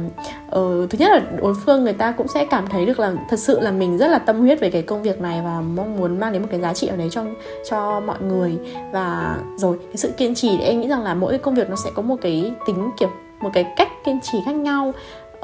uh, 0.47 0.91
thứ 0.91 0.99
nhất 0.99 1.11
là 1.11 1.23
đối 1.43 1.55
phương 1.55 1.85
người 1.85 1.93
ta 1.93 2.13
cũng 2.13 2.29
sẽ 2.29 2.45
cảm 2.45 2.67
thấy 2.67 2.87
được 2.87 3.01
là 3.01 3.13
thật 3.31 3.39
sự 3.39 3.61
là 3.61 3.71
mình 3.71 3.99
rất 3.99 4.09
là 4.09 4.19
tâm 4.19 4.41
huyết 4.41 4.61
về 4.61 4.71
cái 4.71 4.83
công 4.83 5.03
việc 5.03 5.21
này 5.21 5.41
và 5.45 5.61
mong 5.61 5.97
muốn 5.97 6.21
mang 6.21 6.33
đến 6.33 6.43
một 6.43 6.49
cái 6.51 6.61
giá 6.61 6.75
trị 6.75 6.87
ở 6.87 6.97
đấy 6.97 7.09
cho 7.11 7.25
cho 7.71 8.01
mọi 8.01 8.23
người. 8.23 8.59
Và 8.93 9.37
rồi 9.57 9.79
cái 9.79 9.97
sự 9.97 10.11
kiên 10.17 10.35
trì 10.35 10.49
thì 10.59 10.65
em 10.65 10.81
nghĩ 10.81 10.89
rằng 10.89 11.03
là 11.03 11.15
mỗi 11.15 11.39
công 11.39 11.55
việc 11.55 11.71
nó 11.71 11.77
sẽ 11.77 11.91
có 11.95 12.03
một 12.03 12.17
cái 12.21 12.53
tính 12.67 12.91
kiểu 12.99 13.11
một 13.41 13.51
cái 13.53 13.67
cách 13.77 13.89
kiên 14.05 14.21
trì 14.21 14.39
khác 14.45 14.55
nhau 14.55 14.93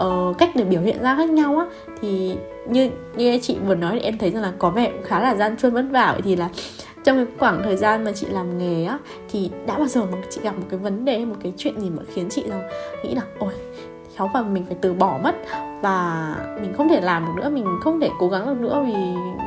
uh, 0.03 0.39
cách 0.39 0.51
để 0.55 0.65
biểu 0.65 0.81
hiện 0.81 1.03
ra 1.03 1.17
khác 1.17 1.31
nhau 1.31 1.59
á. 1.59 1.67
Thì 2.01 2.37
như 2.69 2.91
như 3.17 3.39
chị 3.43 3.57
vừa 3.67 3.75
nói 3.75 3.93
thì 3.95 4.01
em 4.01 4.19
thấy 4.19 4.31
rằng 4.31 4.43
là 4.43 4.53
có 4.59 4.71
vẻ 4.71 4.91
khá 5.05 5.21
là 5.21 5.35
gian 5.35 5.57
truân 5.57 5.75
vất 5.75 5.85
vả. 5.91 6.13
Vậy 6.13 6.23
thì 6.25 6.37
là 6.37 6.49
trong 7.07 7.17
cái 7.17 7.27
khoảng 7.39 7.63
thời 7.63 7.77
gian 7.77 8.05
mà 8.05 8.13
chị 8.13 8.27
làm 8.27 8.59
nghề 8.59 8.85
á 8.85 8.99
thì 9.29 9.51
đã 9.67 9.79
bao 9.79 9.87
giờ 9.87 10.03
mà 10.13 10.19
chị 10.31 10.41
gặp 10.43 10.55
một 10.59 10.65
cái 10.71 10.79
vấn 10.79 11.05
đề 11.05 11.25
một 11.25 11.37
cái 11.43 11.53
chuyện 11.57 11.81
gì 11.81 11.91
mà 11.91 12.03
khiến 12.15 12.29
chị 12.31 12.45
rằng 12.49 12.69
nghĩ 13.03 13.15
là 13.15 13.23
ôi 13.39 13.53
khéo 14.17 14.31
và 14.35 14.43
mình 14.43 14.65
phải 14.65 14.77
từ 14.81 14.95
bỏ 14.95 15.19
mất 15.23 15.35
và 15.83 16.35
mình 16.61 16.75
không 16.77 16.89
thể 16.89 17.01
làm 17.01 17.27
được 17.27 17.33
nữa 17.37 17.51
mình 17.51 17.67
không 17.83 18.01
thể 18.01 18.11
cố 18.19 18.29
gắng 18.29 18.47
được 18.47 18.61
nữa 18.61 18.85
vì 18.87 18.95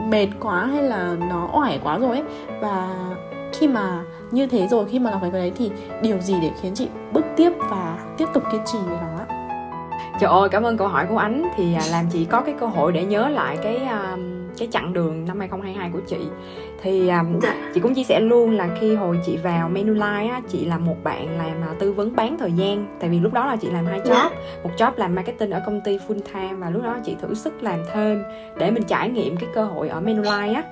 mệt 0.08 0.28
quá 0.40 0.66
hay 0.66 0.84
là 0.84 1.16
nó 1.30 1.50
oải 1.54 1.80
quá 1.84 1.98
rồi 1.98 2.10
ấy. 2.10 2.24
Và 2.62 2.96
khi 3.54 3.68
mà 3.68 4.04
như 4.32 4.48
thế 4.48 4.68
rồi 4.68 4.86
khi 4.92 5.00
mà 5.00 5.12
gặp 5.12 5.18
cái 5.22 5.32
đấy 5.32 5.52
thì 5.58 5.72
điều 6.02 6.20
gì 6.20 6.36
để 6.42 6.52
khiến 6.62 6.72
chị 6.76 6.88
bước 7.14 7.26
tiếp 7.36 7.52
và 7.70 7.98
tiếp 8.18 8.26
tục 8.34 8.44
kiên 8.52 8.62
trì 8.66 8.78
với 8.88 8.98
nó 9.02 9.26
Trời 10.20 10.30
ơi, 10.30 10.50
cảm 10.50 10.64
ơn 10.64 10.78
câu 10.78 10.88
hỏi 10.88 11.06
của 11.10 11.18
Ánh 11.18 11.50
thì 11.56 11.74
à, 11.74 11.82
làm 11.92 12.06
chị 12.12 12.26
có 12.26 12.42
cái 12.42 12.56
cơ 12.60 12.66
hội 12.66 12.92
để 12.92 13.06
nhớ 13.06 13.28
lại 13.30 13.58
cái 13.64 13.78
um, 13.78 14.39
cái 14.58 14.68
chặng 14.72 14.94
đường 14.94 15.26
năm 15.26 15.40
2022 15.40 15.90
của 15.94 16.00
chị. 16.08 16.18
Thì 16.82 17.10
um, 17.10 17.40
chị 17.74 17.80
cũng 17.80 17.94
chia 17.94 18.04
sẻ 18.04 18.20
luôn 18.20 18.52
là 18.52 18.70
khi 18.80 18.96
hồi 18.96 19.20
chị 19.26 19.38
vào 19.38 19.70
Manulife 19.70 20.32
á, 20.32 20.42
chị 20.50 20.66
là 20.66 20.78
một 20.78 20.96
bạn 21.04 21.38
làm 21.38 21.72
uh, 21.72 21.80
tư 21.80 21.92
vấn 21.92 22.16
bán 22.16 22.38
thời 22.38 22.52
gian. 22.52 22.86
Tại 23.00 23.10
vì 23.10 23.20
lúc 23.20 23.34
đó 23.34 23.46
là 23.46 23.56
chị 23.56 23.68
làm 23.72 23.86
hai 23.86 24.00
job, 24.00 24.30
một 24.64 24.70
job 24.78 24.92
làm 24.96 25.16
marketing 25.16 25.52
ở 25.52 25.62
công 25.66 25.82
ty 25.82 25.98
full 26.08 26.20
time 26.34 26.54
và 26.54 26.70
lúc 26.70 26.84
đó 26.84 26.98
chị 27.06 27.16
thử 27.22 27.34
sức 27.34 27.64
làm 27.64 27.80
thêm 27.94 28.24
để 28.58 28.72
mình 28.72 28.84
trải 28.84 29.10
nghiệm 29.10 29.38
cái 29.38 29.50
cơ 29.54 29.66
hội 29.66 29.90
ở 29.90 30.02
Manulife 30.02 30.56
á 30.56 30.64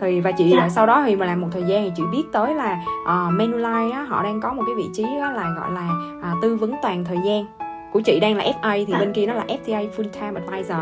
thì 0.00 0.20
và 0.20 0.32
chị 0.32 0.52
yeah. 0.52 0.62
Dạ. 0.62 0.68
sau 0.68 0.86
đó 0.86 1.02
thì 1.06 1.16
mà 1.16 1.26
làm 1.26 1.40
một 1.40 1.48
thời 1.52 1.62
gian 1.62 1.84
thì 1.84 1.92
chị 1.96 2.02
biết 2.12 2.24
tới 2.32 2.54
là 2.54 2.80
uh, 3.02 3.08
Manulife 3.08 3.92
á, 3.92 4.02
họ 4.02 4.22
đang 4.22 4.40
có 4.40 4.52
một 4.52 4.62
cái 4.66 4.74
vị 4.76 4.90
trí 4.94 5.02
đó 5.02 5.30
là 5.30 5.54
gọi 5.56 5.70
là 5.70 5.90
uh, 6.18 6.42
tư 6.42 6.56
vấn 6.56 6.74
toàn 6.82 7.04
thời 7.04 7.18
gian 7.24 7.44
của 7.92 8.00
chị 8.00 8.20
đang 8.20 8.36
là 8.36 8.44
FA 8.44 8.84
thì 8.86 8.92
dạ. 8.92 8.98
bên 8.98 9.12
kia 9.12 9.26
nó 9.26 9.34
là 9.34 9.44
FTA 9.48 9.88
Full 9.96 10.08
Time 10.08 10.40
Advisor. 10.46 10.78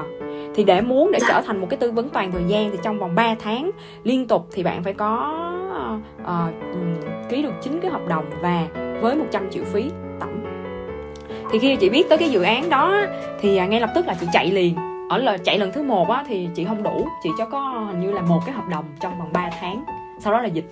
Thì 0.54 0.64
để 0.64 0.80
muốn 0.80 1.12
để 1.12 1.18
dạ. 1.22 1.28
trở 1.28 1.40
thành 1.46 1.60
một 1.60 1.66
cái 1.70 1.76
tư 1.76 1.90
vấn 1.90 2.08
toàn 2.08 2.32
thời 2.32 2.42
gian 2.48 2.70
thì 2.70 2.78
trong 2.82 2.98
vòng 2.98 3.14
3 3.14 3.34
tháng 3.34 3.70
liên 4.04 4.26
tục 4.26 4.48
thì 4.52 4.62
bạn 4.62 4.82
phải 4.82 4.92
có 4.92 5.42
uh, 6.22 6.54
ký 7.30 7.42
được 7.42 7.52
chín 7.62 7.80
cái 7.82 7.90
hợp 7.90 8.08
đồng 8.08 8.24
và 8.42 8.66
với 9.00 9.16
100 9.16 9.50
triệu 9.50 9.64
phí 9.64 9.90
tổng. 10.20 10.44
Thì 11.50 11.58
khi 11.58 11.76
chị 11.76 11.88
biết 11.88 12.08
tới 12.08 12.18
cái 12.18 12.30
dự 12.30 12.42
án 12.42 12.68
đó 12.68 13.02
thì 13.40 13.60
ngay 13.68 13.80
lập 13.80 13.90
tức 13.94 14.06
là 14.06 14.14
chị 14.20 14.26
chạy 14.32 14.50
liền. 14.50 14.76
Ở 15.10 15.18
là 15.18 15.36
chạy 15.36 15.58
lần 15.58 15.72
thứ 15.72 15.82
một 15.82 16.08
á 16.08 16.24
thì 16.28 16.48
chị 16.54 16.64
không 16.64 16.82
đủ 16.82 17.08
chị 17.22 17.30
cho 17.38 17.46
có 17.46 17.60
hình 17.60 18.00
như 18.00 18.12
là 18.12 18.22
một 18.22 18.40
cái 18.46 18.54
hợp 18.54 18.64
đồng 18.70 18.84
trong 19.00 19.18
vòng 19.18 19.32
3 19.32 19.50
tháng. 19.60 19.84
Sau 20.18 20.32
đó 20.32 20.40
là 20.40 20.48
dịch. 20.48 20.70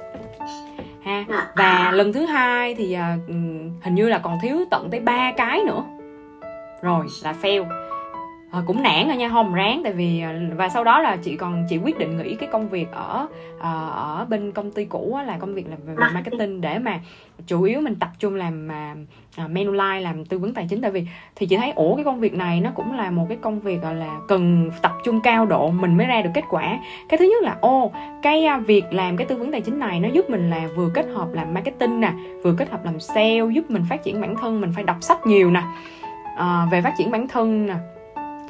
Ha 1.04 1.24
và 1.56 1.90
lần 1.94 2.12
thứ 2.12 2.26
hai 2.26 2.74
thì 2.74 2.96
uh, 2.96 3.30
hình 3.82 3.94
như 3.94 4.08
là 4.08 4.18
còn 4.18 4.38
thiếu 4.42 4.64
tận 4.70 4.88
tới 4.90 5.00
ba 5.00 5.32
cái 5.36 5.60
nữa 5.66 5.84
rồi 6.82 7.06
là 7.22 7.34
fail. 7.42 7.64
À, 8.52 8.62
cũng 8.66 8.82
nản 8.82 9.08
rồi 9.08 9.16
nha 9.16 9.28
không 9.28 9.54
ráng 9.54 9.80
tại 9.84 9.92
vì 9.92 10.20
ờ, 10.20 10.32
và 10.56 10.68
sau 10.68 10.84
đó 10.84 11.00
là 11.00 11.16
chị 11.16 11.36
còn 11.36 11.66
chị 11.68 11.78
quyết 11.78 11.98
định 11.98 12.16
nghỉ 12.16 12.34
cái 12.34 12.48
công 12.52 12.68
việc 12.68 12.86
ở 12.92 13.26
ở, 13.58 13.90
ở 13.90 14.26
bên 14.28 14.52
công 14.52 14.70
ty 14.70 14.84
cũ 14.84 15.18
là 15.26 15.38
công 15.38 15.54
việc 15.54 15.66
là 15.70 15.76
về, 15.86 15.94
marketing. 16.14 16.60
để 16.60 16.78
mà 16.78 17.00
chủ 17.46 17.62
yếu 17.62 17.80
mình 17.80 17.94
tập 17.94 18.08
trung 18.18 18.34
làm 18.34 18.68
mà 18.68 18.94
uh, 19.44 19.50
Manulife 19.50 20.00
làm 20.00 20.24
tư 20.24 20.38
vấn 20.38 20.54
tài 20.54 20.66
chính. 20.70 20.82
Tại 20.82 20.90
vì 20.90 21.06
thì 21.36 21.46
chị 21.46 21.56
thấy 21.56 21.72
ủa 21.72 21.94
cái 21.94 22.04
công 22.04 22.20
việc 22.20 22.34
này 22.34 22.60
nó 22.60 22.70
cũng 22.74 22.92
là 22.92 23.10
một 23.10 23.26
cái 23.28 23.38
công 23.40 23.60
việc 23.60 23.82
gọi 23.82 23.94
là 23.94 24.20
cần 24.28 24.70
tập 24.82 24.92
trung 25.04 25.20
cao 25.20 25.46
độ 25.46 25.70
mình 25.70 25.96
mới 25.96 26.06
ra 26.06 26.22
được 26.22 26.30
kết 26.34 26.44
quả. 26.48 26.78
Cái 27.08 27.18
thứ 27.18 27.24
nhất 27.24 27.42
là 27.42 27.56
ô 27.60 27.92
cái 28.22 28.46
uh, 28.58 28.66
việc 28.66 28.84
làm 28.90 29.16
cái 29.16 29.26
tư 29.26 29.36
vấn 29.36 29.52
tài 29.52 29.60
chính 29.60 29.78
này 29.78 30.00
nó 30.00 30.08
giúp 30.08 30.30
mình 30.30 30.50
là 30.50 30.68
vừa 30.76 30.90
kết 30.94 31.06
hợp 31.14 31.28
làm 31.32 31.54
marketing 31.54 32.00
nè 32.00 32.12
vừa 32.44 32.54
kết 32.58 32.70
hợp 32.70 32.84
làm 32.84 33.00
sale 33.00 33.40
giúp 33.52 33.70
mình 33.70 33.84
phát 33.90 34.04
triển 34.04 34.20
bản 34.20 34.36
thân 34.36 34.60
mình 34.60 34.72
phải 34.74 34.84
đọc 34.84 34.96
sách 35.00 35.26
nhiều 35.26 35.50
nè 35.50 35.62
à, 36.36 36.66
về 36.70 36.82
phát 36.82 36.94
triển 36.98 37.10
bản 37.10 37.28
thân 37.28 37.66
nè. 37.66 37.74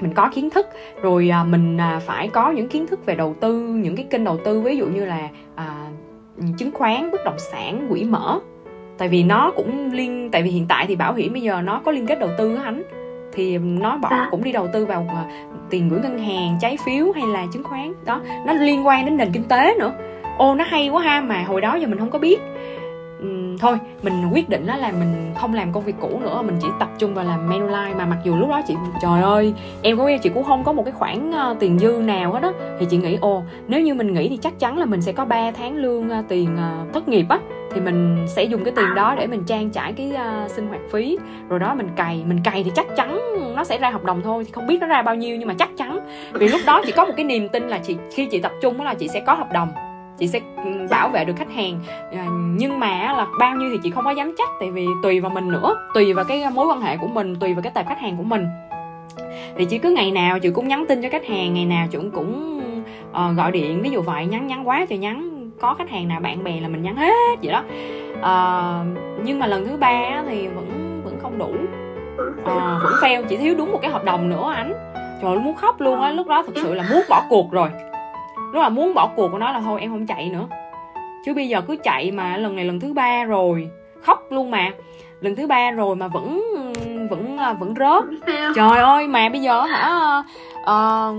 Mình 0.01 0.14
có 0.14 0.29
kiến 0.35 0.51
thức 0.51 0.66
rồi 1.03 1.33
à, 1.33 1.45
mình 1.45 1.81
à, 1.81 2.01
phải 2.07 2.29
có 2.29 2.51
những 2.51 2.68
kiến 2.68 2.87
thức 2.87 3.07
về 3.07 3.14
đầu 3.14 3.35
tư 3.40 3.59
những 3.59 3.97
cái 3.97 4.07
kênh 4.11 4.25
đầu 4.25 4.38
tư 4.45 4.61
ví 4.61 4.77
dụ 4.77 4.87
như 4.87 5.05
là 5.05 5.29
à, 5.55 5.75
chứng 6.59 6.71
khoán 6.71 7.11
bất 7.11 7.25
động 7.25 7.38
sản 7.38 7.87
quỹ 7.90 8.05
mở. 8.05 8.40
Tại 8.99 9.09
vì 9.09 9.23
nó 9.23 9.53
cũng 9.57 9.92
liên 9.92 10.29
tại 10.33 10.42
vì 10.42 10.51
hiện 10.51 10.66
tại 10.68 10.87
thì 10.87 10.97
bảo 10.97 11.14
hiểm 11.14 11.33
bây 11.33 11.42
giờ 11.42 11.62
nó 11.62 11.81
có 11.85 11.92
liên 11.92 12.07
kết 12.07 12.18
đầu 12.18 12.31
tư 12.38 12.55
á 12.55 12.62
anh 12.64 12.83
thì 13.33 13.59
nó 13.59 13.97
bỏ 13.97 14.09
dạ. 14.11 14.29
cũng 14.31 14.45
đi 14.45 14.53
đầu 14.53 14.68
tư 14.73 14.87
vào 14.87 15.07
à, 15.09 15.25
tiền 15.71 15.88
gửi 15.88 16.01
ngân 16.01 16.18
hàng 16.18 16.59
trái 16.61 16.77
phiếu 16.85 17.12
hay 17.14 17.27
là 17.27 17.47
chứng 17.53 17.64
khoán. 17.64 17.92
Đó 18.05 18.21
nó 18.47 18.53
liên 18.53 18.87
quan 18.87 19.05
đến 19.05 19.16
nền 19.16 19.33
kinh 19.33 19.45
tế 19.45 19.75
nữa. 19.79 19.92
Ô 20.38 20.55
nó 20.55 20.64
hay 20.64 20.88
quá 20.88 21.03
ha 21.03 21.21
mà 21.21 21.42
hồi 21.42 21.61
đó 21.61 21.75
giờ 21.75 21.87
mình 21.87 21.99
không 21.99 22.11
có 22.11 22.18
biết 22.18 22.40
Ừ, 23.22 23.56
thôi 23.61 23.78
mình 24.02 24.30
quyết 24.32 24.48
định 24.48 24.66
đó 24.66 24.76
là 24.76 24.92
mình 24.92 25.32
không 25.40 25.54
làm 25.54 25.72
công 25.72 25.85
việc 25.85 25.94
cũ 26.00 26.20
nữa 26.22 26.42
mình 26.42 26.56
chỉ 26.62 26.68
tập 26.80 26.88
trung 26.98 27.14
vào 27.14 27.24
làm 27.24 27.50
Manulife 27.50 27.96
mà 27.96 28.06
mặc 28.06 28.18
dù 28.24 28.37
lúc 28.37 28.48
đó 28.48 28.61
chị 28.68 28.74
trời 29.02 29.22
ơi 29.22 29.54
em 29.82 29.98
có 29.98 30.11
chị 30.22 30.30
cũng 30.35 30.44
không 30.44 30.64
có 30.64 30.72
một 30.72 30.82
cái 30.85 30.92
khoản 30.92 31.30
uh, 31.30 31.58
tiền 31.61 31.78
dư 31.78 31.88
nào 31.88 32.32
hết 32.32 32.40
đó 32.40 32.52
thì 32.78 32.87
chị 32.90 32.96
nghĩ 32.96 33.18
ồ 33.20 33.42
nếu 33.68 33.80
như 33.80 33.94
mình 33.94 34.12
nghĩ 34.12 34.28
thì 34.28 34.37
chắc 34.37 34.58
chắn 34.58 34.78
là 34.78 34.85
mình 34.85 35.02
sẽ 35.02 35.12
có 35.12 35.24
3 35.24 35.50
tháng 35.50 35.76
lương 35.76 36.08
uh, 36.18 36.28
tiền 36.28 36.56
uh, 36.56 36.92
thất 36.92 37.08
nghiệp 37.08 37.26
á. 37.28 37.38
Thì 37.74 37.80
mình 37.80 38.26
sẽ 38.28 38.44
dùng 38.44 38.64
cái 38.64 38.72
tiền 38.76 38.94
đó 38.94 39.14
để 39.18 39.26
mình 39.26 39.44
trang 39.44 39.70
trải 39.70 39.92
cái 39.92 40.12
uh, 40.14 40.50
sinh 40.50 40.68
hoạt 40.68 40.80
phí. 40.90 41.18
Rồi 41.48 41.58
đó 41.58 41.74
mình 41.74 41.88
cày 41.96 42.24
mình 42.26 42.40
cày 42.44 42.64
thì 42.64 42.70
chắc 42.74 42.87
chắn 42.96 43.20
nó 43.56 43.64
sẽ 43.64 43.78
ra 43.78 43.90
hợp 43.90 44.04
đồng 44.04 44.22
thôi 44.22 44.44
thì 44.44 44.52
không 44.52 44.66
biết 44.66 44.78
nó 44.80 44.87
ra 44.87 45.02
bao 45.02 45.14
nhiêu 45.14 45.37
nhưng 45.37 45.48
mà 45.48 45.54
chắc 45.58 45.76
chắn. 45.76 45.98
Vì 46.32 46.48
lúc 46.48 46.61
đó 46.66 46.82
chỉ 46.87 46.92
có 46.92 47.04
một 47.04 47.12
cái 47.16 47.24
niềm 47.24 47.48
tin 47.48 47.68
là 47.68 47.78
chị 47.78 47.96
khi 48.14 48.26
chị 48.26 48.40
tập 48.40 48.52
trung 48.62 48.78
đó 48.78 48.85
là 48.85 48.94
chị 48.94 49.08
sẽ 49.08 49.20
có 49.20 49.35
hợp 49.35 49.52
đồng 49.52 49.68
chị 50.22 50.28
sẽ 50.28 50.40
ừ, 50.64 50.70
bảo 50.90 51.08
vệ 51.08 51.24
được 51.24 51.37
khách 51.37 51.52
hàng. 51.54 51.80
À, 52.12 52.26
nhưng 52.56 52.80
mà 52.80 53.12
là 53.12 53.26
bao 53.38 53.56
nhiêu 53.56 53.68
thì 53.72 53.78
chị 53.82 53.90
không 53.90 54.04
có 54.04 54.11
dám 54.11 54.35
chắc 54.38 54.48
tại 54.61 54.70
vì 54.70 54.87
tùy 55.02 55.20
vào 55.20 55.30
mình 55.30 55.48
nữa 55.48 55.74
tùy 55.94 56.12
vào 56.12 56.24
cái 56.24 56.44
mối 56.54 56.66
quan 56.66 56.80
hệ 56.80 56.96
của 56.96 57.06
mình 57.06 57.37
tùy 57.37 57.54
vào 57.54 57.62
cái 57.62 57.72
tệp 57.74 57.87
khách 57.88 58.00
hàng 58.00 58.16
của 58.16 58.22
mình. 58.22 58.46
Thì 59.56 59.64
chị 59.64 59.78
cứ 59.78 59.90
ngày 59.90 60.11
nào 60.11 60.38
chị 60.38 60.50
cũng 60.50 60.68
nhắn 60.68 60.85
tin 60.88 61.02
cho 61.02 61.08
khách 61.12 61.26
hàng 61.26 61.54
ngày 61.54 61.64
nào 61.64 61.87
chị 61.90 61.98
cũng 61.98 62.11
cũng 62.11 62.62
uh, 63.11 63.37
gọi 63.37 63.52
điện 63.52 63.82
ví 63.82 63.90
dụ 63.90 64.02
vậy 64.02 64.26
nhắn 64.26 64.46
nhắn 64.46 64.68
quá 64.68 64.87
thì 64.88 64.98
nhắn 64.98 65.50
có 65.61 65.74
khách 65.74 65.90
hàng 65.90 66.08
nào 66.08 66.20
bạn 66.20 66.44
bè 66.44 66.61
là 66.61 66.68
mình 66.68 66.82
nhắn 66.82 66.96
hết 66.96 67.37
vậy 67.42 67.52
đó. 67.52 67.62
Uh, 68.18 68.87
nhưng 69.24 69.38
mà 69.38 69.46
lần 69.46 69.66
thứ 69.66 69.76
ba 69.76 70.22
thì 70.28 70.48
vẫn 70.48 71.00
vẫn 71.04 71.18
không 71.22 71.38
đủ. 71.38 71.54
Uh, 72.40 72.82
vẫn 72.82 72.92
fail 73.00 73.22
chỉ 73.28 73.37
thiếu 73.37 73.54
đúng 73.58 73.72
một 73.72 73.78
cái 73.82 73.90
hợp 73.90 74.04
đồng 74.04 74.28
nữa 74.28 74.52
anh 74.54 74.72
trời 75.22 75.38
muốn 75.38 75.56
khóc 75.56 75.80
luôn 75.80 76.00
á 76.00 76.11
lúc 76.11 76.28
đó 76.28 76.42
thực 76.42 76.56
sự 76.56 76.74
là 76.74 76.85
muốn 76.90 77.02
bỏ 77.08 77.22
cuộc 77.28 77.52
rồi 77.52 77.68
lúc 78.53 78.62
là 78.62 78.69
muốn 78.69 78.95
bỏ 78.95 79.11
cuộc 79.17 79.29
của 79.29 79.38
nó 79.38 79.53
là 79.53 79.61
thôi 79.61 79.81
em 79.81 79.91
không 79.91 80.07
chạy 80.07 80.29
nữa. 80.29 80.47
Chứ 81.25 81.35
bây 81.35 81.49
giờ 81.49 81.61
cứ 81.61 81.77
chạy 81.83 82.11
mà 82.11 82.37
lần 82.37 82.57
này 82.57 82.65
lần 82.65 82.81
thứ 82.81 82.93
ba 82.93 83.25
rồi 83.25 83.71
khóc 84.03 84.27
luôn 84.31 84.51
mà. 84.51 84.73
Lần 85.21 85.37
thứ 85.37 85.47
ba 85.47 85.71
rồi 85.71 85.97
mà 85.97 86.09
vẫn 86.09 86.43
vẫn 87.11 87.38
à, 87.38 87.53
vẫn 87.53 87.75
rớt. 87.79 88.05
Trời 88.55 88.79
ơi 88.79 89.07
mà 89.07 89.29
bây 89.29 89.41
giờ 89.41 89.61
hả 89.61 90.23
uh, 90.61 91.17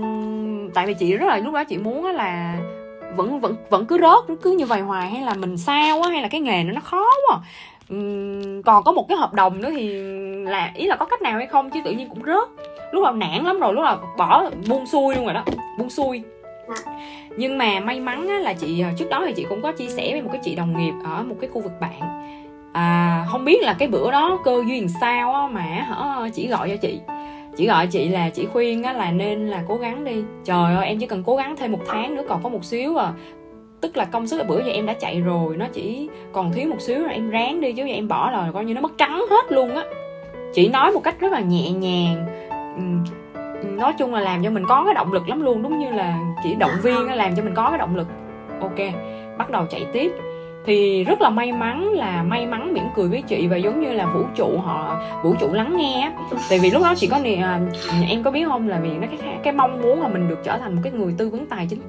tại 0.74 0.86
vì 0.86 0.94
chị 0.94 1.16
rất 1.16 1.26
là 1.26 1.36
lúc 1.36 1.54
đó 1.54 1.64
chị 1.64 1.78
muốn 1.78 2.06
là 2.06 2.56
vẫn 3.16 3.40
vẫn 3.40 3.56
vẫn 3.70 3.86
cứ 3.86 3.98
rớt 3.98 4.38
cứ 4.42 4.50
như 4.50 4.66
vậy 4.66 4.80
hoài 4.80 5.10
hay 5.10 5.22
là 5.22 5.34
mình 5.34 5.56
sao 5.56 6.02
á 6.02 6.08
hay 6.10 6.22
là 6.22 6.28
cái 6.28 6.40
nghề 6.40 6.64
nó 6.64 6.72
nó 6.72 6.80
khó 6.80 7.06
quá. 7.28 7.38
Uhm, 7.94 8.62
còn 8.62 8.82
có 8.84 8.92
một 8.92 9.08
cái 9.08 9.18
hợp 9.18 9.34
đồng 9.34 9.60
nữa 9.60 9.70
thì 9.70 9.88
là 10.44 10.70
ý 10.74 10.86
là 10.86 10.96
có 10.96 11.04
cách 11.04 11.22
nào 11.22 11.38
hay 11.38 11.46
không 11.46 11.70
chứ 11.70 11.80
tự 11.84 11.90
nhiên 11.90 12.08
cũng 12.08 12.24
rớt. 12.24 12.48
Lúc 12.92 13.04
nào 13.04 13.12
nản 13.12 13.44
lắm 13.44 13.60
rồi 13.60 13.74
lúc 13.74 13.84
nào 13.84 13.98
bỏ 14.16 14.50
buông 14.68 14.86
xuôi 14.86 15.14
luôn 15.14 15.24
rồi 15.24 15.34
đó 15.34 15.44
buông 15.78 15.90
xuôi 15.90 16.22
Dạ. 16.68 16.92
nhưng 17.36 17.58
mà 17.58 17.80
may 17.80 18.00
mắn 18.00 18.28
á, 18.28 18.38
là 18.38 18.52
chị 18.52 18.80
ờ, 18.80 18.88
trước 18.98 19.08
đó 19.10 19.22
thì 19.26 19.32
chị 19.32 19.46
cũng 19.48 19.62
có 19.62 19.72
chia 19.72 19.88
sẻ 19.88 20.12
với 20.12 20.22
một 20.22 20.28
cái 20.32 20.40
chị 20.44 20.54
đồng 20.54 20.78
nghiệp 20.78 20.92
ở 21.04 21.22
một 21.22 21.34
cái 21.40 21.50
khu 21.52 21.60
vực 21.60 21.72
bạn. 21.80 22.00
À, 22.72 23.24
không 23.30 23.44
biết 23.44 23.62
là 23.62 23.76
cái 23.78 23.88
bữa 23.88 24.10
đó 24.10 24.40
cơ 24.44 24.62
duyên 24.68 24.88
sao 25.00 25.34
á, 25.34 25.46
mà 25.46 25.60
hả 25.60 26.28
chỉ 26.34 26.48
gọi 26.48 26.68
cho 26.68 26.76
chị. 26.76 27.00
Chỉ 27.56 27.66
gọi 27.66 27.86
chị 27.86 28.08
là 28.08 28.30
chị 28.30 28.46
khuyên 28.46 28.82
á, 28.82 28.92
là 28.92 29.10
nên 29.10 29.48
là 29.48 29.62
cố 29.68 29.76
gắng 29.76 30.04
đi. 30.04 30.22
Trời 30.44 30.74
ơi 30.74 30.86
em 30.86 30.98
chỉ 30.98 31.06
cần 31.06 31.22
cố 31.26 31.36
gắng 31.36 31.56
thêm 31.56 31.72
một 31.72 31.80
tháng 31.86 32.14
nữa 32.14 32.22
còn 32.28 32.42
có 32.42 32.48
một 32.48 32.64
xíu 32.64 32.96
à. 32.96 33.12
Tức 33.80 33.96
là 33.96 34.04
công 34.04 34.26
sức 34.26 34.36
là 34.36 34.44
bữa 34.44 34.64
giờ 34.64 34.72
em 34.72 34.86
đã 34.86 34.92
chạy 34.92 35.20
rồi 35.20 35.56
nó 35.56 35.66
chỉ 35.72 36.08
còn 36.32 36.52
thiếu 36.52 36.68
một 36.68 36.80
xíu 36.80 36.98
rồi 36.98 37.12
em 37.12 37.30
ráng 37.30 37.60
đi 37.60 37.72
chứ 37.72 37.84
giờ 37.84 37.94
em 37.94 38.08
bỏ 38.08 38.30
là 38.30 38.50
coi 38.52 38.64
như 38.64 38.74
nó 38.74 38.80
mất 38.80 38.98
trắng 38.98 39.24
hết 39.30 39.52
luôn 39.52 39.76
á. 39.76 39.84
Chị 40.54 40.68
nói 40.68 40.92
một 40.92 41.00
cách 41.04 41.20
rất 41.20 41.32
là 41.32 41.40
nhẹ 41.40 41.70
nhàng 41.70 42.26
nói 43.78 43.92
chung 43.98 44.14
là 44.14 44.20
làm 44.20 44.44
cho 44.44 44.50
mình 44.50 44.64
có 44.68 44.84
cái 44.84 44.94
động 44.94 45.12
lực 45.12 45.28
lắm 45.28 45.42
luôn 45.42 45.62
đúng 45.62 45.78
như 45.78 45.90
là 45.90 46.18
chỉ 46.44 46.54
động 46.54 46.70
viên 46.82 47.12
làm 47.12 47.36
cho 47.36 47.42
mình 47.42 47.54
có 47.54 47.68
cái 47.68 47.78
động 47.78 47.96
lực. 47.96 48.08
Ok 48.60 48.78
bắt 49.38 49.50
đầu 49.50 49.66
chạy 49.70 49.86
tiếp. 49.92 50.12
Thì 50.66 51.04
rất 51.04 51.20
là 51.20 51.30
may 51.30 51.52
mắn 51.52 51.92
là 51.92 52.22
may 52.22 52.46
mắn 52.46 52.72
mỉm 52.72 52.84
cười 52.94 53.08
với 53.08 53.22
chị 53.22 53.46
và 53.46 53.56
giống 53.56 53.80
như 53.80 53.92
là 53.92 54.06
vũ 54.06 54.24
trụ 54.34 54.58
họ 54.58 55.00
vũ 55.22 55.34
trụ 55.40 55.52
lắng 55.52 55.76
nghe 55.76 56.12
tại 56.50 56.58
vì 56.62 56.70
lúc 56.70 56.82
đó 56.82 56.94
chị 56.96 57.06
có 57.06 57.18
à, 57.42 57.60
em 58.08 58.22
có 58.22 58.30
biết 58.30 58.44
không 58.48 58.68
là 58.68 58.80
vì 58.82 58.90
nó 58.90 59.06
cái 59.06 59.38
cái 59.42 59.52
mong 59.52 59.82
muốn 59.82 60.02
là 60.02 60.08
mình 60.08 60.28
được 60.28 60.38
trở 60.44 60.58
thành 60.58 60.74
một 60.74 60.80
cái 60.84 60.92
người 60.92 61.14
tư 61.18 61.28
vấn 61.28 61.46
tài 61.46 61.66
chính 61.66 61.80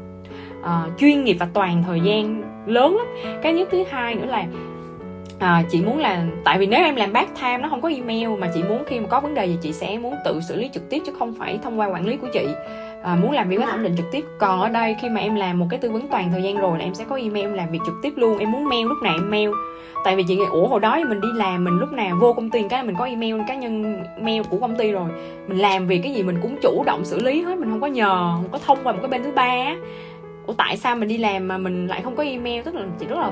uh, 0.60 1.00
chuyên 1.00 1.24
nghiệp 1.24 1.38
và 1.39 1.48
toàn 1.54 1.84
thời 1.88 2.00
gian 2.00 2.43
lớn 2.65 2.98
lắm. 2.98 3.08
Cái 3.43 3.54
nhất 3.54 3.67
thứ 3.71 3.84
hai 3.89 4.15
nữa 4.15 4.26
là 4.26 4.45
à, 5.39 5.63
chị 5.69 5.82
muốn 5.82 6.00
là 6.00 6.26
tại 6.43 6.58
vì 6.58 6.65
nếu 6.65 6.84
em 6.84 6.95
làm 6.95 7.13
part 7.13 7.30
time 7.41 7.58
nó 7.58 7.69
không 7.69 7.82
có 7.82 7.89
email 7.89 8.28
mà 8.39 8.52
chị 8.54 8.63
muốn 8.63 8.84
khi 8.88 9.00
mà 9.00 9.08
có 9.08 9.19
vấn 9.19 9.34
đề 9.34 9.45
gì 9.45 9.58
chị 9.62 9.74
sẽ 9.74 9.98
muốn 9.98 10.15
tự 10.26 10.41
xử 10.41 10.56
lý 10.56 10.69
trực 10.74 10.89
tiếp 10.89 11.02
chứ 11.06 11.12
không 11.19 11.34
phải 11.34 11.60
thông 11.63 11.80
qua 11.80 11.88
quản 11.88 12.06
lý 12.06 12.17
của 12.17 12.28
chị. 12.34 12.48
À, 13.04 13.15
muốn 13.15 13.32
làm 13.32 13.50
việc 13.50 13.58
với 13.58 13.65
thẩm 13.65 13.84
định 13.84 13.95
trực 13.98 14.06
tiếp. 14.12 14.26
Còn 14.39 14.62
ở 14.62 14.69
đây 14.69 14.95
khi 15.02 15.10
mà 15.10 15.21
em 15.21 15.36
làm 15.36 15.60
một 15.60 15.67
cái 15.69 15.80
tư 15.80 15.91
vấn 15.91 16.08
toàn 16.08 16.32
thời 16.32 16.43
gian 16.43 16.58
rồi 16.58 16.78
là 16.78 16.86
em 16.86 16.93
sẽ 16.93 17.06
có 17.10 17.15
email 17.15 17.45
em 17.45 17.54
làm 17.54 17.71
việc 17.71 17.80
trực 17.86 17.95
tiếp 18.04 18.13
luôn. 18.15 18.38
Em 18.38 18.52
muốn 18.52 18.69
mail 18.69 18.88
lúc 18.88 18.98
nào 19.04 19.13
em 19.13 19.32
mail. 19.32 19.50
Tại 20.04 20.15
vì 20.15 20.24
chị 20.28 20.36
nghĩ 20.36 20.45
ủa 20.52 20.67
hồi 20.67 20.80
đó 20.80 21.00
mình 21.10 21.21
đi 21.21 21.28
làm 21.36 21.63
mình 21.63 21.80
lúc 21.80 21.91
nào 21.91 22.17
vô 22.21 22.34
công 22.34 22.50
ty 22.50 22.63
cái 22.69 22.84
mình 22.84 22.95
có 22.95 23.06
email 23.06 23.36
cá 23.48 23.56
nhân 23.56 24.04
mail 24.21 24.41
của 24.50 24.58
công 24.58 24.76
ty 24.76 24.91
rồi. 24.91 25.10
Mình 25.48 25.58
làm 25.58 25.88
việc 25.88 26.00
cái 26.04 26.13
gì 26.13 26.24
mình 26.24 26.39
cũng 26.41 26.56
chủ 26.62 26.84
động 26.86 27.06
xử 27.06 27.19
lý 27.19 27.41
hết 27.41 27.58
mình 27.58 27.69
không 27.69 27.82
có 27.82 27.88
nhờ 27.88 28.32
không 28.36 28.50
có 28.52 28.60
thông 28.65 28.78
qua 28.84 28.93
một 28.93 29.00
cái 29.02 29.10
bên 29.10 29.24
thứ 29.24 29.32
ba 29.32 29.76
ủa 30.45 30.54
tại 30.54 30.78
sao 30.78 30.95
mình 30.95 31.10
đi 31.10 31.17
làm 31.17 31.48
mà 31.48 31.58
mình 31.58 31.88
lại 31.88 32.02
không 32.02 32.15
có 32.15 32.24
email? 32.24 32.62
Tức 32.62 32.76
là 32.76 32.82
chị 33.00 33.06
rất 33.06 33.17
là 33.19 33.32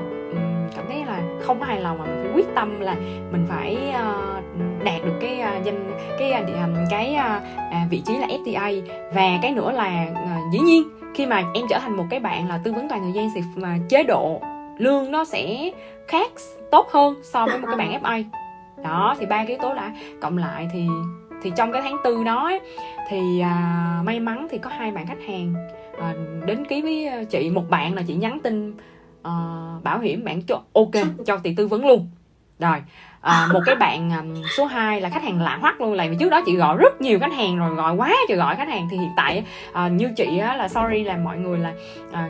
cảm 0.76 0.84
thấy 0.88 1.04
là 1.06 1.22
không 1.40 1.62
hài 1.62 1.80
lòng 1.80 1.98
mà 1.98 2.04
mình 2.04 2.20
phải 2.22 2.32
quyết 2.34 2.46
tâm 2.54 2.80
là 2.80 2.94
mình 3.32 3.46
phải 3.48 3.94
uh, 3.94 4.84
đạt 4.84 5.04
được 5.04 5.18
cái 5.20 5.42
uh, 5.58 5.64
danh 5.64 5.90
cái 6.18 6.32
uh, 6.32 6.88
cái 6.90 7.16
uh, 7.16 7.90
vị 7.90 8.02
trí 8.06 8.16
là 8.16 8.26
FTA 8.26 8.82
và 9.14 9.38
cái 9.42 9.52
nữa 9.52 9.72
là 9.72 10.06
dĩ 10.52 10.58
nhiên 10.58 10.82
khi 11.14 11.26
mà 11.26 11.42
em 11.54 11.64
trở 11.70 11.78
thành 11.78 11.96
một 11.96 12.04
cái 12.10 12.20
bạn 12.20 12.48
là 12.48 12.60
tư 12.64 12.72
vấn 12.72 12.88
toàn 12.88 13.00
thời 13.02 13.12
gian 13.12 13.30
thì 13.34 13.40
mà 13.56 13.78
chế 13.88 14.02
độ 14.02 14.40
lương 14.78 15.10
nó 15.10 15.24
sẽ 15.24 15.70
khác 16.08 16.30
tốt 16.70 16.88
hơn 16.92 17.14
so 17.22 17.46
với 17.46 17.58
một 17.58 17.68
cái 17.70 17.76
bạn 17.76 18.02
FA 18.02 18.24
đó 18.84 19.16
thì 19.18 19.26
ba 19.26 19.36
cái 19.36 19.46
yếu 19.46 19.58
tố 19.58 19.74
đã. 19.74 19.92
Cộng 20.20 20.38
lại 20.38 20.68
thì 20.72 20.86
thì 21.42 21.52
trong 21.56 21.72
cái 21.72 21.82
tháng 21.82 21.96
tư 22.04 22.24
đó 22.24 22.44
ấy, 22.44 22.60
thì 23.08 23.40
à, 23.40 24.00
may 24.04 24.20
mắn 24.20 24.46
thì 24.50 24.58
có 24.58 24.70
hai 24.70 24.90
bạn 24.90 25.06
khách 25.06 25.26
hàng 25.28 25.54
à, 26.00 26.14
đến 26.46 26.64
ký 26.64 26.82
với 26.82 27.24
chị. 27.30 27.50
Một 27.50 27.70
bạn 27.70 27.94
là 27.94 28.02
chị 28.06 28.14
nhắn 28.14 28.38
tin 28.42 28.74
uh, 29.28 29.84
bảo 29.84 29.98
hiểm 29.98 30.24
bạn 30.24 30.42
cho 30.42 30.60
ok 30.72 31.04
cho 31.26 31.36
tiền 31.36 31.56
tư 31.56 31.66
vấn 31.66 31.86
luôn. 31.86 32.08
Rồi 32.58 32.82
à, 33.24 33.48
một 33.52 33.60
cái 33.66 33.74
bạn 33.74 34.10
um, 34.10 34.42
số 34.56 34.64
2 34.64 35.00
là 35.00 35.08
khách 35.08 35.22
hàng 35.22 35.42
lạ 35.42 35.58
hoắc 35.60 35.80
luôn 35.80 35.92
lại 35.92 36.08
vì 36.08 36.16
trước 36.20 36.28
đó 36.28 36.40
chị 36.46 36.56
gọi 36.56 36.76
rất 36.76 37.00
nhiều 37.00 37.18
khách 37.20 37.32
hàng 37.32 37.58
rồi 37.58 37.74
gọi 37.74 37.94
quá 37.96 38.12
trời 38.28 38.38
gọi 38.38 38.56
khách 38.56 38.68
hàng 38.68 38.88
thì 38.90 38.96
hiện 38.96 39.10
tại 39.16 39.44
à, 39.72 39.88
như 39.88 40.10
chị 40.16 40.38
á, 40.38 40.56
là 40.56 40.68
sorry 40.68 41.04
là 41.04 41.16
mọi 41.16 41.38
người 41.38 41.58
là 41.58 41.72
à, 42.12 42.28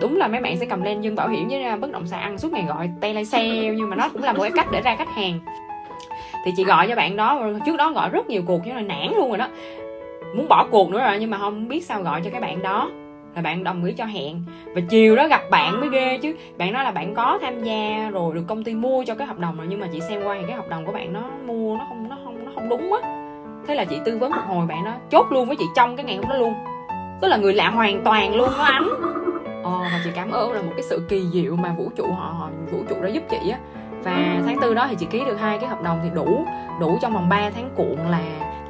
đúng 0.00 0.16
là 0.16 0.28
mấy 0.28 0.40
bạn 0.40 0.56
sẽ 0.56 0.66
cầm 0.66 0.82
lên 0.82 1.00
dân 1.00 1.14
bảo 1.14 1.28
hiểm 1.28 1.48
với 1.48 1.76
bất 1.76 1.92
động 1.92 2.06
sản 2.06 2.38
suốt 2.38 2.52
ngày 2.52 2.64
gọi 2.68 2.90
tay 3.00 3.24
sale 3.24 3.74
nhưng 3.76 3.90
mà 3.90 3.96
nó 3.96 4.08
cũng 4.08 4.22
là 4.22 4.32
một 4.32 4.42
cái 4.42 4.52
cách 4.56 4.66
để 4.72 4.80
ra 4.80 4.96
khách 4.96 5.14
hàng. 5.14 5.40
Thì 6.44 6.52
chị 6.56 6.64
gọi 6.64 6.88
cho 6.88 6.96
bạn 6.96 7.16
đó 7.16 7.42
trước 7.66 7.76
đó 7.76 7.92
gọi 7.92 8.10
rất 8.10 8.26
nhiều 8.26 8.42
cuộc 8.46 8.60
nhưng 8.64 8.76
là 8.76 8.82
nản 8.82 9.12
luôn 9.16 9.28
rồi 9.28 9.38
đó. 9.38 9.48
Muốn 10.36 10.48
bỏ 10.48 10.66
cuộc 10.70 10.90
nữa 10.90 11.00
rồi 11.00 11.16
nhưng 11.20 11.30
mà 11.30 11.38
không 11.38 11.68
biết 11.68 11.84
sao 11.84 12.02
gọi 12.02 12.20
cho 12.24 12.30
cái 12.30 12.40
bạn 12.40 12.62
đó 12.62 12.90
là 13.36 13.42
bạn 13.42 13.64
đồng 13.64 13.84
ý 13.84 13.92
cho 13.92 14.04
hẹn. 14.04 14.42
Và 14.74 14.80
chiều 14.88 15.16
đó 15.16 15.28
gặp 15.28 15.42
bạn 15.50 15.80
mới 15.80 15.88
ghê 15.90 16.18
chứ. 16.22 16.36
Bạn 16.58 16.72
nói 16.72 16.84
là 16.84 16.90
bạn 16.90 17.14
có 17.14 17.38
tham 17.42 17.62
gia 17.62 18.10
rồi 18.12 18.34
được 18.34 18.44
công 18.46 18.64
ty 18.64 18.74
mua 18.74 19.04
cho 19.06 19.14
cái 19.14 19.26
hợp 19.26 19.38
đồng 19.38 19.56
rồi 19.56 19.66
nhưng 19.70 19.80
mà 19.80 19.88
chị 19.92 20.00
xem 20.00 20.22
qua 20.24 20.36
thì 20.40 20.44
cái 20.46 20.56
hợp 20.56 20.68
đồng 20.68 20.86
của 20.86 20.92
bạn 20.92 21.12
nó 21.12 21.20
mua 21.46 21.76
nó 21.76 21.84
không 21.88 22.08
nó 22.08 22.16
không 22.24 22.44
nó 22.44 22.52
không 22.54 22.68
đúng 22.68 22.92
á. 22.92 23.22
Thế 23.66 23.74
là 23.74 23.84
chị 23.84 23.98
tư 24.04 24.18
vấn 24.18 24.30
một 24.30 24.42
hồi 24.46 24.66
bạn 24.66 24.84
nó 24.84 24.92
chốt 25.10 25.26
luôn 25.30 25.46
với 25.46 25.56
chị 25.56 25.64
trong 25.76 25.96
cái 25.96 26.04
ngày 26.04 26.16
hôm 26.16 26.28
đó 26.28 26.36
luôn. 26.36 26.54
Tức 27.20 27.28
là 27.28 27.36
người 27.36 27.54
lạ 27.54 27.70
hoàn 27.70 28.04
toàn 28.04 28.34
luôn 28.34 28.48
đó 28.58 28.64
anh. 28.64 28.88
Ờ 29.64 29.80
và 29.92 30.00
chị 30.04 30.10
cảm 30.14 30.30
ơn 30.30 30.52
là 30.52 30.62
một 30.62 30.72
cái 30.76 30.82
sự 30.82 31.06
kỳ 31.08 31.22
diệu 31.32 31.56
mà 31.56 31.74
vũ 31.78 31.90
trụ 31.96 32.12
họ, 32.12 32.34
họ 32.38 32.50
vũ 32.72 32.78
trụ 32.88 32.96
đã 33.02 33.08
giúp 33.08 33.22
chị 33.30 33.50
á. 33.50 33.58
Và 34.02 34.42
tháng 34.46 34.56
tư 34.62 34.74
đó 34.74 34.86
thì 34.90 34.96
chị 34.98 35.06
ký 35.10 35.24
được 35.26 35.40
hai 35.40 35.58
cái 35.58 35.68
hợp 35.68 35.82
đồng 35.82 36.00
thì 36.02 36.10
đủ 36.14 36.44
đủ 36.80 36.98
trong 37.02 37.12
vòng 37.12 37.28
3 37.28 37.50
tháng 37.50 37.70
cuộn 37.76 37.96
là 38.10 38.20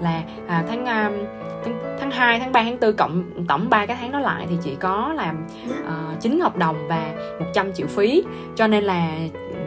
là 0.01 0.23
à, 0.47 0.65
tháng 0.69 0.87
à, 0.87 1.11
tháng, 1.65 1.97
tháng 2.01 2.11
2, 2.11 2.41
tháng 2.41 2.53
3, 2.53 2.63
tháng 2.63 2.77
4 2.81 2.97
cộng 2.97 3.25
tổng 3.49 3.71
3 3.71 3.87
cái 3.87 3.97
tháng 4.01 4.13
đó 4.13 4.19
lại 4.19 4.47
thì 4.51 4.57
chị 4.63 4.77
có 4.81 5.13
làm 5.17 5.47
ờ, 5.85 5.95
à, 6.13 6.17
9 6.21 6.41
hợp 6.41 6.57
đồng 6.57 6.89
và 6.89 7.13
100 7.39 7.73
triệu 7.73 7.87
phí. 7.87 8.25
Cho 8.55 8.67
nên 8.67 8.85
là 8.85 9.11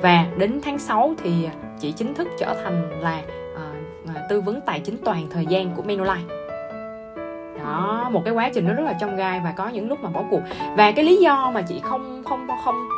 và 0.02 0.26
đến 0.38 0.60
tháng 0.64 0.80
6 0.80 1.14
thì 1.24 1.50
chị 1.80 1.92
chính 1.92 2.14
thức 2.14 2.28
trở 2.40 2.56
thành 2.64 3.02
là 3.02 3.22
ờ, 3.56 3.64
à, 4.16 4.22
tư 4.30 4.42
vấn 4.42 4.62
tài 4.66 4.80
chính 4.80 4.98
toàn 5.06 5.28
thời 5.30 5.46
gian 5.46 5.76
của 5.76 5.84
Manulife. 5.84 6.40
Đó 7.64 8.10
một 8.12 8.22
cái 8.26 8.34
quá 8.34 8.50
trình 8.54 8.68
nó 8.68 8.74
rất 8.74 8.84
là 8.84 8.94
trong 9.02 9.16
gai 9.16 9.42
và 9.44 9.52
có 9.52 9.68
những 9.68 9.90
lúc 9.90 10.00
mà 10.02 10.10
bỏ 10.10 10.24
cuộc. 10.30 10.42
Và 10.78 10.92
cái 10.92 11.06
lý 11.06 11.16
do 11.16 11.52
mà 11.52 11.62
chị 11.62 11.80
không 11.84 12.24
không 12.26 12.48
không 12.66 12.90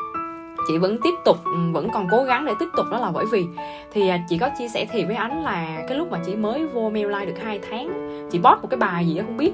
chị 0.67 0.77
vẫn 0.77 0.97
tiếp 1.03 1.13
tục 1.25 1.37
ừ, 1.45 1.57
vẫn 1.71 1.89
còn 1.93 2.07
cố 2.11 2.23
gắng 2.23 2.45
để 2.45 2.53
tiếp 2.59 2.69
tục 2.77 2.85
đó 2.91 2.99
là 2.99 3.11
bởi 3.11 3.25
vì 3.31 3.45
thì 3.91 4.09
à, 4.09 4.19
chị 4.29 4.37
có 4.37 4.49
chia 4.57 4.67
sẻ 4.67 4.85
thì 4.91 5.05
với 5.05 5.15
anh 5.15 5.43
là 5.43 5.83
cái 5.87 5.97
lúc 5.97 6.11
mà 6.11 6.19
chị 6.25 6.35
mới 6.35 6.67
vô 6.67 6.89
mail 6.89 7.25
được 7.25 7.39
2 7.43 7.59
tháng 7.69 7.89
chị 8.31 8.37
post 8.37 8.61
một 8.61 8.67
cái 8.69 8.77
bài 8.77 9.07
gì 9.07 9.17
đó 9.17 9.23
không 9.25 9.37
biết 9.37 9.51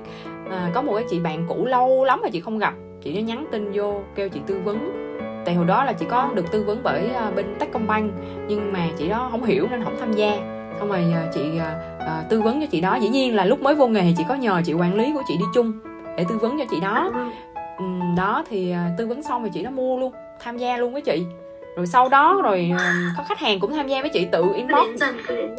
à, 0.50 0.72
có 0.74 0.82
một 0.82 0.94
cái 0.96 1.06
chị 1.10 1.20
bạn 1.20 1.46
cũ 1.48 1.66
lâu 1.66 2.04
lắm 2.04 2.20
mà 2.24 2.30
chị 2.30 2.40
không 2.40 2.60
gặp 2.60 2.74
chị 3.08 3.14
đã 3.14 3.22
nhắn 3.22 3.46
tin 3.52 3.72
vô 3.74 4.02
kêu 4.16 4.30
chị 4.30 4.40
tư 4.48 4.62
vấn. 4.64 4.92
Tại 5.46 5.56
hồi 5.56 5.66
đó 5.66 5.84
là 5.84 5.94
chị 5.94 6.06
có 6.10 6.30
được 6.34 6.52
tư 6.52 6.64
vấn 6.64 6.80
bởi 6.84 7.10
uh, 7.28 7.36
bên 7.36 7.46
Techcombank 7.60 8.12
nhưng 8.48 8.74
mà 8.74 8.88
chị 8.98 9.10
đó 9.10 9.28
không 9.32 9.44
hiểu 9.44 9.68
nên 9.72 9.84
không 9.84 9.96
tham 10.00 10.14
gia. 10.14 10.38
Xong 10.80 10.90
rồi 10.90 11.04
uh, 11.10 11.34
chị 11.34 11.42
uh, 11.42 12.30
tư 12.30 12.42
vấn 12.42 12.62
cho 12.62 12.68
chị 12.72 12.82
đó. 12.82 12.96
Dĩ 12.96 13.10
nhiên 13.10 13.36
là 13.36 13.46
lúc 13.46 13.62
mới 13.62 13.76
vô 13.76 13.88
nghề 13.88 14.02
thì 14.02 14.14
chị 14.18 14.24
có 14.30 14.36
nhờ 14.36 14.62
chị 14.66 14.74
quản 14.74 14.96
lý 14.96 15.14
của 15.14 15.22
chị 15.28 15.38
đi 15.38 15.46
chung 15.54 15.72
để 16.18 16.26
tư 16.30 16.38
vấn 16.38 16.58
cho 16.60 16.66
chị 16.70 16.80
đó. 16.82 17.12
Um, 17.78 18.16
đó 18.16 18.44
thì 18.50 18.74
tư 18.98 19.08
vấn 19.08 19.24
xong 19.24 19.42
rồi 19.42 19.52
chị 19.54 19.64
đó 19.64 19.70
mua 19.72 20.00
luôn 20.00 20.14
tham 20.40 20.58
gia 20.58 20.78
luôn 20.78 20.94
với 20.94 21.02
chị. 21.02 21.26
Rồi 21.78 21.88
sau 21.88 22.10
đó 22.10 22.42
rồi 22.44 22.72
ờ, 22.78 22.94
có 23.18 23.24
khách 23.24 23.40
hàng 23.40 23.60
cũng 23.60 23.72
tham 23.72 23.88
gia 23.88 24.02
với 24.02 24.10
chị 24.14 24.28
tự 24.32 24.46
inbox. 24.56 24.88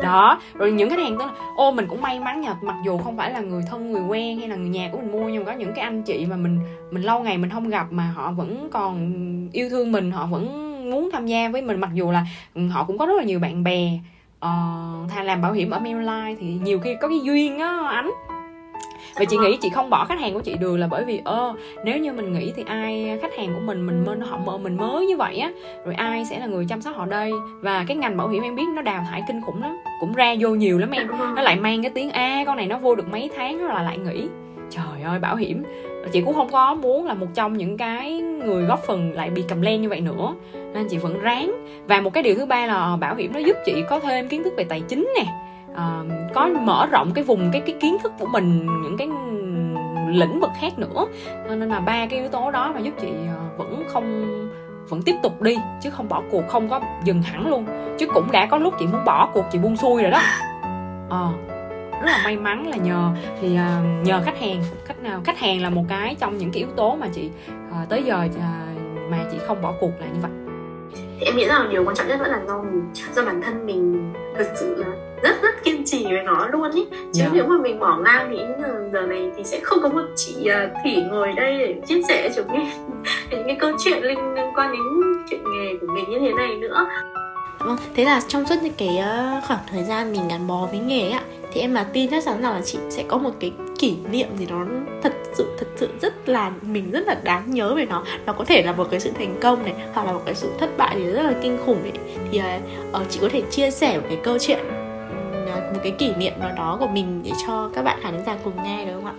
đó 0.02 0.40
rồi 0.54 0.72
những 0.72 0.90
khách 0.90 0.98
hàng 0.98 1.18
tức 1.18 1.24
là 1.24 1.32
ô 1.56 1.70
mình 1.70 1.86
cũng 1.88 2.02
may 2.02 2.20
mắn 2.20 2.40
nhờ 2.40 2.54
mặc 2.62 2.76
dù 2.84 2.98
không 2.98 3.16
phải 3.16 3.30
là 3.30 3.40
người 3.40 3.62
thân 3.70 3.92
người 3.92 4.02
quen 4.02 4.38
hay 4.38 4.48
là 4.48 4.56
người 4.56 4.68
nhà 4.68 4.88
của 4.92 4.98
mình 4.98 5.12
mua 5.12 5.28
nhưng 5.28 5.44
mà 5.44 5.52
có 5.52 5.58
những 5.58 5.72
cái 5.74 5.84
anh 5.84 6.02
chị 6.02 6.26
mà 6.26 6.36
mình 6.36 6.60
mình 6.90 7.02
lâu 7.02 7.20
ngày 7.20 7.38
mình 7.38 7.50
không 7.50 7.68
gặp 7.68 7.86
mà 7.92 8.12
họ 8.16 8.32
vẫn 8.32 8.68
còn 8.72 9.12
yêu 9.52 9.70
thương 9.70 9.92
mình 9.92 10.10
họ 10.10 10.26
vẫn 10.26 10.68
muốn 10.90 11.10
tham 11.12 11.26
gia 11.26 11.48
với 11.48 11.62
mình 11.62 11.80
mặc 11.80 11.90
dù 11.94 12.10
là 12.10 12.26
ừ, 12.54 12.68
họ 12.68 12.84
cũng 12.84 12.98
có 12.98 13.06
rất 13.06 13.14
là 13.16 13.24
nhiều 13.24 13.38
bạn 13.38 13.64
bè. 13.64 13.98
Uh, 14.38 15.24
làm 15.24 15.42
bảo 15.42 15.52
hiểm 15.52 15.70
ở 15.70 15.80
Manulife 15.80 16.36
thì 16.40 16.46
nhiều 16.46 16.80
khi 16.80 16.96
có 17.00 17.08
cái 17.08 17.20
duyên 17.20 17.58
á 17.58 17.80
anh 17.90 18.10
và 19.18 19.24
chị 19.24 19.36
nghĩ 19.36 19.56
chị 19.60 19.68
không 19.74 19.90
bỏ 19.90 20.04
khách 20.04 20.20
hàng 20.20 20.34
của 20.34 20.40
chị 20.40 20.54
được 20.60 20.76
là 20.76 20.86
bởi 20.86 21.04
vì, 21.04 21.20
ơ, 21.24 21.54
nếu 21.84 21.98
như 21.98 22.12
mình 22.12 22.32
nghĩ 22.32 22.52
thì 22.56 22.62
ai, 22.66 23.18
khách 23.22 23.36
hàng 23.36 23.54
của 23.54 23.60
mình 23.60 23.86
mình 23.86 24.04
mơ, 24.06 24.16
họ 24.30 24.38
mơ, 24.38 24.58
mình 24.58 24.76
mới 24.76 25.06
như 25.06 25.16
vậy 25.16 25.38
á, 25.38 25.50
rồi 25.84 25.94
ai 25.94 26.24
sẽ 26.24 26.38
là 26.38 26.46
người 26.46 26.66
chăm 26.68 26.82
sóc 26.82 26.96
họ 26.96 27.06
đây? 27.06 27.32
Và 27.60 27.84
cái 27.88 27.96
ngành 27.96 28.16
bảo 28.16 28.28
hiểm 28.28 28.42
em 28.42 28.56
biết 28.56 28.66
nó 28.74 28.82
đào 28.82 29.04
thải 29.10 29.22
kinh 29.28 29.40
khủng 29.40 29.62
lắm, 29.62 29.76
cũng 30.00 30.12
ra 30.12 30.34
vô 30.40 30.48
nhiều 30.48 30.78
lắm 30.78 30.90
em. 30.90 31.08
Nó 31.36 31.42
lại 31.42 31.56
mang 31.56 31.82
cái 31.82 31.90
tiếng, 31.94 32.10
a, 32.10 32.44
con 32.46 32.56
này 32.56 32.66
nó 32.66 32.78
vô 32.78 32.94
được 32.94 33.10
mấy 33.10 33.30
tháng 33.36 33.58
rồi 33.58 33.68
là 33.68 33.82
lại 33.82 33.98
nghỉ. 33.98 34.28
Trời 34.70 35.02
ơi, 35.04 35.18
bảo 35.18 35.36
hiểm. 35.36 35.62
Chị 36.12 36.20
cũng 36.20 36.34
không 36.34 36.48
có 36.52 36.74
muốn 36.74 37.06
là 37.06 37.14
một 37.14 37.26
trong 37.34 37.58
những 37.58 37.76
cái 37.76 38.20
người 38.20 38.64
góp 38.64 38.82
phần 38.86 39.12
lại 39.12 39.30
bị 39.30 39.44
cầm 39.48 39.62
len 39.62 39.82
như 39.82 39.88
vậy 39.88 40.00
nữa, 40.00 40.34
nên 40.74 40.88
chị 40.88 40.96
vẫn 40.96 41.20
ráng. 41.20 41.66
Và 41.86 42.00
một 42.00 42.10
cái 42.12 42.22
điều 42.22 42.34
thứ 42.34 42.46
ba 42.46 42.66
là 42.66 42.96
bảo 42.96 43.14
hiểm 43.14 43.32
nó 43.32 43.38
giúp 43.38 43.56
chị 43.66 43.82
có 43.88 44.00
thêm 44.00 44.28
kiến 44.28 44.44
thức 44.44 44.52
về 44.56 44.64
tài 44.64 44.80
chính 44.80 45.12
nè 45.16 45.24
uh, 45.72 46.34
có 46.34 46.48
mở 46.48 46.86
rộng 46.86 47.12
cái 47.14 47.24
vùng 47.24 47.50
cái 47.52 47.62
cái 47.66 47.76
kiến 47.80 47.96
thức 48.02 48.12
của 48.18 48.26
mình 48.26 48.66
những 48.82 48.96
cái 48.96 49.08
lĩnh 50.08 50.40
vực 50.40 50.50
khác 50.60 50.78
nữa. 50.78 51.06
Ờ, 51.48 51.56
nên 51.56 51.68
là 51.68 51.80
ba 51.80 52.06
cái 52.06 52.20
yếu 52.20 52.28
tố 52.28 52.50
đó 52.50 52.72
mà 52.74 52.80
giúp 52.80 52.94
chị 53.00 53.08
ờ, 53.08 53.40
vẫn 53.56 53.82
không 53.88 54.26
vẫn 54.88 55.02
tiếp 55.02 55.14
tục 55.22 55.42
đi 55.42 55.56
chứ 55.82 55.90
không 55.90 56.08
bỏ 56.08 56.22
cuộc 56.30 56.48
không 56.48 56.68
có 56.68 56.80
dừng 57.04 57.22
hẳn 57.22 57.48
luôn. 57.48 57.66
Chứ 57.98 58.06
cũng 58.14 58.32
đã 58.32 58.46
có 58.46 58.58
lúc 58.58 58.74
chị 58.78 58.86
muốn 58.86 59.04
bỏ 59.04 59.30
cuộc 59.32 59.44
chị 59.52 59.58
buông 59.58 59.76
xuôi 59.76 60.02
rồi 60.02 60.10
đó. 60.10 60.20
Ờ 61.10 61.32
rất 62.02 62.10
là 62.10 62.20
may 62.24 62.36
mắn 62.36 62.66
là 62.66 62.76
nhờ 62.76 63.10
thì 63.40 63.48
nhờ 64.04 64.22
khách 64.24 64.40
hàng. 64.40 64.62
Khách 64.84 65.02
nào 65.02 65.20
khách 65.24 65.38
hàng 65.38 65.62
là 65.62 65.70
một 65.70 65.84
cái 65.88 66.16
trong 66.20 66.38
những 66.38 66.52
cái 66.52 66.58
yếu 66.58 66.68
tố 66.76 66.96
mà 66.96 67.08
chị 67.12 67.30
tới 67.88 68.02
giờ 68.02 68.28
mà 69.10 69.18
chị 69.32 69.38
không 69.46 69.62
bỏ 69.62 69.72
cuộc 69.80 69.90
là 70.00 70.06
như 70.06 70.20
vậy. 70.22 70.30
Thì 71.20 71.26
em 71.26 71.36
nghĩ 71.36 71.48
rằng 71.48 71.68
điều 71.70 71.84
quan 71.84 71.96
trọng 71.96 72.08
nhất 72.08 72.20
vẫn 72.20 72.30
là 72.30 72.40
do 72.46 72.62
mình 72.62 72.92
do 73.14 73.24
bản 73.24 73.42
thân 73.42 73.66
mình 73.66 74.12
thực 74.38 74.46
sự 74.54 74.84
là 74.84 74.86
rất 75.22 75.42
rất 75.42 75.64
kiên 75.64 75.82
trì 75.86 76.04
với 76.04 76.22
nó 76.22 76.48
luôn 76.52 76.70
ý 76.70 76.86
chứ 76.90 76.96
yeah. 76.96 77.12
Dạ. 77.12 77.28
nếu 77.32 77.46
mà 77.46 77.58
mình 77.62 77.78
bỏ 77.78 77.98
ngang 78.04 78.28
thì 78.30 78.38
giờ, 78.92 79.00
này 79.00 79.30
thì 79.36 79.44
sẽ 79.44 79.60
không 79.62 79.78
có 79.82 79.88
một 79.88 80.04
chị 80.16 80.34
uh, 80.40 80.70
thủy 80.84 81.02
ngồi 81.10 81.32
đây 81.36 81.58
để 81.58 81.74
chia 81.86 82.02
sẻ 82.08 82.30
cho 82.36 82.42
chúng 82.42 82.58
những 83.30 83.44
cái 83.46 83.56
câu 83.60 83.70
chuyện 83.84 84.02
liên, 84.02 84.18
quan 84.56 84.72
đến 84.72 84.82
chuyện 85.30 85.40
nghề 85.44 85.76
của 85.80 85.86
mình 85.94 86.10
như 86.10 86.18
thế 86.18 86.32
này 86.32 86.54
nữa 86.54 86.86
Vâng, 87.58 87.76
thế 87.94 88.04
là 88.04 88.20
trong 88.28 88.46
suốt 88.46 88.54
những 88.62 88.72
cái 88.78 88.88
uh, 88.88 89.44
khoảng 89.44 89.60
thời 89.70 89.84
gian 89.84 90.12
mình 90.12 90.28
gắn 90.28 90.46
bó 90.46 90.66
với 90.70 90.80
nghề 90.80 91.10
ạ 91.10 91.22
thì 91.52 91.60
em 91.60 91.74
là 91.74 91.84
tin 91.84 92.10
chắc 92.10 92.24
chắn 92.24 92.42
rằng 92.42 92.52
là 92.52 92.60
chị 92.64 92.78
sẽ 92.90 93.04
có 93.08 93.18
một 93.18 93.30
cái 93.40 93.52
kỷ 93.78 93.96
niệm 94.10 94.28
gì 94.38 94.46
đó 94.46 94.66
thật 95.02 95.12
sự 95.34 95.46
thật 95.58 95.66
sự 95.76 95.88
rất 96.02 96.28
là 96.28 96.52
mình 96.62 96.90
rất 96.90 97.06
là 97.06 97.16
đáng 97.22 97.42
nhớ 97.46 97.74
về 97.74 97.84
nó 97.84 98.04
nó 98.26 98.32
có 98.32 98.44
thể 98.44 98.62
là 98.62 98.72
một 98.72 98.86
cái 98.90 99.00
sự 99.00 99.10
thành 99.18 99.34
công 99.40 99.64
này 99.64 99.74
hoặc 99.94 100.06
là 100.06 100.12
một 100.12 100.22
cái 100.24 100.34
sự 100.34 100.50
thất 100.60 100.76
bại 100.76 100.94
thì 100.98 101.04
rất 101.04 101.22
là 101.22 101.34
kinh 101.42 101.58
khủng 101.66 101.82
ấy 101.82 101.92
thì 102.32 102.40
uh, 102.90 103.10
chị 103.10 103.18
có 103.22 103.28
thể 103.32 103.42
chia 103.50 103.70
sẻ 103.70 103.98
một 103.98 104.06
cái 104.08 104.18
câu 104.22 104.38
chuyện 104.38 104.58
một 105.54 105.80
cái 105.82 105.92
kỷ 105.92 106.14
niệm 106.18 106.32
nào 106.40 106.50
đó 106.56 106.76
của 106.80 106.86
mình 106.86 107.22
để 107.24 107.30
cho 107.46 107.70
các 107.74 107.82
bạn 107.82 107.98
khán 108.02 108.14
giả 108.26 108.36
cùng 108.44 108.52
nghe 108.64 108.84
được 108.84 108.92
không 108.94 109.04
ạ? 109.04 109.14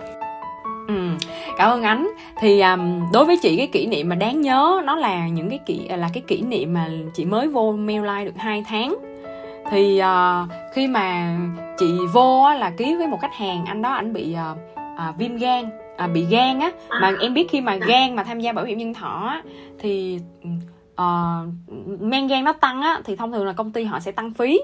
Ừ, 0.88 1.26
cảm 1.56 1.70
ơn 1.70 1.82
ánh. 1.82 2.10
Thì 2.40 2.60
um, 2.60 3.12
đối 3.12 3.24
với 3.24 3.38
chị 3.42 3.56
cái 3.56 3.66
kỷ 3.66 3.86
niệm 3.86 4.08
mà 4.08 4.14
đáng 4.14 4.40
nhớ 4.40 4.82
nó 4.84 4.96
là 4.96 5.28
những 5.28 5.50
cái 5.50 5.58
kỷ 5.66 5.88
là 5.88 6.10
cái 6.12 6.22
kỷ 6.26 6.42
niệm 6.42 6.74
mà 6.74 6.88
chị 7.14 7.24
mới 7.24 7.48
vô 7.48 7.72
mail 7.72 8.24
được 8.24 8.36
2 8.36 8.64
tháng. 8.68 8.96
Thì 9.70 10.02
uh, 10.02 10.48
khi 10.74 10.86
mà 10.86 11.36
chị 11.78 11.86
vô 12.12 12.42
á, 12.42 12.54
là 12.54 12.70
ký 12.70 12.96
với 12.96 13.06
một 13.06 13.18
khách 13.20 13.34
hàng 13.34 13.64
anh 13.66 13.82
đó 13.82 13.92
anh 13.92 14.12
bị 14.12 14.36
uh, 14.52 14.58
uh, 15.08 15.18
viêm 15.18 15.36
gan 15.36 15.70
à, 15.96 16.06
bị 16.06 16.26
gan 16.30 16.60
á. 16.60 16.70
Mà 17.00 17.12
em 17.20 17.34
biết 17.34 17.50
khi 17.50 17.60
mà 17.60 17.76
gan 17.76 18.16
mà 18.16 18.24
tham 18.24 18.40
gia 18.40 18.52
bảo 18.52 18.64
hiểm 18.64 18.78
nhân 18.78 18.94
thọ 18.94 19.26
á 19.28 19.42
thì 19.78 20.20
uh, 20.92 21.48
men 22.00 22.26
gan 22.26 22.44
nó 22.44 22.52
tăng 22.52 22.82
á 22.82 23.00
thì 23.04 23.16
thông 23.16 23.32
thường 23.32 23.46
là 23.46 23.52
công 23.52 23.72
ty 23.72 23.84
họ 23.84 24.00
sẽ 24.00 24.12
tăng 24.12 24.34
phí 24.34 24.60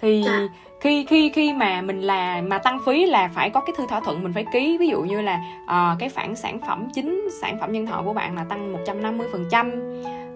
thì 0.00 0.22
dạ. 0.24 0.40
khi 0.80 1.04
khi 1.08 1.30
khi 1.34 1.52
mà 1.52 1.82
mình 1.82 2.00
là 2.00 2.40
mà 2.40 2.58
tăng 2.58 2.78
phí 2.86 3.06
là 3.06 3.30
phải 3.34 3.50
có 3.50 3.60
cái 3.60 3.74
thư 3.78 3.86
thỏa 3.86 4.00
thuận 4.00 4.22
mình 4.22 4.32
phải 4.32 4.44
ký. 4.52 4.76
Ví 4.78 4.88
dụ 4.88 5.00
như 5.00 5.20
là 5.20 5.40
uh, 5.64 5.98
cái 5.98 6.08
phản 6.08 6.36
sản 6.36 6.58
phẩm 6.66 6.88
chính 6.94 7.28
sản 7.40 7.58
phẩm 7.60 7.72
nhân 7.72 7.86
thọ 7.86 8.02
của 8.02 8.12
bạn 8.12 8.36
là 8.36 8.44
tăng 8.44 8.72
150 8.72 9.28
phần 9.32 9.44
trăm. 9.50 9.72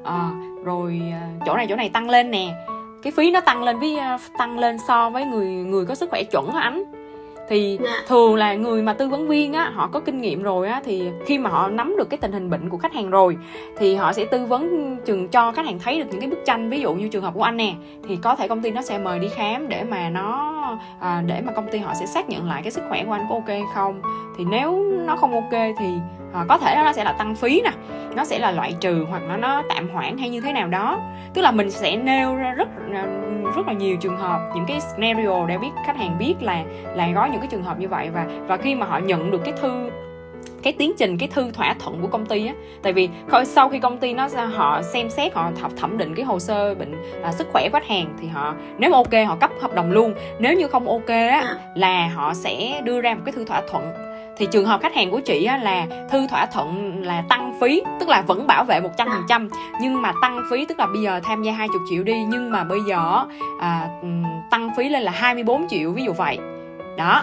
Uh, 0.03 0.64
rồi 0.64 1.03
uh, 1.09 1.42
chỗ 1.46 1.57
này 1.57 1.66
chỗ 1.68 1.77
này 1.77 1.88
tăng 1.88 2.11
lên 2.11 2.31
nè. 2.31 2.55
Cái 3.03 3.12
phí 3.16 3.31
nó 3.31 3.40
tăng 3.40 3.62
lên 3.62 3.79
với 3.79 3.98
uh, 4.14 4.20
tăng 4.38 4.59
lên 4.59 4.77
so 4.88 5.11
với 5.11 5.24
người 5.24 5.46
người 5.46 5.87
có 5.87 5.94
sức 5.94 6.11
khỏe 6.11 6.22
chuẩn 6.22 6.50
á 6.50 6.61
anh 6.61 6.85
thì 7.48 7.68
yeah. 7.68 7.80
Dạ. 7.85 8.04
thường 8.09 8.35
là 8.35 8.54
người 8.54 8.83
mà 8.83 8.92
tư 8.92 9.09
vấn 9.09 9.28
viên 9.28 9.52
á 9.52 9.70
họ 9.74 9.88
có 9.92 10.00
kinh 10.00 10.20
nghiệm 10.20 10.42
rồi 10.42 10.68
á 10.68 10.83
thì 10.85 11.02
khi 11.26 11.38
mà 11.38 11.50
họ 11.50 11.68
nắm 11.68 11.94
được 11.98 12.11
cái 12.11 12.18
tình 12.18 12.33
hình 12.33 12.50
bệnh 12.50 12.68
của 12.68 12.78
khách 12.78 12.92
hàng 12.92 13.11
rồi 13.11 13.37
thì 13.78 13.94
họ 13.94 14.12
sẽ 14.12 14.24
tư 14.24 14.46
vấn 14.46 14.96
chừng 15.04 15.28
cho 15.28 15.52
khách 15.52 15.66
hàng 15.66 15.78
thấy 15.78 15.98
được 15.98 16.07
những 16.11 16.20
cái 16.20 16.30
bức 16.30 16.44
tranh 16.44 16.70
ví 16.70 16.80
dụ 16.80 16.94
như 16.94 17.09
trường 17.09 17.22
hợp 17.22 17.35
của 17.35 17.42
anh 17.42 17.57
nè 17.57 17.74
thì 18.09 18.16
có 18.16 18.37
thể 18.37 18.48
công 18.48 18.62
ty 18.62 18.70
nó 18.70 18.83
sẽ 18.83 18.98
mời 18.98 19.18
đi 19.18 19.28
khám 19.28 19.68
để 19.68 19.85
mà 19.85 20.09
nó 20.09 20.54
à, 21.00 21.22
để 21.26 21.40
mà 21.40 21.52
công 21.52 21.68
ty 21.70 21.78
họ 21.78 21.94
sẽ 21.94 22.07
xác 22.07 22.28
nhận 22.28 22.48
lại 22.48 22.62
cái 22.62 22.72
sức 22.72 22.83
khỏe 22.88 23.04
của 23.04 23.12
anh 23.12 23.26
có 23.28 23.35
ok 23.35 23.48
hay 23.48 23.62
không 23.74 24.02
thì 24.38 24.44
nếu 24.44 24.92
nó 25.07 25.16
không 25.16 25.33
ok 25.33 25.52
thì 25.78 25.87
à, 26.35 26.44
có 26.49 26.59
thể 26.59 26.75
nó 26.85 26.92
sẽ 26.92 27.05
là 27.05 27.12
tăng 27.12 27.35
phí 27.35 27.62
nè 27.64 27.70
nó 28.16 28.25
sẽ 28.25 28.38
là 28.38 28.53
loại 28.53 28.75
trừ 28.81 29.07
hoặc 29.09 29.23
là 29.23 29.37
nó 29.37 29.62
tạm 29.68 29.88
hoãn 29.88 30.18
hay 30.18 30.29
như 30.29 30.40
thế 30.40 30.53
nào 30.53 30.68
đó 30.68 31.01
tức 31.35 31.42
là 31.42 31.51
mình 31.51 31.70
sẽ 31.70 31.97
nêu 31.97 32.37
ra 32.37 32.53
rất 32.53 32.68
rất 33.57 33.66
là 33.66 33.73
nhiều 33.73 33.97
trường 33.97 34.16
hợp 34.16 34.51
những 34.55 34.64
cái 34.68 34.81
scenario 34.81 35.47
để 35.47 35.59
biết 35.59 35.70
khách 35.87 35.97
hàng 35.97 36.18
biết 36.18 36.35
là 36.40 36.64
là 36.94 37.09
có 37.14 37.27
những 37.27 37.40
cái 37.40 37.49
trường 37.51 37.62
hợp 37.62 37.79
như 37.79 37.88
vậy 37.88 38.11
và 38.14 38.27
và 38.47 38.57
khi 38.57 38.75
mà 38.75 38.87
họ 38.87 38.99
nhận 38.99 39.31
được 39.31 39.40
cái 39.44 39.55
thư 39.61 39.90
cái 40.62 40.73
tiến 40.73 40.92
trình 40.99 41.18
cái 41.18 41.29
thư 41.29 41.51
thỏa 41.51 41.75
thuận 41.79 42.01
của 42.03 42.09
công 42.09 42.27
ty 42.27 42.47
á 42.47 42.55
tại 42.83 42.92
vì 42.92 43.09
sau 43.44 43.68
khi 43.68 43.79
công 43.79 43.99
ty 43.99 44.14
nó 44.14 44.29
họ 44.55 44.83
xem 44.83 45.11
xét 45.11 45.35
họ 45.35 45.51
thẩm 45.77 45.99
định 45.99 46.14
cái 46.14 46.25
hồ 46.25 46.38
sơ 46.38 46.75
bệnh 46.75 46.94
à, 47.23 47.33
sức 47.33 47.47
khỏe 47.53 47.68
của 47.68 47.79
khách 47.79 47.88
hàng 47.88 48.16
thì 48.20 48.29
họ 48.29 48.55
nếu 48.79 48.90
mà 48.90 48.97
ok 48.97 49.27
họ 49.27 49.37
cấp 49.37 49.51
hợp 49.61 49.75
đồng 49.75 49.92
luôn 49.92 50.14
nếu 50.38 50.55
như 50.55 50.68
không 50.68 50.88
ok 50.88 51.09
á 51.09 51.40
à. 51.40 51.59
là 51.75 52.09
họ 52.09 52.35
sẽ 52.35 52.81
đưa 52.85 53.01
ra 53.01 53.14
một 53.14 53.20
cái 53.25 53.33
thư 53.33 53.44
thỏa 53.44 53.62
thuận 53.70 54.13
thì 54.37 54.47
trường 54.53 54.66
hợp 54.66 54.81
khách 54.83 54.94
hàng 54.94 55.11
của 55.11 55.20
chị 55.20 55.49
là 55.62 55.87
thư 56.11 56.27
thỏa 56.27 56.47
thuận 56.47 57.01
là 57.03 57.25
tăng 57.29 57.55
phí 57.61 57.83
tức 58.01 58.09
là 58.09 58.23
vẫn 58.23 58.47
bảo 58.47 58.64
vệ 58.64 58.81
100% 58.81 59.49
nhưng 59.81 60.03
mà 60.03 60.12
tăng 60.23 60.40
phí 60.51 60.64
tức 60.66 60.79
là 60.79 60.87
bây 60.87 61.03
giờ 61.03 61.20
tham 61.25 61.42
gia 61.42 61.53
20 61.53 61.79
triệu 61.90 62.03
đi 62.03 62.25
nhưng 62.29 62.51
mà 62.51 62.64
bây 62.64 62.81
giờ 62.88 63.25
à, 63.61 63.88
tăng 64.51 64.70
phí 64.77 64.88
lên 64.88 65.03
là 65.03 65.12
24 65.12 65.68
triệu 65.68 65.92
ví 65.92 66.05
dụ 66.05 66.12
vậy. 66.12 66.38
Đó. 66.97 67.23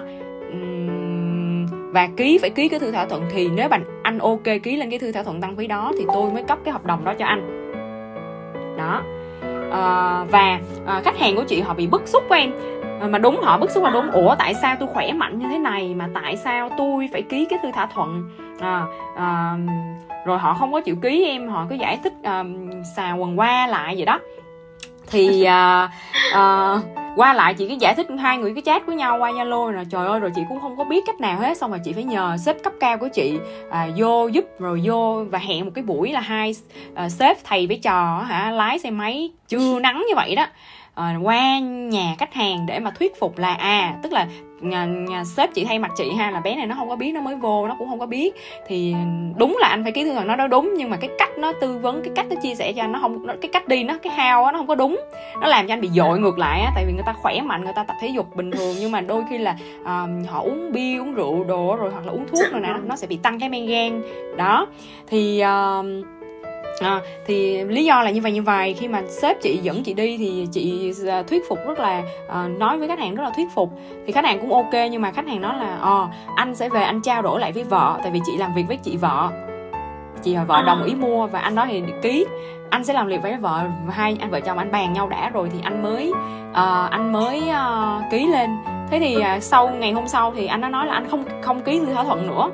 Và 1.94 2.08
ký 2.18 2.38
phải 2.38 2.50
ký 2.50 2.68
cái 2.68 2.80
thư 2.80 2.92
thỏa 2.92 3.06
thuận. 3.06 3.24
Thì 3.32 3.50
nếu 3.50 3.70
bạn 3.70 3.84
anh 4.04 4.20
ok 4.20 4.44
ký 4.64 4.76
lên 4.76 4.90
cái 4.90 5.00
thư 5.00 5.12
thỏa 5.12 5.24
thuận 5.24 5.42
tăng 5.42 5.56
phí 5.56 5.68
đó 5.68 5.92
thì 5.98 6.06
tôi 6.14 6.32
mới 6.32 6.44
cấp 6.44 6.58
cái 6.64 6.72
hợp 6.72 6.86
đồng 6.86 7.06
đó 7.06 7.14
cho 7.20 7.26
anh. 7.26 7.72
Đó. 8.78 9.04
À, 9.72 10.26
và 10.32 10.60
à, 10.86 11.02
khách 11.06 11.18
hàng 11.18 11.36
của 11.36 11.44
chị 11.44 11.62
họ 11.62 11.74
bị 11.74 11.88
bức 11.88 12.08
xúc 12.08 12.24
của 12.30 12.36
em 12.36 12.52
mà 13.10 13.18
đúng 13.18 13.40
họ 13.42 13.58
bức 13.58 13.72
xúc 13.72 13.84
là 13.84 13.90
đúng. 13.90 14.12
Ủa 14.12 14.36
tại 14.36 14.54
sao 14.54 14.76
tôi 14.80 14.90
khỏe 14.94 15.12
mạnh 15.12 15.40
như 15.40 15.46
thế 15.52 15.58
này? 15.58 15.94
Mà 15.96 16.10
tại 16.14 16.38
sao 16.38 16.70
tôi 16.78 17.10
phải 17.12 17.22
ký 17.22 17.46
cái 17.50 17.60
thư 17.64 17.72
thỏa 17.72 17.86
thuận? 17.86 18.30
À, 18.60 18.86
à, 19.16 19.56
rồi 20.26 20.40
họ 20.40 20.54
không 20.54 20.72
có 20.72 20.82
chịu 20.82 20.96
ký 21.02 21.26
em 21.26 21.48
họ 21.48 21.66
cứ 21.70 21.76
giải 21.76 22.00
thích 22.04 22.14
à, 22.24 22.44
xà 22.96 23.14
quần 23.14 23.40
qua 23.40 23.68
lại 23.68 23.96
vậy 23.96 24.06
đó. 24.06 24.20
Thì 25.08 25.44
à, 25.44 25.90
à, 26.34 26.76
qua 27.16 27.34
lại 27.34 27.54
chị 27.54 27.68
cứ 27.68 27.76
giải 27.80 27.96
thích 27.96 28.08
hai 28.20 28.38
người 28.38 28.54
cái 28.54 28.64
chat 28.66 28.86
với 28.86 28.96
nhau 28.96 29.18
qua 29.20 29.32
zalo 29.32 29.72
là 29.72 29.84
trời 29.90 30.08
ơi 30.08 30.20
rồi 30.20 30.32
chị 30.36 30.42
cũng 30.50 30.62
không 30.62 30.78
có 30.78 30.84
biết 30.84 31.04
cách 31.08 31.20
nào 31.20 31.40
hết. 31.40 31.58
Xong 31.58 31.70
rồi 31.70 31.80
chị 31.84 31.94
phải 31.94 32.04
nhờ 32.04 32.38
sếp 32.38 32.64
cấp 32.64 32.74
cao 32.80 32.98
của 32.98 33.08
chị 33.14 33.38
à, 33.72 33.88
vô 33.98 34.28
giúp 34.28 34.46
rồi 34.60 34.82
vô 34.84 35.24
và 35.32 35.40
hẹn 35.40 35.66
một 35.66 35.72
cái 35.76 35.84
buổi 35.84 36.12
là 36.12 36.20
hai 36.20 36.56
à, 36.96 37.10
sếp 37.10 37.38
thầy 37.44 37.68
với 37.68 37.80
trò 37.84 38.26
hả? 38.28 38.52
Lái 38.52 38.80
xe 38.80 38.90
máy 38.90 39.32
chưa 39.48 39.80
nắng 39.80 40.04
như 40.10 40.16
vậy 40.16 40.36
đó 40.36 40.46
uh, 41.00 41.26
qua 41.26 41.60
nhà 41.60 42.16
khách 42.18 42.34
hàng 42.34 42.66
để 42.66 42.80
mà 42.80 42.92
thuyết 42.92 43.20
phục 43.20 43.38
là 43.38 43.54
à 43.54 43.96
tức 44.04 44.12
là 44.12 44.28
nhà, 44.62 44.86
nhà 44.86 45.24
sếp 45.24 45.54
chị 45.54 45.66
thay 45.66 45.80
mặt 45.80 45.92
chị 45.98 46.12
ha 46.18 46.32
là 46.32 46.40
bé 46.40 46.56
này 46.56 46.68
nó 46.68 46.76
không 46.76 46.90
có 46.90 46.96
biết 46.96 47.12
nó 47.12 47.22
mới 47.22 47.36
vô 47.36 47.68
nó 47.68 47.76
cũng 47.80 47.90
không 47.90 48.00
có 48.00 48.06
biết. 48.06 48.36
Thì 48.68 48.96
đúng 49.38 49.58
là 49.62 49.68
anh 49.68 49.84
phải 49.84 49.92
ký 49.92 50.04
thư 50.04 50.14
thuận 50.14 50.28
nó 50.28 50.36
đó 50.36 50.48
đúng 50.48 50.74
nhưng 50.78 50.90
mà 50.90 50.98
cái 50.98 51.10
cách 51.18 51.30
nó 51.38 51.54
tư 51.62 51.78
vấn 51.78 52.02
cái 52.04 52.14
cách 52.16 52.26
nó 52.30 52.36
chia 52.42 52.56
sẻ 52.56 52.74
cho 52.74 52.84
anh 52.84 52.92
nó 52.92 53.00
không 53.00 53.28
nó, 53.28 53.34
cái 53.42 53.50
cách 53.54 53.68
đi 53.68 53.84
nó 53.84 53.98
cái 54.04 54.14
hao 54.14 54.46
á 54.46 54.52
nó 54.52 54.58
không 54.58 54.68
có 54.68 54.76
đúng. 54.76 55.00
Nó 55.42 55.48
làm 55.48 55.68
cho 55.68 55.74
anh 55.74 55.82
bị 55.82 55.88
dội 55.88 56.20
ngược 56.20 56.40
lại 56.40 56.62
á 56.62 56.72
tại 56.76 56.86
vì 56.86 56.94
người 56.94 57.04
ta 57.06 57.14
khỏe 57.14 57.42
mạnh 57.42 57.64
người 57.64 57.74
ta 57.76 57.84
tập 57.84 57.96
thể 58.02 58.08
dục 58.08 58.36
bình 58.36 58.52
thường 58.52 58.76
nhưng 58.80 58.92
mà 58.92 59.02
đôi 59.02 59.24
khi 59.30 59.38
là 59.38 59.56
uh, 59.82 60.30
họ 60.30 60.42
uống 60.42 60.72
bia 60.72 60.98
uống 60.98 61.14
rượu 61.14 61.44
đồ 61.44 61.76
rồi 61.76 61.92
hoặc 61.92 62.06
là 62.06 62.12
uống 62.12 62.28
thuốc 62.28 62.52
rồi 62.52 62.62
nè 62.62 62.74
nó 62.86 62.96
sẽ 62.96 63.08
bị 63.08 63.18
tăng 63.18 63.40
cái 63.40 63.50
men 63.50 63.66
gan. 63.66 64.02
Đó 64.38 64.68
thì 65.08 65.44
uh, 65.44 65.86
à, 66.80 67.02
thì 67.26 67.64
lý 67.64 67.86
do 67.86 68.02
là 68.02 68.12
như 68.12 68.22
vậy 68.22 68.32
như 68.32 68.42
vậy 68.42 68.76
khi 68.80 68.88
mà 68.88 69.02
sếp 69.08 69.42
chị 69.42 69.58
dẫn 69.58 69.84
chị 69.84 69.94
đi 69.94 70.18
thì 70.18 70.48
chị 70.52 70.94
à, 71.08 71.24
thuyết 71.24 71.50
phục 71.50 71.60
rất 71.68 71.80
là 71.80 72.04
à, 72.30 72.48
nói 72.48 72.78
với 72.78 72.88
khách 72.88 73.00
hàng 73.00 73.16
rất 73.16 73.24
là 73.24 73.30
thuyết 73.36 73.48
phục. 73.56 73.70
Thì 74.06 74.12
khách 74.12 74.26
hàng 74.26 74.40
cũng 74.40 74.54
ok 74.54 74.74
nhưng 74.92 75.02
mà 75.02 75.12
khách 75.12 75.28
hàng 75.28 75.42
nói 75.42 75.54
là 75.60 75.78
ờ 75.78 76.08
anh 76.36 76.56
sẽ 76.56 76.70
về 76.70 76.84
anh 76.84 77.02
trao 77.02 77.22
đổi 77.22 77.40
lại 77.40 77.52
với 77.52 77.64
vợ 77.64 78.00
tại 78.04 78.12
vì 78.12 78.20
chị 78.26 78.38
làm 78.38 78.56
việc 78.56 78.64
với 78.68 78.78
chị 78.84 78.98
vợ. 78.98 79.30
Chị 80.24 80.36
và 80.36 80.44
vợ 80.44 80.56
à. 80.56 80.62
đồng 80.62 80.84
ý 80.84 80.96
mua 80.96 81.28
và 81.28 81.40
anh 81.40 81.56
đó 81.56 81.66
thì 81.70 81.84
ký. 82.02 82.26
Anh 82.70 82.84
sẽ 82.84 82.94
làm 82.94 83.08
việc 83.08 83.22
với 83.22 83.38
vợ 83.38 83.64
hai 83.90 84.18
anh 84.20 84.30
vợ 84.30 84.40
chồng 84.40 84.58
anh 84.58 84.72
bàn 84.72 84.94
nhau 84.94 85.08
đã 85.08 85.30
rồi 85.30 85.50
thì 85.54 85.60
anh 85.64 85.84
mới 85.84 86.10
uh, 86.50 86.92
anh 86.92 87.12
mới 87.12 87.42
uh, 87.50 88.12
ký 88.12 88.28
lên. 88.28 88.50
Thế 88.92 89.00
thì 89.00 89.18
uh, 89.18 89.44
sau 89.44 89.70
ngày 89.70 89.92
hôm 89.92 90.08
sau 90.08 90.34
thì 90.36 90.46
anh 90.48 90.62
đã 90.62 90.70
nói 90.70 90.88
là 90.88 90.94
anh 90.94 91.08
không 91.10 91.24
không 91.42 91.62
ký 91.62 91.80
thỏa 91.94 92.04
thuận 92.04 92.28
nữa 92.28 92.52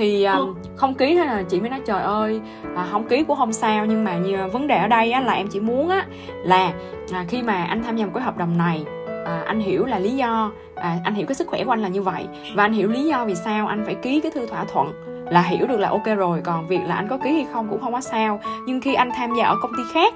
thì 0.00 0.24
um, 0.24 0.54
không 0.76 0.94
ký 0.94 1.14
thế 1.14 1.24
là 1.24 1.42
chị 1.42 1.60
mới 1.60 1.70
nói 1.70 1.80
trời 1.86 2.02
ơi 2.02 2.40
à, 2.76 2.86
không 2.90 3.08
ký 3.08 3.24
cũng 3.24 3.36
không 3.36 3.52
sao 3.52 3.86
nhưng 3.86 4.04
mà 4.04 4.18
như 4.18 4.36
vấn 4.52 4.66
đề 4.66 4.76
ở 4.76 4.88
đây 4.88 5.12
á, 5.12 5.20
là 5.20 5.32
em 5.32 5.48
chỉ 5.48 5.60
muốn 5.60 5.88
á 5.88 6.06
là 6.44 6.72
à, 7.12 7.24
khi 7.28 7.42
mà 7.42 7.64
anh 7.64 7.82
tham 7.82 7.96
gia 7.96 8.06
một 8.06 8.12
cái 8.14 8.24
hợp 8.24 8.36
đồng 8.36 8.58
này 8.58 8.84
à, 9.24 9.42
anh 9.46 9.60
hiểu 9.60 9.86
là 9.86 9.98
lý 9.98 10.10
do 10.10 10.52
à, 10.74 10.98
anh 11.04 11.14
hiểu 11.14 11.26
cái 11.26 11.34
sức 11.34 11.46
khỏe 11.46 11.64
của 11.64 11.72
anh 11.72 11.82
là 11.82 11.88
như 11.88 12.02
vậy. 12.02 12.26
Và 12.54 12.64
anh 12.64 12.72
hiểu 12.72 12.88
lý 12.88 13.04
do 13.04 13.24
vì 13.24 13.34
sao 13.34 13.66
anh 13.66 13.82
phải 13.84 13.94
ký 13.94 14.20
cái 14.20 14.30
thư 14.30 14.46
thỏa 14.46 14.64
thuận 14.64 14.92
là 15.30 15.42
hiểu 15.42 15.66
được 15.66 15.78
là 15.78 15.88
ok 15.88 16.06
rồi 16.16 16.40
còn 16.44 16.68
việc 16.68 16.80
là 16.86 16.94
anh 16.94 17.08
có 17.08 17.18
ký 17.18 17.32
hay 17.32 17.46
không 17.52 17.68
cũng 17.70 17.80
không 17.80 17.92
có 17.92 18.00
sao. 18.00 18.40
Nhưng 18.66 18.80
khi 18.80 18.94
anh 18.94 19.10
tham 19.16 19.34
gia 19.34 19.44
ở 19.44 19.56
công 19.62 19.72
ty 19.76 19.82
khác 19.94 20.14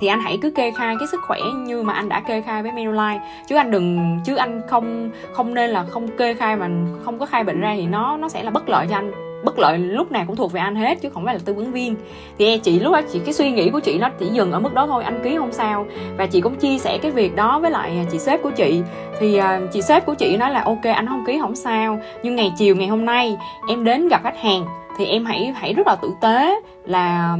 thì 0.00 0.06
anh 0.06 0.20
hãy 0.20 0.38
cứ 0.42 0.50
kê 0.50 0.70
khai 0.70 0.96
cái 0.98 1.08
sức 1.08 1.20
khỏe 1.26 1.40
như 1.56 1.82
mà 1.82 1.92
anh 1.92 2.08
đã 2.08 2.20
kê 2.20 2.40
khai 2.40 2.62
với 2.62 2.72
Manulife. 2.72 3.18
Chứ 3.48 3.56
anh 3.56 3.70
đừng 3.70 4.18
chứ 4.24 4.36
anh 4.36 4.62
không 4.68 5.10
không 5.32 5.54
nên 5.54 5.70
là 5.70 5.84
không 5.84 6.08
kê 6.18 6.34
khai 6.34 6.56
mà 6.56 6.68
không 7.04 7.18
có 7.18 7.26
khai 7.26 7.44
bệnh 7.44 7.60
ra 7.60 7.74
thì 7.76 7.86
nó 7.86 8.16
nó 8.16 8.28
sẽ 8.28 8.42
là 8.42 8.50
bất 8.50 8.68
lợi 8.68 8.86
cho 8.90 8.96
anh. 8.96 9.12
Bất 9.44 9.58
lợi 9.58 9.78
lúc 9.78 10.12
nào 10.12 10.24
cũng 10.26 10.36
thuộc 10.36 10.52
về 10.52 10.60
anh 10.60 10.76
hết 10.76 11.00
chứ 11.00 11.10
không 11.14 11.24
phải 11.24 11.34
là 11.34 11.40
tư 11.44 11.54
vấn 11.54 11.72
viên. 11.72 11.94
Thì 12.38 12.58
chị 12.58 12.80
lúc 12.80 12.92
đó 12.92 13.00
chị 13.12 13.20
cái 13.24 13.34
suy 13.34 13.50
nghĩ 13.50 13.70
của 13.70 13.80
chị 13.80 13.98
nó 13.98 14.08
chỉ 14.18 14.26
dừng 14.26 14.52
ở 14.52 14.60
mức 14.60 14.74
đó 14.74 14.86
thôi 14.86 15.04
anh 15.04 15.20
ký 15.24 15.36
không 15.36 15.52
sao. 15.52 15.86
Và 16.16 16.26
chị 16.26 16.40
cũng 16.40 16.56
chia 16.56 16.78
sẻ 16.78 16.98
cái 16.98 17.10
việc 17.10 17.36
đó 17.36 17.58
với 17.58 17.70
lại 17.70 17.90
à, 17.90 18.04
chị 18.12 18.18
sếp 18.18 18.42
của 18.42 18.50
chị. 18.50 18.82
Thì 19.20 19.40
uh, 19.40 19.72
chị 19.72 19.82
sếp 19.82 20.06
của 20.06 20.14
chị 20.14 20.36
nói 20.36 20.50
là 20.50 20.62
ok 20.64 20.84
anh 20.94 21.06
không 21.06 21.24
ký 21.26 21.38
không 21.40 21.56
sao. 21.56 21.98
Nhưng 22.22 22.36
ngày 22.36 22.52
chiều 22.58 22.76
ngày 22.76 22.88
hôm 22.88 23.04
nay 23.04 23.36
em 23.68 23.84
đến 23.84 24.08
gặp 24.08 24.20
khách 24.22 24.40
hàng 24.42 24.64
thì 24.98 25.04
em 25.04 25.24
hãy 25.24 25.54
hãy 25.56 25.72
rất 25.72 25.86
là 25.86 25.96
tử 25.96 26.12
tế 26.20 26.60
là 26.84 27.36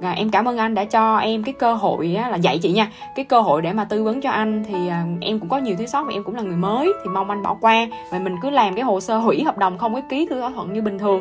à, 0.00 0.10
em 0.10 0.30
cảm 0.30 0.48
ơn 0.48 0.58
anh 0.58 0.74
đã 0.74 0.84
cho 0.84 1.16
em 1.16 1.42
cái 1.42 1.54
cơ 1.58 1.74
hội 1.74 2.14
á, 2.14 2.28
là 2.28 2.36
dạy 2.36 2.58
chị 2.58 2.72
nha. 2.72 2.90
Cái 3.16 3.24
cơ 3.24 3.40
hội 3.40 3.62
để 3.62 3.72
mà 3.72 3.84
tư 3.84 4.04
vấn 4.04 4.20
cho 4.20 4.30
anh 4.30 4.64
thì 4.68 4.88
à, 4.88 5.04
em 5.20 5.38
cũng 5.38 5.48
có 5.48 5.58
nhiều 5.58 5.76
thiếu 5.78 5.86
sót 5.86 6.04
mà 6.04 6.12
em 6.12 6.24
cũng 6.24 6.34
là 6.34 6.42
người 6.42 6.56
mới 6.56 6.92
thì 7.04 7.10
mong 7.10 7.30
anh 7.30 7.42
bỏ 7.42 7.56
qua 7.60 7.86
và 8.12 8.18
mình 8.18 8.36
cứ 8.42 8.50
làm 8.50 8.74
cái 8.74 8.84
hồ 8.84 9.00
sơ 9.00 9.18
hủy 9.18 9.42
hợp 9.42 9.58
đồng 9.58 9.78
không 9.78 9.94
có 9.94 10.00
ký 10.10 10.26
thư 10.30 10.40
thỏa 10.40 10.50
thuận 10.50 10.72
như 10.72 10.82
bình 10.82 10.98
thường. 10.98 11.20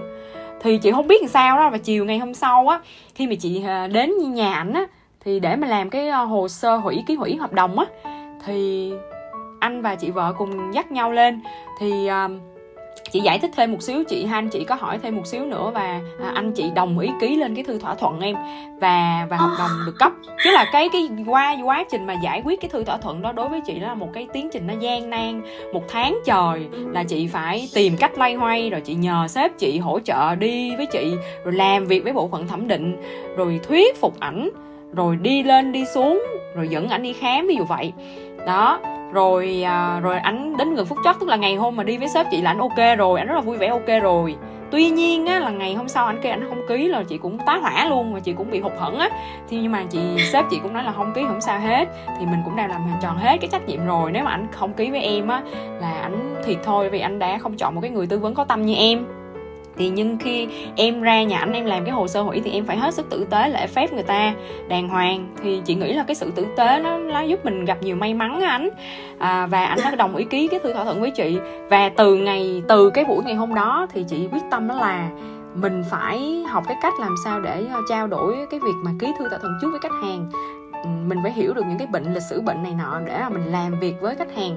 Thì 0.62 0.78
chị 0.78 0.92
không 0.92 1.08
biết 1.08 1.22
làm 1.22 1.30
sao 1.30 1.58
đó 1.58 1.70
và 1.70 1.78
chiều 1.78 2.06
ngày 2.06 2.18
hôm 2.18 2.34
sau 2.34 2.68
á 2.68 2.80
khi 3.16 3.28
mà 3.28 3.36
chị 3.40 3.64
à, 3.68 3.88
đến 3.88 4.34
nhà 4.34 4.54
ảnh 4.54 4.74
á 4.74 4.86
thì 5.26 5.40
để 5.40 5.56
mà 5.56 5.68
làm 5.68 5.90
cái 5.90 6.10
à, 6.10 6.20
hồ 6.20 6.48
sơ 6.48 6.76
hủy 6.76 7.04
ký 7.08 7.16
hủy 7.16 7.36
hợp 7.36 7.54
đồng 7.54 7.80
á 7.80 7.86
thì 8.46 8.92
anh 9.60 9.82
và 9.82 9.96
chị 9.96 10.12
vợ 10.12 10.34
cùng 10.38 10.74
dắt 10.74 10.92
nhau 10.92 11.12
lên. 11.12 11.42
Thì 11.80 12.10
uh, 12.26 12.32
chị 13.12 13.20
giải 13.20 13.40
thích 13.40 13.52
thêm 13.56 13.72
một 13.72 13.84
xíu, 13.84 14.04
chị 14.04 14.26
han 14.26 14.50
chị 14.50 14.64
có 14.64 14.76
hỏi 14.76 15.00
thêm 15.04 15.16
một 15.16 15.28
xíu 15.28 15.46
nữa 15.46 15.72
và 15.74 16.02
à, 16.22 16.32
anh 16.36 16.52
chị 16.52 16.66
đồng 16.76 17.00
ý 17.00 17.10
ký 17.22 17.36
lên 17.36 17.56
cái 17.56 17.64
thư 17.64 17.80
thỏa 17.80 17.96
thuận 17.96 18.20
em 18.20 18.36
và 18.82 19.28
và 19.30 19.38
hợp 19.38 19.56
đồng 19.60 19.72
được 19.86 19.96
cấp. 20.00 20.12
Chứ 20.44 20.52
là 20.52 20.66
cái 20.72 20.90
cái 20.94 21.10
qua 21.26 21.56
quá 21.64 21.84
trình 21.92 22.06
mà 22.06 22.14
giải 22.24 22.42
quyết 22.46 22.62
cái 22.62 22.70
thư 22.70 22.84
thỏa 22.84 22.98
thuận 22.98 23.22
đó 23.22 23.32
đối 23.32 23.50
với 23.50 23.62
chị 23.66 23.80
đó 23.80 23.88
là 23.88 23.94
một 23.94 24.10
cái 24.14 24.28
tiến 24.34 24.50
trình 24.54 24.68
nó 24.68 24.74
gian 24.80 25.10
nan, 25.10 25.42
một 25.74 25.84
tháng 25.90 26.20
trời 26.26 26.68
là 26.92 27.04
chị 27.04 27.28
phải 27.28 27.70
tìm 27.74 27.98
cách 27.98 28.18
lay 28.18 28.34
hoay, 28.34 28.70
rồi 28.70 28.82
chị 28.82 28.94
nhờ 28.94 29.28
sếp 29.30 29.58
chị 29.58 29.80
hỗ 29.80 30.00
trợ 30.00 30.36
đi 30.36 30.76
với 30.76 30.86
chị, 30.86 31.14
rồi 31.44 31.54
làm 31.54 31.86
việc 31.86 32.04
với 32.04 32.14
bộ 32.14 32.28
phận 32.28 32.48
thẩm 32.48 32.68
định, 32.68 32.98
rồi 33.36 33.60
thuyết 33.68 34.02
phục 34.02 34.20
ảnh, 34.20 34.50
rồi 34.94 35.16
đi 35.16 35.44
lên 35.44 35.72
đi 35.72 35.86
xuống, 35.94 36.24
rồi 36.56 36.68
dẫn 36.68 36.88
ảnh 36.88 37.04
đi 37.04 37.14
khám, 37.14 37.48
ví 37.48 37.56
dụ 37.56 37.64
vậy 37.64 37.94
đó. 38.48 38.80
Rồi 39.14 39.64
à, 39.66 40.00
rồi 40.00 40.18
anh 40.18 40.58
đến 40.58 40.76
gần 40.76 40.86
phút 40.86 40.98
chót 41.04 41.16
tức 41.20 41.30
là 41.30 41.36
ngày 41.36 41.56
hôm 41.56 41.76
mà 41.76 41.84
đi 41.84 41.98
với 41.98 42.08
sếp 42.08 42.26
chị 42.32 42.42
là 42.42 42.52
anh 42.52 42.60
ok 42.60 42.98
rồi 42.98 43.20
anh 43.20 43.28
rất 43.28 43.36
là 43.36 43.42
vui 43.42 43.58
vẻ 43.58 43.68
ok 43.68 44.02
rồi. 44.02 44.36
Tuy 44.72 44.90
nhiên 44.90 45.26
á 45.26 45.40
là 45.40 45.50
ngày 45.50 45.74
hôm 45.74 45.88
sau 45.88 46.06
anh 46.06 46.20
kêu 46.22 46.34
anh 46.34 46.50
không 46.50 46.62
ký 46.70 46.88
là 46.88 47.04
chị 47.04 47.18
cũng 47.18 47.38
tá 47.46 47.58
hỏa 47.58 47.86
luôn 47.86 48.14
mà 48.14 48.20
chị 48.20 48.34
cũng 48.34 48.52
bị 48.52 48.60
hụt 48.60 48.72
hẫng 48.78 49.00
á. 49.00 49.10
Thì 49.50 49.58
nhưng 49.58 49.72
mà 49.72 49.84
chị 49.90 50.00
sếp 50.32 50.46
chị 50.52 50.60
cũng 50.64 50.74
nói 50.74 50.84
là 50.84 50.92
không 50.92 51.14
ký 51.14 51.24
không 51.28 51.42
sao 51.42 51.60
hết. 51.60 51.88
Thì 52.20 52.26
mình 52.26 52.40
cũng 52.46 52.56
đang 52.56 52.70
làm 52.70 52.82
tròn 53.02 53.18
hết 53.18 53.38
cái 53.42 53.50
trách 53.52 53.68
nhiệm 53.68 53.86
rồi. 53.86 54.12
Nếu 54.12 54.24
mà 54.24 54.32
anh 54.32 54.48
không 54.52 54.74
ký 54.74 54.92
với 54.92 55.02
em 55.02 55.28
á 55.28 55.42
là 55.82 55.92
anh 55.92 56.36
thiệt 56.46 56.58
thôi 56.64 56.90
vì 56.90 57.00
anh 57.00 57.20
đã 57.20 57.38
không 57.38 57.58
chọn 57.58 57.76
một 57.76 57.82
cái 57.82 57.92
người 57.92 58.08
tư 58.08 58.20
vấn 58.20 58.34
có 58.34 58.44
tâm 58.44 58.66
như 58.66 58.76
em 58.76 59.06
thì 59.78 59.90
nhưng 59.90 60.18
khi 60.18 60.48
em 60.76 61.02
ra 61.02 61.24
nhà 61.24 61.40
anh 61.40 61.54
em 61.54 61.66
làm 61.66 61.86
cái 61.86 61.94
hồ 61.94 62.08
sơ 62.08 62.22
hủy 62.22 62.42
thì 62.44 62.52
em 62.52 62.66
phải 62.66 62.78
hết 62.78 62.94
sức 62.94 63.10
tử 63.10 63.26
tế 63.30 63.50
lễ 63.50 63.68
phép 63.68 63.94
người 63.94 64.04
ta. 64.04 64.34
Đàng 64.68 64.90
hoàng 64.90 65.28
thì 65.44 65.62
chị 65.66 65.76
nghĩ 65.76 65.94
là 65.94 66.04
cái 66.04 66.16
sự 66.16 66.32
tử 66.36 66.48
tế 66.58 66.80
nó 66.80 66.98
nó 66.98 67.22
giúp 67.22 67.46
mình 67.46 67.66
gặp 67.66 67.78
nhiều 67.82 67.96
may 67.96 68.14
mắn 68.14 68.42
á 68.42 68.50
anh. 68.50 68.70
À, 69.20 69.48
và 69.48 69.66
anh 69.66 69.80
đã 69.84 69.96
đồng 69.96 70.16
ý 70.16 70.26
ký 70.26 70.48
cái 70.48 70.60
thư 70.60 70.74
thỏa 70.74 70.84
thuận 70.84 71.02
với 71.02 71.12
chị. 71.12 71.38
Và 71.70 71.90
từ 71.90 72.16
ngày 72.16 72.64
từ 72.68 72.90
cái 72.90 73.06
buổi 73.06 73.24
ngày 73.24 73.36
hôm 73.36 73.56
đó 73.56 73.88
thì 73.94 74.04
chị 74.10 74.28
quyết 74.32 74.44
tâm 74.52 74.68
đó 74.68 74.76
là 74.76 75.10
mình 75.62 75.84
phải 75.90 76.44
học 76.50 76.64
cái 76.68 76.78
cách 76.82 76.94
làm 77.00 77.16
sao 77.26 77.40
để 77.40 77.66
ờ, 77.74 77.82
trao 77.90 78.08
đổi 78.08 78.36
cái 78.52 78.60
việc 78.60 78.76
mà 78.84 78.92
ký 79.00 79.08
thư 79.20 79.30
thỏa 79.30 79.40
thuận 79.40 79.54
trước 79.62 79.68
với 79.72 79.80
khách 79.80 80.02
hàng 80.04 80.30
mình 81.08 81.20
phải 81.24 81.32
hiểu 81.32 81.54
được 81.54 81.66
những 81.68 81.78
cái 81.78 81.88
bệnh 81.88 82.14
lịch 82.14 82.24
sử 82.24 82.42
bệnh 82.42 82.64
này 82.64 82.74
nọ 82.74 83.00
để 83.06 83.20
mà 83.20 83.30
mình 83.30 83.52
làm 83.52 83.80
việc 83.80 84.02
với 84.02 84.16
khách 84.16 84.36
hàng 84.36 84.56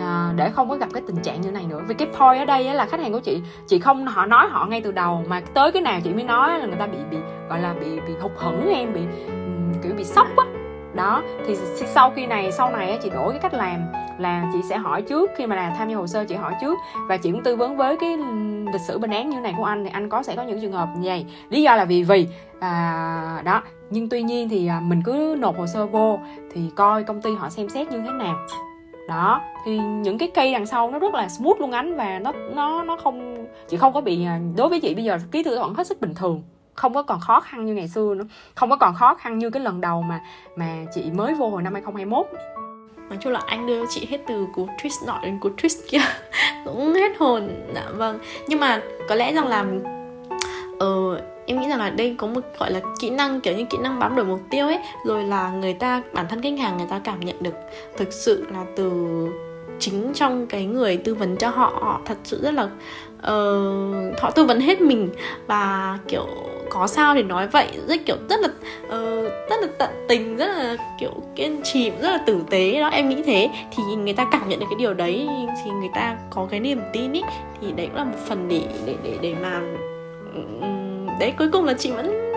à, 0.00 0.32
để 0.36 0.50
không 0.50 0.68
có 0.68 0.76
gặp 0.76 0.88
cái 0.92 1.02
tình 1.06 1.16
trạng 1.22 1.40
như 1.40 1.50
này 1.50 1.66
nữa. 1.68 1.82
Vì 1.88 1.94
cái 1.94 2.08
point 2.18 2.38
ở 2.38 2.44
đây 2.44 2.74
là 2.74 2.86
khách 2.86 3.00
hàng 3.00 3.12
của 3.12 3.20
chị 3.20 3.42
chị 3.66 3.78
không 3.78 4.06
họ 4.06 4.26
nói 4.26 4.46
họ 4.50 4.66
ngay 4.66 4.80
từ 4.80 4.92
đầu 4.92 5.24
mà 5.28 5.40
tới 5.54 5.72
cái 5.72 5.82
nào 5.82 6.00
chị 6.04 6.12
mới 6.12 6.24
nói 6.24 6.58
là 6.58 6.66
người 6.66 6.76
ta 6.78 6.86
bị 6.86 6.98
bị 7.10 7.16
gọi 7.48 7.60
là 7.60 7.74
bị 7.80 8.00
bị 8.00 8.12
hụt 8.20 8.32
hẫng 8.36 8.68
em 8.74 8.92
bị 8.92 9.00
kiểu 9.82 9.92
bị 9.96 10.04
sốc 10.04 10.26
á 10.36 10.59
đó 10.94 11.22
thì 11.46 11.56
sau 11.94 12.12
khi 12.16 12.26
này 12.26 12.52
sau 12.52 12.70
này 12.70 12.98
chị 13.02 13.10
đổi 13.10 13.32
cái 13.32 13.40
cách 13.40 13.54
làm 13.54 13.80
là 14.18 14.50
chị 14.52 14.58
sẽ 14.68 14.76
hỏi 14.76 15.02
trước 15.02 15.30
khi 15.36 15.46
mà 15.46 15.56
làm 15.56 15.72
tham 15.78 15.88
gia 15.88 15.96
hồ 15.96 16.06
sơ 16.06 16.24
chị 16.24 16.34
hỏi 16.34 16.54
trước. 16.60 16.78
Và 17.08 17.16
chị 17.16 17.32
cũng 17.32 17.42
tư 17.42 17.56
vấn 17.56 17.76
với 17.76 17.96
cái 17.96 18.16
lịch 18.72 18.80
sử 18.88 18.98
bệnh 18.98 19.10
án 19.10 19.30
như 19.30 19.40
này 19.40 19.54
của 19.58 19.64
anh 19.64 19.84
thì 19.84 19.90
anh 19.92 20.08
có 20.08 20.22
sẽ 20.22 20.36
có 20.36 20.42
những 20.42 20.60
trường 20.60 20.72
hợp 20.72 20.88
như 20.96 21.08
vậy. 21.08 21.26
Lý 21.50 21.62
do 21.62 21.76
là 21.76 21.84
vì 21.84 22.02
vì 22.02 22.28
à, 22.60 23.42
đó. 23.44 23.62
Nhưng 23.90 24.08
tuy 24.08 24.22
nhiên 24.22 24.48
thì 24.48 24.66
à, 24.66 24.80
mình 24.80 25.02
cứ 25.04 25.36
nộp 25.38 25.58
hồ 25.58 25.66
sơ 25.66 25.86
vô 25.86 26.18
thì 26.52 26.60
coi 26.76 27.04
công 27.04 27.22
ty 27.22 27.34
họ 27.34 27.48
xem 27.48 27.68
xét 27.68 27.90
như 27.90 28.00
thế 28.06 28.12
nào. 28.12 28.36
Đó 29.08 29.40
thì 29.64 29.78
những 29.78 30.18
cái 30.18 30.30
cây 30.34 30.52
đằng 30.52 30.66
sau 30.66 30.90
nó 30.90 30.98
rất 30.98 31.14
là 31.14 31.28
smooth 31.28 31.60
luôn 31.60 31.72
ánh 31.72 31.96
và 31.96 32.18
nó 32.18 32.32
nó 32.54 32.82
nó 32.82 32.96
không 32.96 33.46
chị 33.68 33.76
không 33.76 33.92
có 33.92 34.00
bị 34.00 34.24
à, 34.24 34.40
đối 34.56 34.68
với 34.68 34.80
chị 34.80 34.94
bây 34.94 35.04
giờ 35.04 35.18
ký 35.30 35.42
thư 35.42 35.58
vẫn 35.58 35.74
hết 35.74 35.86
sức 35.86 36.00
bình 36.00 36.14
thường 36.14 36.42
không 36.74 36.94
có 36.94 37.02
còn 37.02 37.20
khó 37.20 37.40
khăn 37.40 37.66
như 37.66 37.74
ngày 37.74 37.88
xưa 37.88 38.14
nữa. 38.14 38.24
Không 38.54 38.70
có 38.70 38.76
còn 38.76 38.94
khó 38.94 39.14
khăn 39.14 39.38
như 39.38 39.50
cái 39.50 39.62
lần 39.62 39.80
đầu 39.80 40.02
mà 40.02 40.20
mà 40.56 40.84
chị 40.94 41.10
mới 41.10 41.34
vô 41.34 41.50
hồi 41.50 41.62
năm 41.62 41.72
2021 41.72 42.26
nói 43.10 43.18
chung 43.20 43.32
là 43.32 43.40
anh 43.46 43.66
đưa 43.66 43.86
chị 43.86 44.06
hết 44.10 44.18
từ 44.28 44.46
cú 44.54 44.68
twist 44.82 45.06
nọ 45.06 45.20
đến 45.22 45.38
cú 45.40 45.48
twist 45.56 45.78
kia. 45.88 45.98
Cũng 46.64 46.94
hết 46.94 47.18
hồn. 47.18 47.48
Dạ 47.74 47.84
vâng. 47.96 48.18
Nhưng 48.48 48.60
mà 48.60 48.82
có 49.08 49.14
lẽ 49.14 49.32
rằng 49.32 49.48
là 49.48 49.64
ờ, 50.78 51.22
em 51.46 51.60
nghĩ 51.60 51.68
rằng 51.68 51.78
là 51.78 51.90
đây 51.90 52.14
có 52.18 52.26
một 52.26 52.40
gọi 52.58 52.72
là 52.72 52.80
kỹ 53.00 53.10
năng 53.10 53.40
kiểu 53.40 53.56
như 53.56 53.64
kỹ 53.70 53.78
năng 53.78 53.98
bám 53.98 54.16
đuổi 54.16 54.24
mục 54.24 54.40
tiêu 54.50 54.66
ấy. 54.66 54.78
Rồi 55.06 55.24
là 55.24 55.50
người 55.50 55.74
ta 55.74 56.02
bản 56.12 56.26
thân 56.28 56.42
khách 56.42 56.58
hàng 56.58 56.76
người 56.76 56.86
ta 56.90 57.00
cảm 57.04 57.20
nhận 57.20 57.36
được 57.40 57.54
thực 57.96 58.12
sự 58.12 58.46
là 58.52 58.64
từ 58.76 58.92
chính 59.78 60.12
trong 60.14 60.46
cái 60.46 60.64
người 60.64 60.96
tư 60.96 61.14
vấn 61.14 61.36
cho 61.36 61.48
họ 61.48 61.72
họ 61.80 62.00
thật 62.04 62.18
sự 62.24 62.40
rất 62.42 62.54
là 62.54 62.68
Ờ, 63.22 63.70
uh, 64.12 64.20
họ 64.20 64.30
tư 64.30 64.44
vấn 64.44 64.60
hết 64.60 64.80
mình. 64.80 65.10
Và 65.46 65.98
kiểu 66.08 66.26
có 66.70 66.86
sao 66.86 67.14
thì 67.14 67.22
nói 67.22 67.48
vậy. 67.48 67.68
Rất 67.86 68.00
kiểu 68.06 68.16
rất 68.28 68.40
là 68.40 68.48
uh, 68.84 69.24
rất 69.50 69.60
là 69.60 69.68
tận 69.78 69.90
tình 70.08 70.36
rất 70.36 70.46
là 70.46 70.76
kiểu 71.00 71.12
kiên 71.36 71.60
trì 71.62 71.90
rất 71.90 72.10
là 72.10 72.18
tử 72.26 72.40
tế 72.50 72.80
đó 72.80 72.88
em 72.88 73.08
nghĩ 73.08 73.22
thế. 73.26 73.50
Thì 73.76 73.82
người 73.82 74.12
ta 74.12 74.28
cảm 74.32 74.48
nhận 74.48 74.60
được 74.60 74.66
cái 74.70 74.78
điều 74.78 74.94
đấy 74.94 75.28
thì 75.64 75.70
người 75.70 75.90
ta 75.94 76.16
có 76.30 76.46
cái 76.50 76.60
niềm 76.60 76.80
tin 76.92 77.12
ý 77.12 77.22
thì 77.60 77.72
đấy 77.72 77.86
cũng 77.86 77.96
là 77.96 78.04
một 78.04 78.18
phần 78.26 78.48
để 78.48 78.62
để 78.86 78.94
để 79.02 79.18
để 79.20 79.34
mà 79.42 79.60
đấy 81.20 81.32
cuối 81.38 81.48
cùng 81.52 81.64
là 81.64 81.74
chị 81.74 81.90
vẫn 81.90 82.32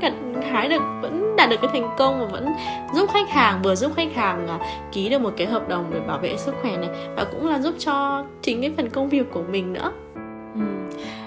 gặt 0.00 0.12
hái 0.50 0.68
được 0.68 0.82
vẫn 1.02 1.36
đạt 1.36 1.50
được 1.50 1.56
cái 1.62 1.70
thành 1.72 1.88
công 1.98 2.20
và 2.20 2.26
vẫn 2.26 2.52
giúp 2.94 3.10
khách 3.12 3.28
hàng 3.28 3.62
vừa 3.62 3.74
giúp 3.74 3.92
khách 3.96 4.14
hàng 4.14 4.48
à, 4.48 4.58
ký 4.92 5.08
được 5.08 5.18
một 5.18 5.32
cái 5.36 5.46
hợp 5.46 5.68
đồng 5.68 5.90
để 5.94 6.00
bảo 6.00 6.18
vệ 6.18 6.36
sức 6.36 6.54
khỏe 6.62 6.76
này 6.76 6.88
và 7.16 7.24
cũng 7.24 7.48
là 7.48 7.58
giúp 7.58 7.74
cho 7.78 8.24
chính 8.42 8.60
cái 8.60 8.72
phần 8.76 8.90
công 8.90 9.08
việc 9.08 9.26
của 9.32 9.42
mình 9.42 9.72
nữa 9.72 9.92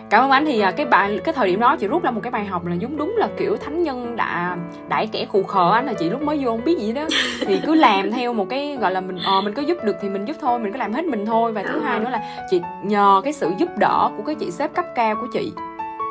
cảm 0.10 0.24
ơn 0.24 0.32
anh 0.32 0.46
thì 0.46 0.60
à, 0.60 0.72
cái 0.72 0.86
bài 0.86 1.20
cái 1.24 1.34
thời 1.34 1.48
điểm 1.48 1.60
đó 1.60 1.76
chị 1.80 1.88
rút 1.88 2.04
ra 2.04 2.12
một 2.12 2.22
cái 2.24 2.32
bài 2.32 2.46
học 2.46 2.66
là 2.66 2.76
đúng 2.82 2.98
đúng 2.98 3.16
là 3.18 3.28
kiểu 3.38 3.58
thánh 3.58 3.84
nhân 3.84 4.16
đã 4.16 4.58
đãi 4.90 5.08
kẻ 5.08 5.26
khù 5.26 5.44
khờ 5.44 5.72
anh 5.74 5.86
là 5.86 5.94
chị 5.94 6.10
lúc 6.10 6.22
mới 6.22 6.38
vô 6.38 6.52
không 6.52 6.64
biết 6.66 6.78
gì 6.80 6.92
đó 6.92 7.02
thì 7.48 7.60
cứ 7.66 7.76
làm 7.76 8.12
theo 8.12 8.34
một 8.34 8.46
cái 8.50 8.78
gọi 8.82 8.92
là 8.92 9.02
mình 9.02 9.18
ờ 9.26 9.42
mình 9.42 9.54
có 9.54 9.62
giúp 9.62 9.78
được 9.84 9.96
thì 10.02 10.10
mình 10.10 10.26
giúp 10.26 10.36
thôi 10.42 10.60
mình 10.60 10.72
cứ 10.72 10.78
làm 10.78 10.94
hết 10.94 11.06
mình 11.06 11.26
thôi. 11.26 11.52
Và 11.52 11.64
thứ 11.64 11.80
hai 11.80 12.00
nữa 12.00 12.10
là 12.10 12.22
chị 12.50 12.62
nhờ 12.84 13.22
cái 13.24 13.34
sự 13.34 13.52
giúp 13.58 13.70
đỡ 13.78 14.10
của 14.18 14.24
cái 14.24 14.36
chị 14.36 14.52
sếp 14.52 14.74
cấp 14.74 14.86
cao 14.96 15.16
của 15.16 15.28
chị. 15.34 15.52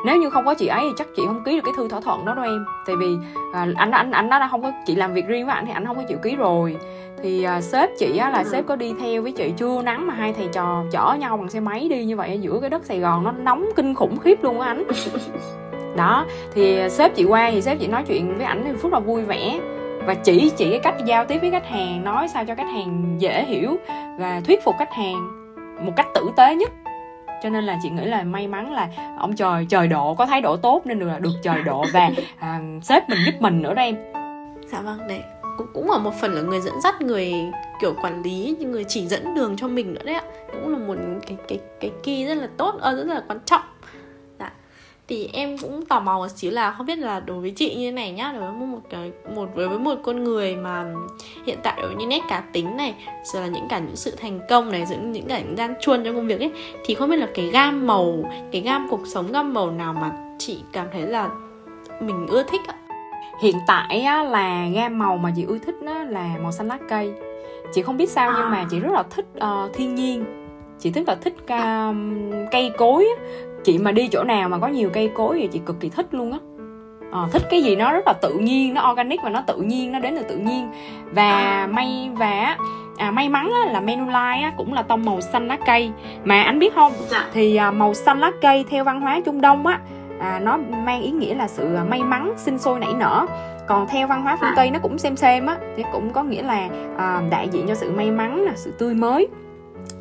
Nếu 0.05 0.17
như 0.17 0.29
không 0.29 0.45
có 0.45 0.53
chị 0.53 0.67
ấy 0.67 0.81
thì 0.81 0.91
chắc 0.97 1.07
chị 1.15 1.23
không 1.27 1.43
ký 1.45 1.55
được 1.55 1.61
cái 1.65 1.73
thư 1.77 1.87
thỏa 1.87 1.99
thuận 1.99 2.25
đó 2.25 2.33
đâu 2.35 2.45
em. 2.45 2.65
Tại 2.87 2.95
vì 2.95 3.07
à, 3.53 3.67
anh 3.75 3.91
anh 3.91 4.11
anh 4.11 4.29
đã 4.29 4.47
không 4.51 4.61
có 4.61 4.71
chị 4.85 4.95
làm 4.95 5.13
việc 5.13 5.27
riêng 5.27 5.45
với 5.45 5.55
anh 5.55 5.65
thì 5.65 5.71
anh 5.71 5.85
không 5.85 5.95
có 5.95 6.03
chịu 6.07 6.17
ký 6.23 6.35
rồi 6.35 6.77
thì 7.23 7.43
à, 7.43 7.61
sếp 7.61 7.89
chị 7.99 8.17
á 8.17 8.29
là 8.29 8.43
sếp 8.43 8.65
có 8.67 8.75
đi 8.75 8.93
theo 9.01 9.21
với 9.21 9.31
chị 9.31 9.53
chưa 9.57 9.81
nắng 9.81 10.07
mà 10.07 10.13
hai 10.13 10.33
thầy 10.33 10.47
trò 10.53 10.83
chở 10.91 11.15
nhau 11.19 11.37
bằng 11.37 11.49
xe 11.49 11.59
máy 11.59 11.87
đi 11.89 12.05
như 12.05 12.15
vậy 12.15 12.29
ở 12.29 12.33
giữa 12.33 12.59
cái 12.61 12.69
đất 12.69 12.85
sài 12.85 12.99
gòn 12.99 13.23
nó 13.23 13.31
nóng 13.31 13.69
kinh 13.75 13.95
khủng 13.95 14.17
khiếp 14.17 14.43
luôn 14.43 14.61
á 14.61 14.67
anh. 14.67 14.83
Đó 15.95 16.25
thì 16.53 16.79
à, 16.79 16.89
sếp 16.89 17.15
chị 17.15 17.23
qua 17.23 17.51
thì 17.51 17.61
sếp 17.61 17.79
chị 17.79 17.87
nói 17.87 18.03
chuyện 18.07 18.37
với 18.37 18.45
ảnh 18.45 18.61
thì 18.65 18.71
rất 18.71 18.93
là 18.93 18.99
vui 18.99 19.21
vẻ 19.21 19.59
và 20.05 20.13
chỉ 20.13 20.51
chỉ 20.57 20.69
cái 20.69 20.79
cách 20.79 20.95
giao 21.05 21.25
tiếp 21.25 21.37
với 21.41 21.51
khách 21.51 21.67
hàng 21.67 22.03
nói 22.03 22.27
sao 22.27 22.45
cho 22.45 22.55
khách 22.55 22.67
hàng 22.73 23.15
dễ 23.19 23.45
hiểu 23.45 23.77
và 24.19 24.41
thuyết 24.45 24.63
phục 24.63 24.75
khách 24.79 24.93
hàng 24.93 25.45
một 25.85 25.91
cách 25.95 26.07
tử 26.15 26.29
tế 26.37 26.55
nhất. 26.55 26.71
Cho 27.43 27.49
nên 27.49 27.63
là 27.63 27.79
chị 27.83 27.89
nghĩ 27.89 28.05
là 28.05 28.23
may 28.23 28.47
mắn 28.47 28.73
là 28.73 28.87
ông 29.17 29.35
trời 29.35 29.65
trời 29.69 29.87
độ 29.87 30.15
có 30.15 30.25
thái 30.25 30.41
độ 30.41 30.57
tốt 30.57 30.81
nên 30.85 30.99
được 30.99 31.07
là 31.07 31.19
được 31.19 31.33
trời 31.43 31.63
độ 31.63 31.85
và 31.93 32.09
à, 32.39 32.59
sếp 32.81 33.09
mình 33.09 33.19
giúp 33.25 33.33
mình 33.39 33.61
nữa 33.61 33.73
đó 33.73 33.81
em. 33.81 33.95
Dạ 34.71 34.81
vâng 34.81 35.07
đẹp 35.07 35.38
cũng 35.59 35.67
cũng 35.73 35.91
là 35.91 35.97
một 35.97 36.13
phần 36.21 36.33
là 36.33 36.41
người 36.41 36.61
dẫn 36.61 36.81
dắt 36.83 37.01
người 37.01 37.33
kiểu 37.81 37.93
quản 38.01 38.21
lý 38.21 38.55
người 38.59 38.83
chỉ 38.87 39.07
dẫn 39.07 39.35
đường 39.35 39.55
cho 39.57 39.67
mình 39.67 39.93
nữa 39.93 40.01
đấy 40.05 40.15
ạ. 40.15 40.23
Cũng 40.51 40.71
là 40.71 40.77
một 40.77 40.95
cái 41.27 41.37
cái 41.47 41.59
cái 41.79 41.91
key 42.03 42.25
rất 42.25 42.35
là 42.35 42.47
tốt 42.57 42.75
ờ, 42.79 42.95
rất 42.95 43.07
là 43.07 43.23
quan 43.27 43.39
trọng. 43.45 43.61
Dạ. 44.39 44.51
Thì 45.07 45.29
em 45.33 45.57
cũng 45.57 45.85
tò 45.85 45.99
mò 45.99 46.13
một 46.17 46.27
xíu 46.27 46.51
là 46.51 46.71
không 46.71 46.85
biết 46.85 46.99
là 46.99 47.19
đối 47.19 47.39
với 47.41 47.51
chị 47.51 47.75
như 47.75 47.87
thế 47.87 47.91
này 47.91 48.11
nhá, 48.11 48.31
đối 48.31 48.51
với 48.51 48.67
một 48.67 48.81
cái, 48.89 49.11
một 49.35 49.49
với 49.55 49.67
với 49.67 49.79
một 49.79 49.95
con 50.03 50.23
người 50.23 50.55
mà 50.55 50.85
hiện 51.45 51.57
tại 51.63 51.81
ở 51.81 51.91
những 51.97 52.09
nét 52.09 52.21
cá 52.29 52.43
tính 52.53 52.77
này, 52.77 52.95
rồi 53.33 53.41
là 53.41 53.47
những 53.47 53.67
cả 53.69 53.79
những 53.79 53.95
sự 53.95 54.15
thành 54.21 54.39
công 54.49 54.71
này 54.71 54.85
những 54.89 55.11
những 55.11 55.27
cả 55.27 55.39
những 55.39 55.55
gian 55.57 55.73
chuôn 55.81 56.03
trong 56.03 56.15
công 56.15 56.27
việc 56.27 56.39
ấy, 56.39 56.51
thì 56.85 56.93
không 56.93 57.09
biết 57.09 57.17
là 57.17 57.27
cái 57.33 57.47
gam 57.47 57.87
màu, 57.87 58.31
cái 58.51 58.61
gam 58.61 58.87
cuộc 58.89 59.07
sống, 59.07 59.31
gam 59.31 59.53
màu 59.53 59.71
nào 59.71 59.93
mà 59.93 60.11
chị 60.39 60.59
cảm 60.71 60.87
thấy 60.93 61.01
là 61.01 61.29
mình 62.01 62.27
ưa 62.27 62.43
thích 62.43 62.61
ạ? 62.67 62.75
Hiện 63.41 63.55
tại 63.67 64.01
á, 64.01 64.23
là 64.23 64.67
gam 64.67 64.99
màu 64.99 65.17
mà 65.17 65.31
chị 65.35 65.45
ưa 65.47 65.57
thích 65.57 65.75
đó 65.85 65.93
là 65.93 66.29
màu 66.41 66.51
xanh 66.51 66.67
lá 66.67 66.77
cây. 66.89 67.13
Chị 67.73 67.81
không 67.81 67.97
biết 67.97 68.09
sao 68.09 68.29
à. 68.29 68.35
nhưng 68.37 68.51
mà 68.51 68.65
chị 68.69 68.79
rất 68.79 68.91
là 68.93 69.03
thích 69.09 69.25
uh, 69.37 69.73
thiên 69.73 69.95
nhiên. 69.95 70.25
Chị 70.79 70.91
thích 70.91 71.07
là 71.07 71.15
thích 71.15 71.35
uh, 71.43 71.95
cây 72.51 72.71
cối 72.77 73.07
chị 73.63 73.77
mà 73.77 73.91
đi 73.91 74.07
chỗ 74.07 74.23
nào 74.23 74.49
mà 74.49 74.57
có 74.57 74.67
nhiều 74.67 74.89
cây 74.93 75.11
cối 75.15 75.37
thì 75.39 75.47
chị 75.47 75.61
cực 75.65 75.79
kỳ 75.79 75.89
thích 75.89 76.07
luôn 76.11 76.31
á. 76.31 76.39
À, 77.11 77.27
thích 77.31 77.41
cái 77.49 77.63
gì 77.63 77.75
nó 77.75 77.91
rất 77.91 78.07
là 78.07 78.13
tự 78.21 78.33
nhiên 78.33 78.73
nó 78.73 78.91
organic 78.91 79.19
và 79.23 79.29
nó 79.29 79.41
tự 79.47 79.57
nhiên 79.57 79.91
nó 79.91 79.99
đến 79.99 80.15
từ 80.15 80.23
tự 80.23 80.37
nhiên. 80.37 80.71
Và 81.11 81.67
may 81.71 82.09
và 82.13 82.57
à, 82.97 83.11
may 83.11 83.29
mắn 83.29 83.51
á, 83.53 83.71
là 83.71 83.81
Manulife 83.81 84.43
á, 84.43 84.53
cũng 84.57 84.73
là 84.73 84.81
tông 84.81 85.05
màu 85.05 85.21
xanh 85.21 85.47
lá 85.47 85.57
cây. 85.65 85.91
Mà 86.23 86.41
anh 86.43 86.59
biết 86.59 86.75
không? 86.75 86.93
Dạ. 87.09 87.25
thì 87.33 87.55
à, 87.55 87.71
màu 87.71 87.93
xanh 87.93 88.19
lá 88.19 88.31
cây 88.41 88.65
theo 88.69 88.83
văn 88.83 89.01
hóa 89.01 89.19
Trung 89.25 89.41
Đông 89.41 89.67
á 89.67 89.79
à, 90.19 90.39
nó 90.39 90.57
mang 90.57 91.01
ý 91.01 91.11
nghĩa 91.11 91.35
là 91.35 91.47
sự 91.47 91.67
may 91.89 92.03
mắn 92.03 92.33
sinh 92.37 92.57
sôi 92.57 92.79
nảy 92.79 92.93
nở. 92.93 93.25
Còn 93.67 93.87
theo 93.87 94.07
văn 94.07 94.23
hóa 94.23 94.37
phương 94.41 94.49
Tây 94.55 94.71
nó 94.71 94.79
cũng 94.79 94.97
xem 94.97 95.15
xem 95.15 95.45
á 95.45 95.57
thì 95.77 95.83
cũng 95.91 96.13
có 96.13 96.23
nghĩa 96.23 96.41
là 96.41 96.67
à, 96.97 97.21
đại 97.29 97.49
diện 97.51 97.65
cho 97.67 97.75
sự 97.75 97.91
may 97.91 98.11
mắn 98.11 98.41
là 98.41 98.51
sự 98.55 98.73
tươi 98.79 98.93
mới. 98.93 99.27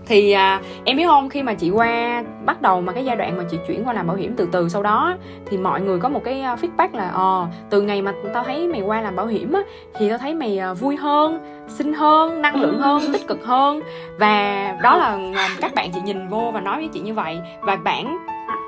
Thì 0.07 0.33
à, 0.33 0.61
em 0.85 0.97
biết 0.97 1.07
không 1.07 1.29
khi 1.29 1.43
mà 1.43 1.55
chị 1.55 1.71
qua 1.71 2.23
bắt 2.45 2.63
đầu 2.63 2.81
mà 2.81 2.93
cái 2.93 3.05
giai 3.05 3.17
đoạn 3.17 3.37
mà 3.37 3.45
chị 3.51 3.59
chuyển 3.67 3.85
qua 3.85 3.93
làm 3.93 4.07
bảo 4.07 4.17
hiểm 4.17 4.35
từ 4.37 4.49
từ 4.53 4.69
sau 4.69 4.83
đó 4.83 5.17
thì 5.47 5.59
mọi 5.59 5.81
người 5.81 5.99
có 5.99 6.09
một 6.09 6.21
cái 6.25 6.41
à, 6.41 6.57
feedback 6.57 6.89
là 6.93 7.09
ờ 7.09 7.47
từ 7.71 7.83
ngày 7.83 8.03
mà 8.03 8.13
tao 8.35 8.45
thấy 8.45 8.69
mày 8.69 8.81
qua 8.81 9.01
làm 9.01 9.17
bảo 9.17 9.27
hiểm 9.27 9.53
á 9.53 9.61
thì 9.99 10.09
tao 10.09 10.19
thấy 10.19 10.35
mày 10.35 10.59
à, 10.59 10.73
vui 10.73 10.97
hơn 10.97 11.39
xinh 11.69 11.95
hơn 11.95 12.43
năng 12.43 12.61
lượng 12.61 12.79
hơn 12.79 13.03
tích 13.13 13.27
cực 13.29 13.45
hơn. 13.45 13.81
Và 14.19 14.77
đó 14.83 14.97
là 14.97 15.19
à, 15.35 15.49
các 15.61 15.75
bạn 15.75 15.91
chị 15.95 16.01
nhìn 16.05 16.29
vô 16.29 16.51
và 16.55 16.61
nói 16.61 16.77
với 16.77 16.89
chị 16.89 17.01
như 17.01 17.15
vậy. 17.15 17.39
Và 17.61 17.77
bản 17.77 18.19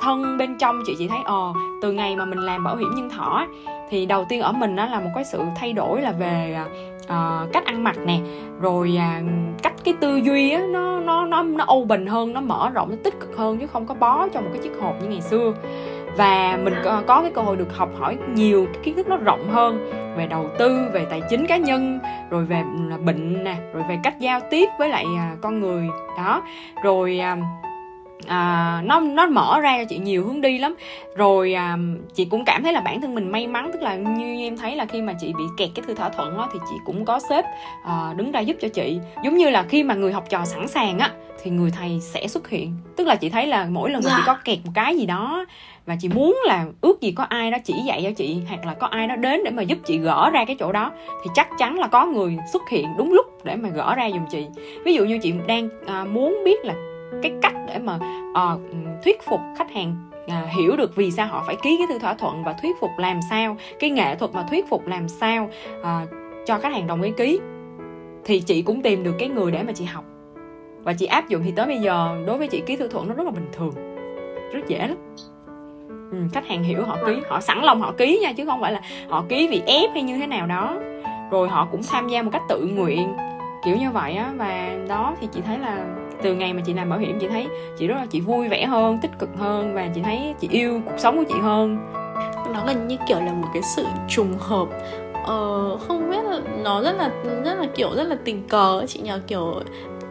thân 0.01 0.39
bên 0.39 0.59
trong 0.59 0.83
chị 0.87 0.95
chị 0.99 1.09
thấy 1.09 1.19
ờ 1.25 1.53
từ 1.83 1.93
ngày 1.93 2.17
mà 2.17 2.25
mình 2.25 2.39
làm 2.39 2.65
bảo 2.65 2.77
hiểm 2.77 2.89
nhân 2.97 3.11
thọ 3.11 3.47
thì 3.91 4.07
đầu 4.07 4.25
tiên 4.29 4.41
ở 4.41 4.53
mình 4.53 4.77
đó 4.77 4.87
là 4.87 5.01
một 5.01 5.11
cái 5.15 5.25
sự 5.25 5.43
thay 5.57 5.73
đổi 5.73 6.01
là 6.01 6.13
về 6.13 6.59
uh, 7.03 7.53
cách 7.53 7.65
ăn 7.65 7.85
mặc 7.85 7.97
nè 8.07 8.19
rồi 8.61 8.99
uh, 8.99 9.27
cách 9.63 9.75
cái 9.85 9.95
tư 10.01 10.17
duy 10.17 10.51
á 10.51 10.63
nó 10.69 11.01
nó 11.01 11.27
nó 11.27 11.43
nó 11.43 11.67
open 11.75 12.07
hơn 12.07 12.33
nó 12.33 12.41
mở 12.41 12.71
rộng 12.71 12.91
nó 12.91 12.97
tích 13.05 13.21
cực 13.21 13.37
hơn 13.37 13.59
chứ 13.59 13.67
không 13.67 13.87
có 13.87 13.95
bó 13.95 14.29
trong 14.29 14.45
một 14.45 14.51
cái 14.53 14.63
chiếc 14.63 14.73
hộp 14.81 14.95
như 15.03 15.09
ngày 15.09 15.21
xưa. 15.21 15.53
Và 16.17 16.59
mình 16.65 16.75
có, 16.85 17.03
có 17.07 17.23
cái 17.23 17.31
cơ 17.35 17.43
hội 17.43 17.57
được 17.57 17.77
học 17.77 17.89
hỏi 17.99 18.19
nhiều 18.35 18.67
cái 18.73 18.83
kiến 18.83 18.97
thức 18.97 19.09
nó 19.09 19.17
rộng 19.17 19.51
hơn 19.51 19.91
về 20.17 20.27
đầu 20.27 20.47
tư 20.59 20.89
về 20.93 21.07
tài 21.11 21.23
chính 21.31 21.47
cá 21.47 21.57
nhân 21.57 21.99
rồi 22.31 22.45
về 22.45 22.63
ừ, 22.91 22.97
bệnh 23.05 23.45
nè 23.45 23.57
rồi 23.73 23.83
về 23.89 23.99
cách 24.03 24.21
giao 24.21 24.41
tiếp 24.51 24.69
với 24.79 24.89
lại 24.89 25.05
uh, 25.05 25.41
con 25.41 25.61
người 25.61 25.89
đó. 26.17 26.43
Rồi 26.83 27.21
uh, 27.33 27.39
à, 28.27 28.83
nó 28.85 29.01
nó 29.01 29.27
mở 29.27 29.61
ra 29.61 29.79
cho 29.79 29.85
chị 29.89 29.99
nhiều 29.99 30.25
hướng 30.25 30.41
đi 30.41 30.59
lắm. 30.59 30.75
Rồi 31.17 31.55
à, 31.55 31.77
chị 32.15 32.25
cũng 32.25 32.45
cảm 32.45 32.63
thấy 32.63 32.73
là 32.73 32.81
bản 32.81 33.01
thân 33.01 33.15
mình 33.15 33.33
may 33.33 33.47
mắn 33.47 33.71
tức 33.73 33.83
là 33.83 33.97
như 33.97 34.43
em 34.43 34.57
thấy 34.57 34.77
là 34.77 34.85
khi 34.85 35.03
mà 35.03 35.13
chị 35.21 35.33
bị 35.39 35.45
kẹt 35.57 35.69
cái 35.75 35.85
thư 35.87 35.95
thỏa 35.95 36.09
thuận 36.09 36.37
đó 36.37 36.49
thì 36.53 36.59
chị 36.71 36.77
cũng 36.85 37.05
có 37.05 37.21
sếp 37.29 37.45
à, 37.85 38.15
đứng 38.17 38.33
ra 38.33 38.41
giúp 38.41 38.57
cho 38.61 38.69
chị. 38.69 38.99
Giống 39.25 39.37
như 39.37 39.51
là 39.51 39.63
khi 39.63 39.83
mà 39.83 39.95
người 39.95 40.13
học 40.13 40.25
trò 40.29 40.45
sẵn 40.45 40.69
sàng 40.69 40.99
á 40.99 41.11
thì 41.43 41.51
người 41.51 41.71
thầy 41.71 42.01
sẽ 42.01 42.29
xuất 42.29 42.49
hiện. 42.49 42.75
Tức 42.97 43.07
là 43.07 43.17
chị 43.17 43.29
thấy 43.29 43.47
là 43.47 43.67
mỗi 43.71 43.91
lần 43.91 44.03
mà 44.05 44.11
chị 44.11 44.17
dạ. 44.19 44.25
có 44.27 44.39
kẹt 44.45 44.59
một 44.65 44.73
cái 44.75 44.97
gì 44.97 45.07
đó 45.07 45.45
và 45.87 45.97
chị 46.01 46.09
muốn 46.09 46.41
là 46.45 46.67
ước 46.81 47.01
gì 47.01 47.13
có 47.13 47.25
ai 47.25 47.51
đó 47.51 47.59
chỉ 47.65 47.75
dạy 47.87 48.01
cho 48.05 48.11
chị 48.17 48.37
hoặc 48.49 48.67
là 48.67 48.75
có 48.75 48.87
ai 48.87 49.07
đó 49.07 49.17
đến 49.17 49.45
để 49.45 49.51
mà 49.51 49.63
giúp 49.63 49.79
chị 49.85 49.99
gỡ 49.99 50.31
ra 50.33 50.45
cái 50.45 50.57
chỗ 50.59 50.73
đó 50.73 50.93
thì 51.25 51.31
chắc 51.35 51.49
chắn 51.59 51.79
là 51.79 51.87
có 51.87 52.07
người 52.07 52.39
xuất 52.53 52.63
hiện 52.71 52.87
đúng 52.99 53.13
lúc 53.13 53.45
để 53.45 53.57
mà 53.57 53.69
gỡ 53.69 53.95
ra 53.95 54.11
giùm 54.11 54.27
chị. 54.31 54.47
Ví 54.85 54.95
dụ 54.95 55.05
như 55.05 55.19
chị 55.19 55.33
đang 55.47 55.69
à, 55.87 56.05
muốn 56.05 56.39
biết 56.45 56.65
là 56.65 56.75
cái 57.23 57.33
cách 57.43 57.55
để 57.67 57.79
mà 57.79 57.99
uh, 58.31 58.61
thuyết 59.05 59.23
phục 59.23 59.41
khách 59.59 59.71
hàng 59.73 60.11
à, 60.29 60.47
hiểu 60.57 60.77
được 60.77 60.97
vì 60.97 61.11
sao 61.11 61.27
họ 61.27 61.43
phải 61.47 61.57
ký 61.63 61.77
cái 61.79 61.87
thư 61.87 61.99
thỏa 61.99 62.15
thuận 62.15 62.45
và 62.45 62.53
thuyết 62.53 62.77
phục 62.81 62.91
làm 62.99 63.21
sao 63.31 63.57
cái 63.79 63.91
nghệ 63.91 64.17
thuật 64.17 64.35
mà 64.35 64.47
thuyết 64.51 64.69
phục 64.69 64.87
làm 64.87 65.09
sao 65.09 65.51
à, 65.83 66.07
cho 66.47 66.59
khách 66.59 66.73
hàng 66.73 66.87
đồng 66.87 67.03
ý 67.03 67.13
ký 67.17 67.41
thì 68.25 68.41
chị 68.41 68.63
cũng 68.63 68.83
tìm 68.83 69.03
được 69.03 69.15
cái 69.19 69.29
người 69.29 69.53
để 69.53 69.63
mà 69.63 69.73
chị 69.73 69.85
học. 69.85 70.05
Và 70.83 70.93
chị 70.93 71.07
áp 71.07 71.29
dụng 71.29 71.43
thì 71.45 71.53
tới 71.57 71.67
bây 71.67 71.79
giờ 71.79 72.17
đối 72.27 72.39
với 72.39 72.49
chị 72.49 72.63
ký 72.67 72.77
thư 72.77 72.89
thuận 72.89 73.09
nó 73.09 73.15
rất 73.15 73.25
là 73.25 73.31
bình 73.31 73.49
thường 73.53 73.73
rất 74.53 74.61
dễ 74.69 74.79
lắm. 74.79 74.97
Ừ, 76.13 76.19
khách 76.33 76.47
hàng 76.47 76.63
hiểu 76.63 76.85
họ 76.85 76.97
ký 77.07 77.17
họ 77.29 77.41
sẵn 77.41 77.63
lòng 77.63 77.81
họ 77.81 77.93
ký 77.93 78.19
nha 78.23 78.33
chứ 78.33 78.47
không 78.47 78.61
phải 78.61 78.73
là 78.73 78.81
họ 79.09 79.25
ký 79.29 79.49
vì 79.49 79.63
ép 79.67 79.91
hay 79.91 80.03
như 80.03 80.17
thế 80.17 80.27
nào 80.27 80.47
đó. 80.47 80.79
Rồi 81.31 81.49
họ 81.49 81.69
cũng 81.71 81.81
tham 81.91 82.09
gia 82.09 82.23
một 82.23 82.31
cách 82.33 82.43
tự 82.49 82.69
nguyện 82.75 83.15
kiểu 83.65 83.77
như 83.77 83.91
vậy 83.91 84.15
á 84.15 84.33
và 84.37 84.79
đó 84.89 85.15
thì 85.21 85.29
chị 85.33 85.41
thấy 85.41 85.59
là 85.59 85.85
từ 86.23 86.35
ngày 86.35 86.53
mà 86.53 86.63
chị 86.67 86.75
làm 86.75 86.89
bảo 86.89 86.99
hiểm 86.99 87.19
chị 87.21 87.29
thấy 87.29 87.47
chị 87.79 87.87
rất 87.87 87.95
là 87.95 88.07
chị 88.11 88.21
vui 88.21 88.49
vẻ 88.49 88.67
hơn 88.67 88.99
tích 89.03 89.11
cực 89.19 89.29
hơn 89.39 89.75
và 89.75 89.89
chị 89.95 90.01
thấy 90.03 90.35
chị 90.41 90.49
yêu 90.51 90.81
cuộc 90.85 90.99
sống 90.99 91.17
của 91.17 91.25
chị 91.29 91.41
hơn. 91.43 91.93
Nó 92.55 92.63
gần 92.67 92.89
như 92.89 92.97
kiểu 93.09 93.21
là 93.21 93.33
một 93.33 93.49
cái 93.55 93.63
sự 93.63 93.85
trùng 94.09 94.35
hợp. 94.39 94.69
Ờ, 95.27 95.77
không 95.77 96.11
biết 96.11 96.25
là 96.25 96.41
nó 96.63 96.83
rất 96.83 96.97
là 96.97 97.11
rất 97.45 97.59
là 97.59 97.67
kiểu 97.75 97.95
rất 97.97 98.09
là 98.09 98.17
tình 98.25 98.49
cờ 98.49 98.85
chị 98.89 99.01
nhờ 99.01 99.21
kiểu 99.27 99.63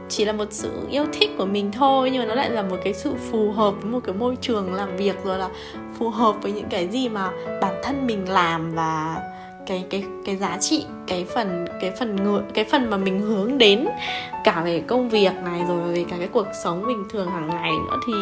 chỉ 0.09 0.25
là 0.25 0.33
một 0.33 0.45
sự 0.49 0.71
yêu 0.89 1.05
thích 1.13 1.29
của 1.37 1.45
mình 1.45 1.71
thôi 1.71 2.09
nhưng 2.11 2.21
mà 2.21 2.25
nó 2.25 2.35
lại 2.35 2.49
là 2.49 2.61
một 2.61 2.77
cái 2.83 2.93
sự 2.93 3.13
phù 3.31 3.51
hợp 3.51 3.71
với 3.81 3.91
một 3.91 3.99
cái 4.03 4.15
môi 4.15 4.35
trường 4.35 4.73
làm 4.73 4.97
việc 4.97 5.23
rồi 5.23 5.37
là 5.37 5.49
phù 5.97 6.09
hợp 6.09 6.35
với 6.41 6.51
những 6.51 6.69
cái 6.69 6.87
gì 6.87 7.09
mà 7.09 7.29
bản 7.61 7.73
thân 7.83 8.07
mình 8.07 8.29
làm 8.29 8.71
và 8.71 9.21
cái 9.69 9.85
cái 9.89 10.03
cái 10.25 10.35
giá 10.35 10.57
trị 10.59 10.85
cái 11.07 11.25
phần 11.25 11.65
cái 11.81 11.91
phần 11.91 12.15
ngựa 12.15 12.43
cái 12.53 12.65
phần 12.65 12.89
mà 12.89 12.97
mình 12.97 13.19
hướng 13.19 13.57
đến 13.57 13.87
cả 14.43 14.61
về 14.65 14.83
công 14.87 15.09
việc 15.09 15.33
này 15.45 15.61
rồi 15.67 15.93
về 15.93 16.05
cả 16.09 16.15
cái 16.19 16.27
cuộc 16.27 16.47
sống 16.63 16.83
bình 16.87 17.03
thường 17.09 17.27
hàng 17.27 17.47
ngày 17.47 17.71
nữa 17.71 17.99
thì 18.07 18.13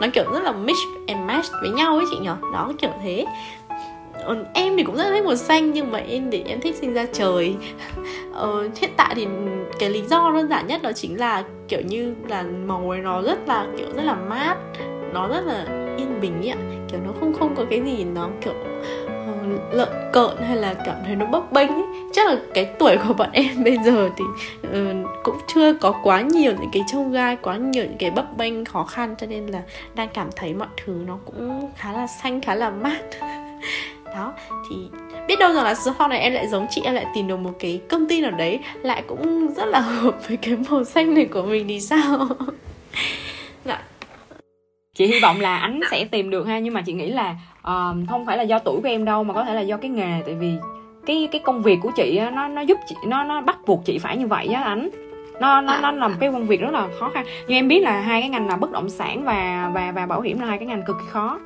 nó 0.00 0.06
kiểu 0.12 0.24
rất 0.32 0.42
là 0.42 0.52
mix 0.52 0.76
and 1.06 1.20
match 1.26 1.46
với 1.60 1.70
nhau 1.70 1.96
ấy 1.96 2.04
chị 2.10 2.16
nhở. 2.20 2.36
Đó 2.52 2.72
kiểu 2.78 2.90
thế. 3.02 3.24
Em 4.54 4.76
thì 4.76 4.82
cũng 4.84 4.96
rất 4.96 5.10
thích 5.10 5.24
màu 5.24 5.36
xanh 5.36 5.72
nhưng 5.72 5.92
mà 5.92 5.98
em 5.98 6.30
để 6.30 6.42
em 6.46 6.60
thích 6.60 6.76
sinh 6.76 6.94
ra 6.94 7.06
trời. 7.12 7.54
Ờ, 8.32 8.68
hiện 8.80 8.90
tại 8.96 9.14
thì 9.14 9.26
cái 9.78 9.90
lý 9.90 10.02
do 10.02 10.30
đơn 10.34 10.48
giản 10.48 10.66
nhất 10.66 10.82
đó 10.82 10.92
chính 10.92 11.18
là 11.18 11.44
kiểu 11.68 11.80
như 11.80 12.14
là 12.28 12.44
màu 12.66 12.90
ấy 12.90 13.00
nó 13.00 13.22
rất 13.22 13.48
là 13.48 13.66
kiểu 13.78 13.86
rất 13.94 14.02
là 14.02 14.14
mát 14.14 14.56
nó 15.12 15.28
rất 15.28 15.46
là 15.46 15.64
yên 15.96 16.20
bình 16.20 16.48
ấy 16.48 16.56
kiểu 16.88 17.00
nó 17.06 17.12
không 17.20 17.32
không 17.38 17.54
có 17.54 17.64
cái 17.70 17.80
gì 17.80 18.04
nó 18.04 18.28
kiểu 18.40 18.54
lợn 19.72 19.88
cợn 20.12 20.36
hay 20.46 20.56
là 20.56 20.74
cảm 20.74 20.96
thấy 21.04 21.16
nó 21.16 21.26
bấp 21.26 21.52
bênh 21.52 21.68
ấy. 21.68 21.84
Chắc 22.12 22.28
là 22.28 22.36
cái 22.54 22.64
tuổi 22.64 22.96
của 23.08 23.14
bọn 23.14 23.28
em 23.32 23.46
bây 23.64 23.78
giờ 23.84 24.10
thì 24.16 24.24
uh, 24.68 25.06
cũng 25.22 25.36
chưa 25.54 25.72
có 25.72 25.92
quá 26.02 26.20
nhiều 26.20 26.52
những 26.60 26.70
cái 26.72 26.82
trông 26.92 27.12
gai 27.12 27.36
quá 27.36 27.56
nhiều 27.56 27.84
những 27.84 27.98
cái 27.98 28.10
bấp 28.10 28.36
bênh 28.36 28.64
khó 28.64 28.84
khăn 28.84 29.14
cho 29.18 29.26
nên 29.26 29.46
là 29.46 29.62
đang 29.94 30.08
cảm 30.14 30.28
thấy 30.36 30.54
mọi 30.54 30.68
thứ 30.84 30.92
nó 31.06 31.18
cũng 31.24 31.70
khá 31.76 31.92
là 31.92 32.06
xanh 32.06 32.40
khá 32.40 32.54
là 32.54 32.70
mát. 32.70 33.00
Đó 34.04 34.32
thì 34.70 34.76
biết 35.28 35.38
đâu 35.38 35.52
rằng 35.52 35.64
là 35.64 35.74
sau 35.74 36.08
này 36.08 36.20
em 36.20 36.32
lại 36.32 36.48
giống 36.48 36.66
chị 36.70 36.80
em 36.84 36.94
lại 36.94 37.06
tìm 37.14 37.28
được 37.28 37.36
một 37.36 37.52
cái 37.58 37.80
công 37.88 38.08
ty 38.08 38.20
nào 38.20 38.30
đấy 38.30 38.58
lại 38.82 39.02
cũng 39.06 39.54
rất 39.54 39.64
là 39.64 39.80
hợp 40.00 40.28
với 40.28 40.36
cái 40.36 40.56
màu 40.70 40.84
xanh 40.84 41.14
này 41.14 41.24
của 41.24 41.42
mình 41.42 41.68
thì 41.68 41.80
sao? 41.80 42.28
Dạ. 43.64 43.82
Chị 44.94 45.06
hy 45.06 45.20
vọng 45.20 45.40
là 45.40 45.56
ánh 45.56 45.80
sẽ 45.90 46.04
tìm 46.04 46.30
được 46.30 46.46
ha 46.46 46.58
nhưng 46.58 46.74
mà 46.74 46.82
chị 46.86 46.92
nghĩ 46.92 47.06
là 47.06 47.36
uh, 47.70 48.08
không 48.08 48.26
phải 48.26 48.36
là 48.36 48.42
do 48.42 48.58
tuổi 48.58 48.80
của 48.82 48.88
em 48.88 49.04
đâu 49.04 49.24
mà 49.24 49.34
có 49.34 49.44
thể 49.44 49.54
là 49.54 49.60
do 49.60 49.76
cái 49.76 49.90
nghề. 49.90 50.22
Tại 50.26 50.34
vì 50.34 50.54
cái 51.06 51.28
cái 51.32 51.40
công 51.44 51.62
việc 51.62 51.78
của 51.82 51.90
chị 51.96 52.16
á, 52.16 52.30
nó 52.30 52.48
nó 52.48 52.60
giúp 52.60 52.78
chị 52.88 52.96
nó 53.06 53.24
nó 53.24 53.40
bắt 53.40 53.58
buộc 53.66 53.84
chị 53.84 53.98
phải 53.98 54.16
như 54.16 54.26
vậy 54.26 54.46
á 54.46 54.62
ánh 54.62 54.88
nó 55.40 55.60
nó 55.60 55.78
nó 55.80 55.90
là 55.90 56.08
một 56.08 56.14
cái 56.20 56.32
công 56.32 56.46
việc 56.46 56.60
rất 56.60 56.70
là 56.70 56.88
khó 57.00 57.10
khăn. 57.14 57.24
Như 57.48 57.54
em 57.54 57.68
biết 57.68 57.80
là 57.80 58.00
hai 58.00 58.20
cái 58.20 58.30
ngành 58.30 58.48
là 58.48 58.56
bất 58.56 58.72
động 58.72 58.88
sản 58.88 59.24
và 59.24 59.70
và 59.74 59.92
và 59.92 60.06
bảo 60.06 60.20
hiểm 60.20 60.40
là 60.40 60.46
hai 60.46 60.58
cái 60.58 60.66
ngành 60.66 60.82
cực 60.82 60.96
kỳ 61.00 61.06
khó. 61.10 61.38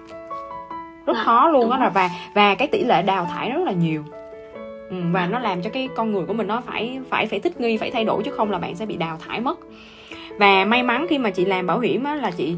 Rất 1.07 1.17
à, 1.17 1.23
khó 1.25 1.49
luôn 1.49 1.71
á 1.71 1.79
là 1.79 1.89
và 1.89 2.11
và 2.35 2.55
cái 2.55 2.69
tỷ 2.69 2.85
lệ 2.85 3.03
đào 3.03 3.25
thải 3.25 3.51
rất 3.51 3.63
là 3.65 3.73
nhiều. 3.73 4.03
Ừ, 4.91 4.97
và 5.13 5.27
nó 5.27 5.39
làm 5.39 5.63
cho 5.63 5.71
cái 5.71 5.89
con 5.97 6.13
người 6.13 6.27
của 6.27 6.33
mình 6.33 6.47
nó 6.47 6.63
phải 6.67 7.01
phải 7.11 7.27
phải 7.27 7.41
thích 7.41 7.61
nghi 7.61 7.77
phải 7.77 7.91
thay 7.91 8.05
đổi 8.05 8.23
chứ 8.23 8.31
không 8.31 8.51
là 8.51 8.59
bạn 8.59 8.77
sẽ 8.77 8.87
bị 8.87 8.97
đào 8.97 9.19
thải 9.27 9.41
mất. 9.41 9.59
Và 10.39 10.65
may 10.65 10.83
mắn 10.83 11.07
khi 11.09 11.19
mà 11.19 11.31
chị 11.31 11.45
làm 11.45 11.67
bảo 11.67 11.79
hiểm 11.79 12.05
á 12.05 12.15
là 12.15 12.31
chị 12.31 12.57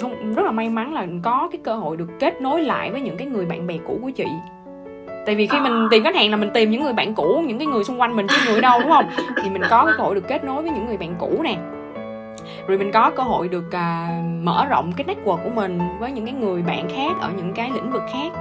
không 0.00 0.34
rất 0.34 0.46
là 0.46 0.52
may 0.52 0.68
mắn 0.68 0.94
là 0.94 1.06
có 1.22 1.48
cái 1.52 1.60
cơ 1.64 1.74
hội 1.74 1.96
được 1.96 2.08
kết 2.20 2.40
nối 2.40 2.62
lại 2.62 2.90
với 2.90 3.00
những 3.00 3.16
cái 3.16 3.26
người 3.26 3.46
bạn 3.46 3.66
bè 3.66 3.74
cũ 3.86 3.98
của 4.02 4.10
chị. 4.10 4.26
Tại 5.26 5.34
vì 5.34 5.46
khi 5.46 5.60
mình 5.60 5.88
tìm 5.90 6.04
khách 6.04 6.14
hàng 6.14 6.30
là 6.30 6.36
mình 6.36 6.50
tìm 6.54 6.70
những 6.70 6.82
người 6.82 6.92
bạn 6.92 7.14
cũ 7.14 7.44
những 7.46 7.58
cái 7.58 7.66
người 7.66 7.84
xung 7.84 8.00
quanh 8.00 8.16
mình 8.16 8.26
chứ 8.28 8.36
người 8.46 8.60
đâu 8.60 8.80
đúng 8.80 8.90
không? 8.90 9.04
Thì 9.42 9.50
mình 9.50 9.62
có 9.70 9.84
cái 9.84 9.94
cơ 9.98 10.04
hội 10.04 10.14
được 10.14 10.28
kết 10.28 10.44
nối 10.44 10.62
với 10.62 10.70
những 10.70 10.86
người 10.86 10.96
bạn 10.96 11.14
cũ 11.18 11.40
nè. 11.44 11.56
Rồi 12.66 12.78
mình 12.78 12.92
có 12.92 13.10
cơ 13.10 13.22
hội 13.22 13.48
được 13.48 13.72
à, 13.72 14.20
mở 14.42 14.66
rộng 14.70 14.92
cái 14.96 15.06
network 15.06 15.38
của 15.44 15.50
mình 15.54 15.78
với 16.00 16.12
những 16.12 16.24
cái 16.24 16.34
người 16.34 16.62
bạn 16.62 16.88
khác 16.88 17.12
ở 17.20 17.30
những 17.36 17.52
cái 17.52 17.70
lĩnh 17.74 17.90
vực 17.90 18.02
khác. 18.12 18.32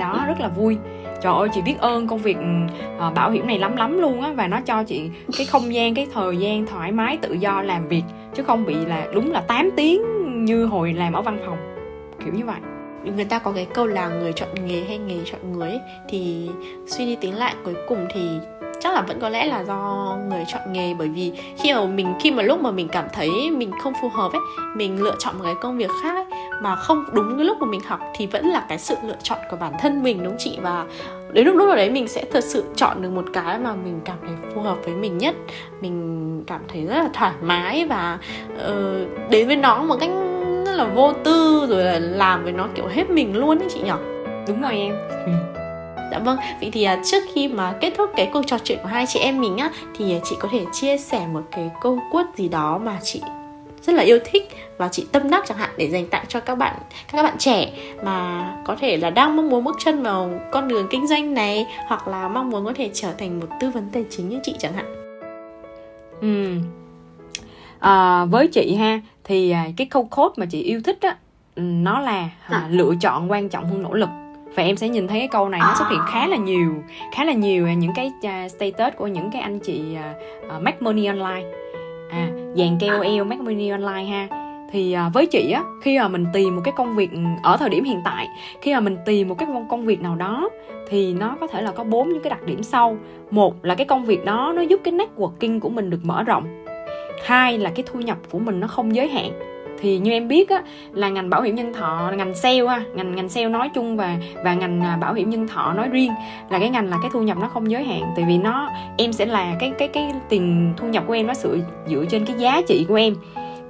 Đó 0.00 0.24
rất 0.28 0.40
là 0.40 0.48
vui. 0.48 0.78
Trời 1.22 1.34
ơi 1.34 1.48
chị 1.54 1.62
biết 1.62 1.74
ơn 1.78 2.06
công 2.06 2.18
việc 2.18 2.36
uh, 3.08 3.14
bảo 3.14 3.30
hiểm 3.30 3.46
này 3.46 3.58
lắm 3.58 3.76
lắm 3.76 3.98
luôn 3.98 4.22
á 4.22 4.32
và 4.32 4.46
nó 4.46 4.60
cho 4.60 4.84
chị 4.84 5.10
cái 5.38 5.46
không 5.46 5.74
gian 5.74 5.94
cái 5.94 6.06
thời 6.14 6.36
gian 6.36 6.66
thoải 6.66 6.92
mái 6.92 7.16
tự 7.16 7.32
do 7.32 7.62
làm 7.62 7.88
việc 7.88 8.02
chứ 8.34 8.42
không 8.42 8.64
bị 8.64 8.74
là 8.74 9.06
đúng 9.14 9.32
là 9.32 9.40
8 9.40 9.70
tiếng 9.76 10.13
như 10.44 10.64
hồi 10.64 10.92
làm 10.92 11.12
ở 11.12 11.22
văn 11.22 11.38
phòng 11.46 11.58
kiểu 12.24 12.34
như 12.34 12.44
vậy. 12.44 12.60
Người 13.16 13.24
ta 13.24 13.38
có 13.38 13.52
cái 13.52 13.66
câu 13.74 13.86
là 13.86 14.08
người 14.08 14.32
chọn 14.32 14.48
nghề 14.66 14.84
hay 14.84 14.98
nghề 14.98 15.18
chọn 15.24 15.52
người 15.52 15.68
ấy, 15.68 15.80
thì 16.08 16.48
suy 16.86 17.06
đi 17.06 17.16
tính 17.16 17.36
lại 17.36 17.54
cuối 17.64 17.74
cùng 17.88 18.06
thì 18.14 18.20
chắc 18.80 18.94
là 18.94 19.02
vẫn 19.02 19.20
có 19.20 19.28
lẽ 19.28 19.46
là 19.46 19.64
do 19.64 20.16
người 20.28 20.44
chọn 20.48 20.72
nghề. 20.72 20.94
Bởi 20.94 21.08
vì 21.08 21.32
khi 21.58 21.74
mà 21.74 21.84
mình 21.84 22.14
khi 22.20 22.30
mà 22.30 22.42
lúc 22.42 22.60
mà 22.60 22.70
mình 22.70 22.88
cảm 22.88 23.04
thấy 23.12 23.50
mình 23.50 23.70
không 23.82 23.92
phù 24.02 24.08
hợp 24.08 24.32
ấy 24.32 24.40
mình 24.76 25.02
lựa 25.02 25.14
chọn 25.18 25.38
một 25.38 25.44
cái 25.44 25.54
công 25.60 25.78
việc 25.78 25.90
khác 26.02 26.14
ấy, 26.14 26.24
mà 26.62 26.76
không 26.76 27.04
đúng 27.12 27.36
cái 27.36 27.44
lúc 27.44 27.56
mà 27.60 27.66
mình 27.66 27.80
học 27.86 28.00
thì 28.14 28.26
vẫn 28.26 28.46
là 28.46 28.66
cái 28.68 28.78
sự 28.78 28.96
lựa 29.06 29.16
chọn 29.22 29.38
của 29.50 29.56
bản 29.56 29.72
thân 29.80 30.02
mình 30.02 30.24
đúng 30.24 30.34
chị? 30.38 30.58
Và 30.62 30.86
đến 31.32 31.46
lúc 31.46 31.56
lúc 31.56 31.66
nào 31.66 31.76
đấy 31.76 31.90
mình 31.90 32.08
sẽ 32.08 32.24
thật 32.32 32.44
sự 32.44 32.64
chọn 32.76 33.02
được 33.02 33.10
một 33.10 33.24
cái 33.32 33.58
mà 33.58 33.74
mình 33.84 34.00
cảm 34.04 34.16
thấy 34.22 34.36
phù 34.54 34.60
hợp 34.60 34.76
với 34.84 34.94
mình 34.94 35.18
nhất. 35.18 35.34
Mình 35.80 36.44
cảm 36.46 36.60
thấy 36.68 36.86
rất 36.86 36.94
là 36.94 37.08
thoải 37.12 37.32
mái 37.42 37.86
và 37.86 38.18
uh, 38.54 39.30
đến 39.30 39.46
với 39.46 39.56
nó 39.56 39.82
một 39.82 39.96
cách 40.00 40.10
rất 40.74 40.84
là 40.84 40.94
vô 40.94 41.12
tư 41.12 41.66
rồi 41.68 41.84
là 41.84 41.98
làm 41.98 42.44
với 42.44 42.52
nó 42.52 42.68
kiểu 42.74 42.86
hết 42.86 43.10
mình 43.10 43.36
luôn 43.36 43.58
ấy 43.58 43.68
chị 43.74 43.80
nhỉ 43.80 43.90
đúng 44.48 44.62
rồi 44.62 44.72
em 44.72 44.94
ừ. 45.08 45.32
Dạ 46.10 46.18
vâng, 46.18 46.36
vậy 46.60 46.70
thì 46.72 46.86
uh, 46.92 46.98
trước 47.04 47.22
khi 47.34 47.48
mà 47.48 47.74
kết 47.80 47.92
thúc 47.96 48.10
cái 48.16 48.30
cuộc 48.32 48.42
trò 48.46 48.58
chuyện 48.64 48.78
của 48.82 48.88
hai 48.88 49.04
chị 49.08 49.20
em 49.20 49.40
mình 49.40 49.56
á 49.56 49.70
thì 49.96 50.20
chị 50.24 50.36
có 50.40 50.48
thể 50.52 50.64
chia 50.72 50.98
sẻ 50.98 51.26
một 51.32 51.42
cái 51.50 51.70
câu 51.80 51.98
quất 52.10 52.26
gì 52.36 52.48
đó 52.48 52.78
mà 52.78 52.98
chị 53.02 53.20
rất 53.82 53.92
là 53.92 54.02
yêu 54.02 54.18
thích 54.24 54.48
và 54.76 54.88
chị 54.88 55.06
tâm 55.12 55.30
đắc 55.30 55.44
chẳng 55.46 55.58
hạn 55.58 55.70
để 55.76 55.90
dành 55.90 56.06
tặng 56.06 56.24
cho 56.28 56.40
các 56.40 56.54
bạn 56.54 56.74
các 57.12 57.22
bạn 57.22 57.34
trẻ 57.38 57.72
mà 58.04 58.48
có 58.64 58.76
thể 58.80 58.96
là 58.96 59.10
đang 59.10 59.36
mong 59.36 59.50
muốn 59.50 59.64
bước 59.64 59.76
chân 59.84 60.02
vào 60.02 60.30
con 60.52 60.68
đường 60.68 60.86
kinh 60.90 61.06
doanh 61.06 61.34
này 61.34 61.66
hoặc 61.86 62.08
là 62.08 62.28
mong 62.28 62.50
muốn 62.50 62.64
có 62.64 62.72
thể 62.76 62.90
trở 62.92 63.12
thành 63.18 63.40
một 63.40 63.46
tư 63.60 63.70
vấn 63.70 63.88
tài 63.92 64.04
chính 64.10 64.28
như 64.28 64.38
chị 64.42 64.54
chẳng 64.58 64.72
hạn. 64.72 64.94
Ừ. 66.20 66.46
À, 67.78 68.24
với 68.24 68.48
chị 68.48 68.74
ha 68.74 69.00
thì 69.24 69.50
à, 69.50 69.66
cái 69.76 69.86
câu 69.86 70.04
code 70.04 70.34
mà 70.36 70.46
chị 70.46 70.62
yêu 70.62 70.80
thích 70.84 70.98
á 71.00 71.16
nó 71.56 72.00
là 72.00 72.28
à, 72.48 72.66
lựa 72.70 72.94
chọn 73.00 73.30
quan 73.30 73.48
trọng 73.48 73.64
hơn 73.64 73.82
nỗ 73.82 73.94
lực. 73.94 74.08
Và 74.54 74.62
em 74.62 74.76
sẽ 74.76 74.88
nhìn 74.88 75.08
thấy 75.08 75.18
cái 75.18 75.28
câu 75.28 75.48
này 75.48 75.60
nó 75.60 75.74
xuất 75.78 75.88
hiện 75.90 76.00
khá 76.06 76.26
là 76.26 76.36
nhiều 76.36 76.74
khá 77.12 77.24
là 77.24 77.32
nhiều 77.32 77.68
những 77.68 77.92
cái 77.94 78.12
status 78.48 78.94
của 78.96 79.06
những 79.06 79.30
cái 79.30 79.42
anh 79.42 79.58
chị 79.58 79.82
uh, 80.56 80.62
make 80.62 80.76
money 80.80 81.06
online. 81.06 81.44
À 82.10 82.28
dàn 82.56 82.78
KOL 82.80 83.24
make 83.24 83.42
money 83.42 83.68
online 83.68 84.04
ha. 84.04 84.28
Thì 84.72 84.96
uh, 85.06 85.14
với 85.14 85.26
chị 85.26 85.50
á 85.50 85.62
khi 85.82 85.98
mà 85.98 86.08
mình 86.08 86.26
tìm 86.32 86.56
một 86.56 86.62
cái 86.64 86.74
công 86.76 86.96
việc 86.96 87.10
ở 87.42 87.56
thời 87.56 87.68
điểm 87.68 87.84
hiện 87.84 88.00
tại 88.04 88.28
khi 88.60 88.74
mà 88.74 88.80
mình 88.80 88.96
tìm 89.06 89.28
một 89.28 89.34
cái 89.38 89.48
công 89.70 89.86
việc 89.86 90.00
nào 90.00 90.16
đó 90.16 90.48
thì 90.88 91.14
nó 91.14 91.36
có 91.40 91.46
thể 91.46 91.62
là 91.62 91.72
có 91.72 91.84
bốn 91.84 92.08
những 92.08 92.22
cái 92.22 92.30
đặc 92.30 92.42
điểm 92.46 92.62
sau. 92.62 92.96
Một 93.30 93.64
là 93.64 93.74
cái 93.74 93.86
công 93.86 94.04
việc 94.04 94.24
đó 94.24 94.52
nó 94.56 94.62
giúp 94.62 94.80
cái 94.84 94.94
networking 94.94 95.60
của 95.60 95.68
mình 95.68 95.90
được 95.90 96.00
mở 96.02 96.22
rộng 96.22 96.63
hai 97.22 97.58
là 97.58 97.70
cái 97.74 97.84
thu 97.86 98.00
nhập 98.00 98.18
của 98.30 98.38
mình 98.38 98.60
nó 98.60 98.66
không 98.66 98.94
giới 98.94 99.08
hạn. 99.08 99.32
Thì 99.80 99.98
như 99.98 100.10
em 100.10 100.28
biết 100.28 100.50
á 100.50 100.62
là 100.92 101.08
ngành 101.08 101.30
bảo 101.30 101.42
hiểm 101.42 101.54
nhân 101.54 101.72
thọ 101.74 102.12
ngành 102.16 102.34
sale 102.34 102.66
ha 102.66 102.82
ngành 102.94 103.16
ngành 103.16 103.28
sale 103.28 103.48
nói 103.48 103.70
chung 103.74 103.96
và 103.96 104.16
và 104.44 104.54
ngành 104.54 104.80
à, 104.80 104.96
bảo 104.96 105.14
hiểm 105.14 105.30
nhân 105.30 105.48
thọ 105.48 105.72
nói 105.72 105.88
riêng 105.88 106.12
là 106.50 106.58
cái 106.58 106.70
ngành 106.70 106.90
là 106.90 106.98
cái 107.02 107.10
thu 107.12 107.22
nhập 107.22 107.38
nó 107.40 107.48
không 107.48 107.70
giới 107.70 107.84
hạn. 107.84 108.02
Tại 108.16 108.24
vì 108.28 108.38
nó 108.38 108.70
em 108.98 109.12
sẽ 109.12 109.26
là 109.26 109.56
cái 109.60 109.72
cái 109.78 109.88
cái 109.88 110.12
tiền 110.28 110.74
thu 110.76 110.86
nhập 110.86 111.04
của 111.06 111.12
em 111.12 111.26
nó 111.26 111.34
sự 111.34 111.60
dựa 111.86 112.04
trên 112.10 112.24
cái 112.24 112.36
giá 112.38 112.62
trị 112.68 112.86
của 112.88 112.94
em 112.94 113.14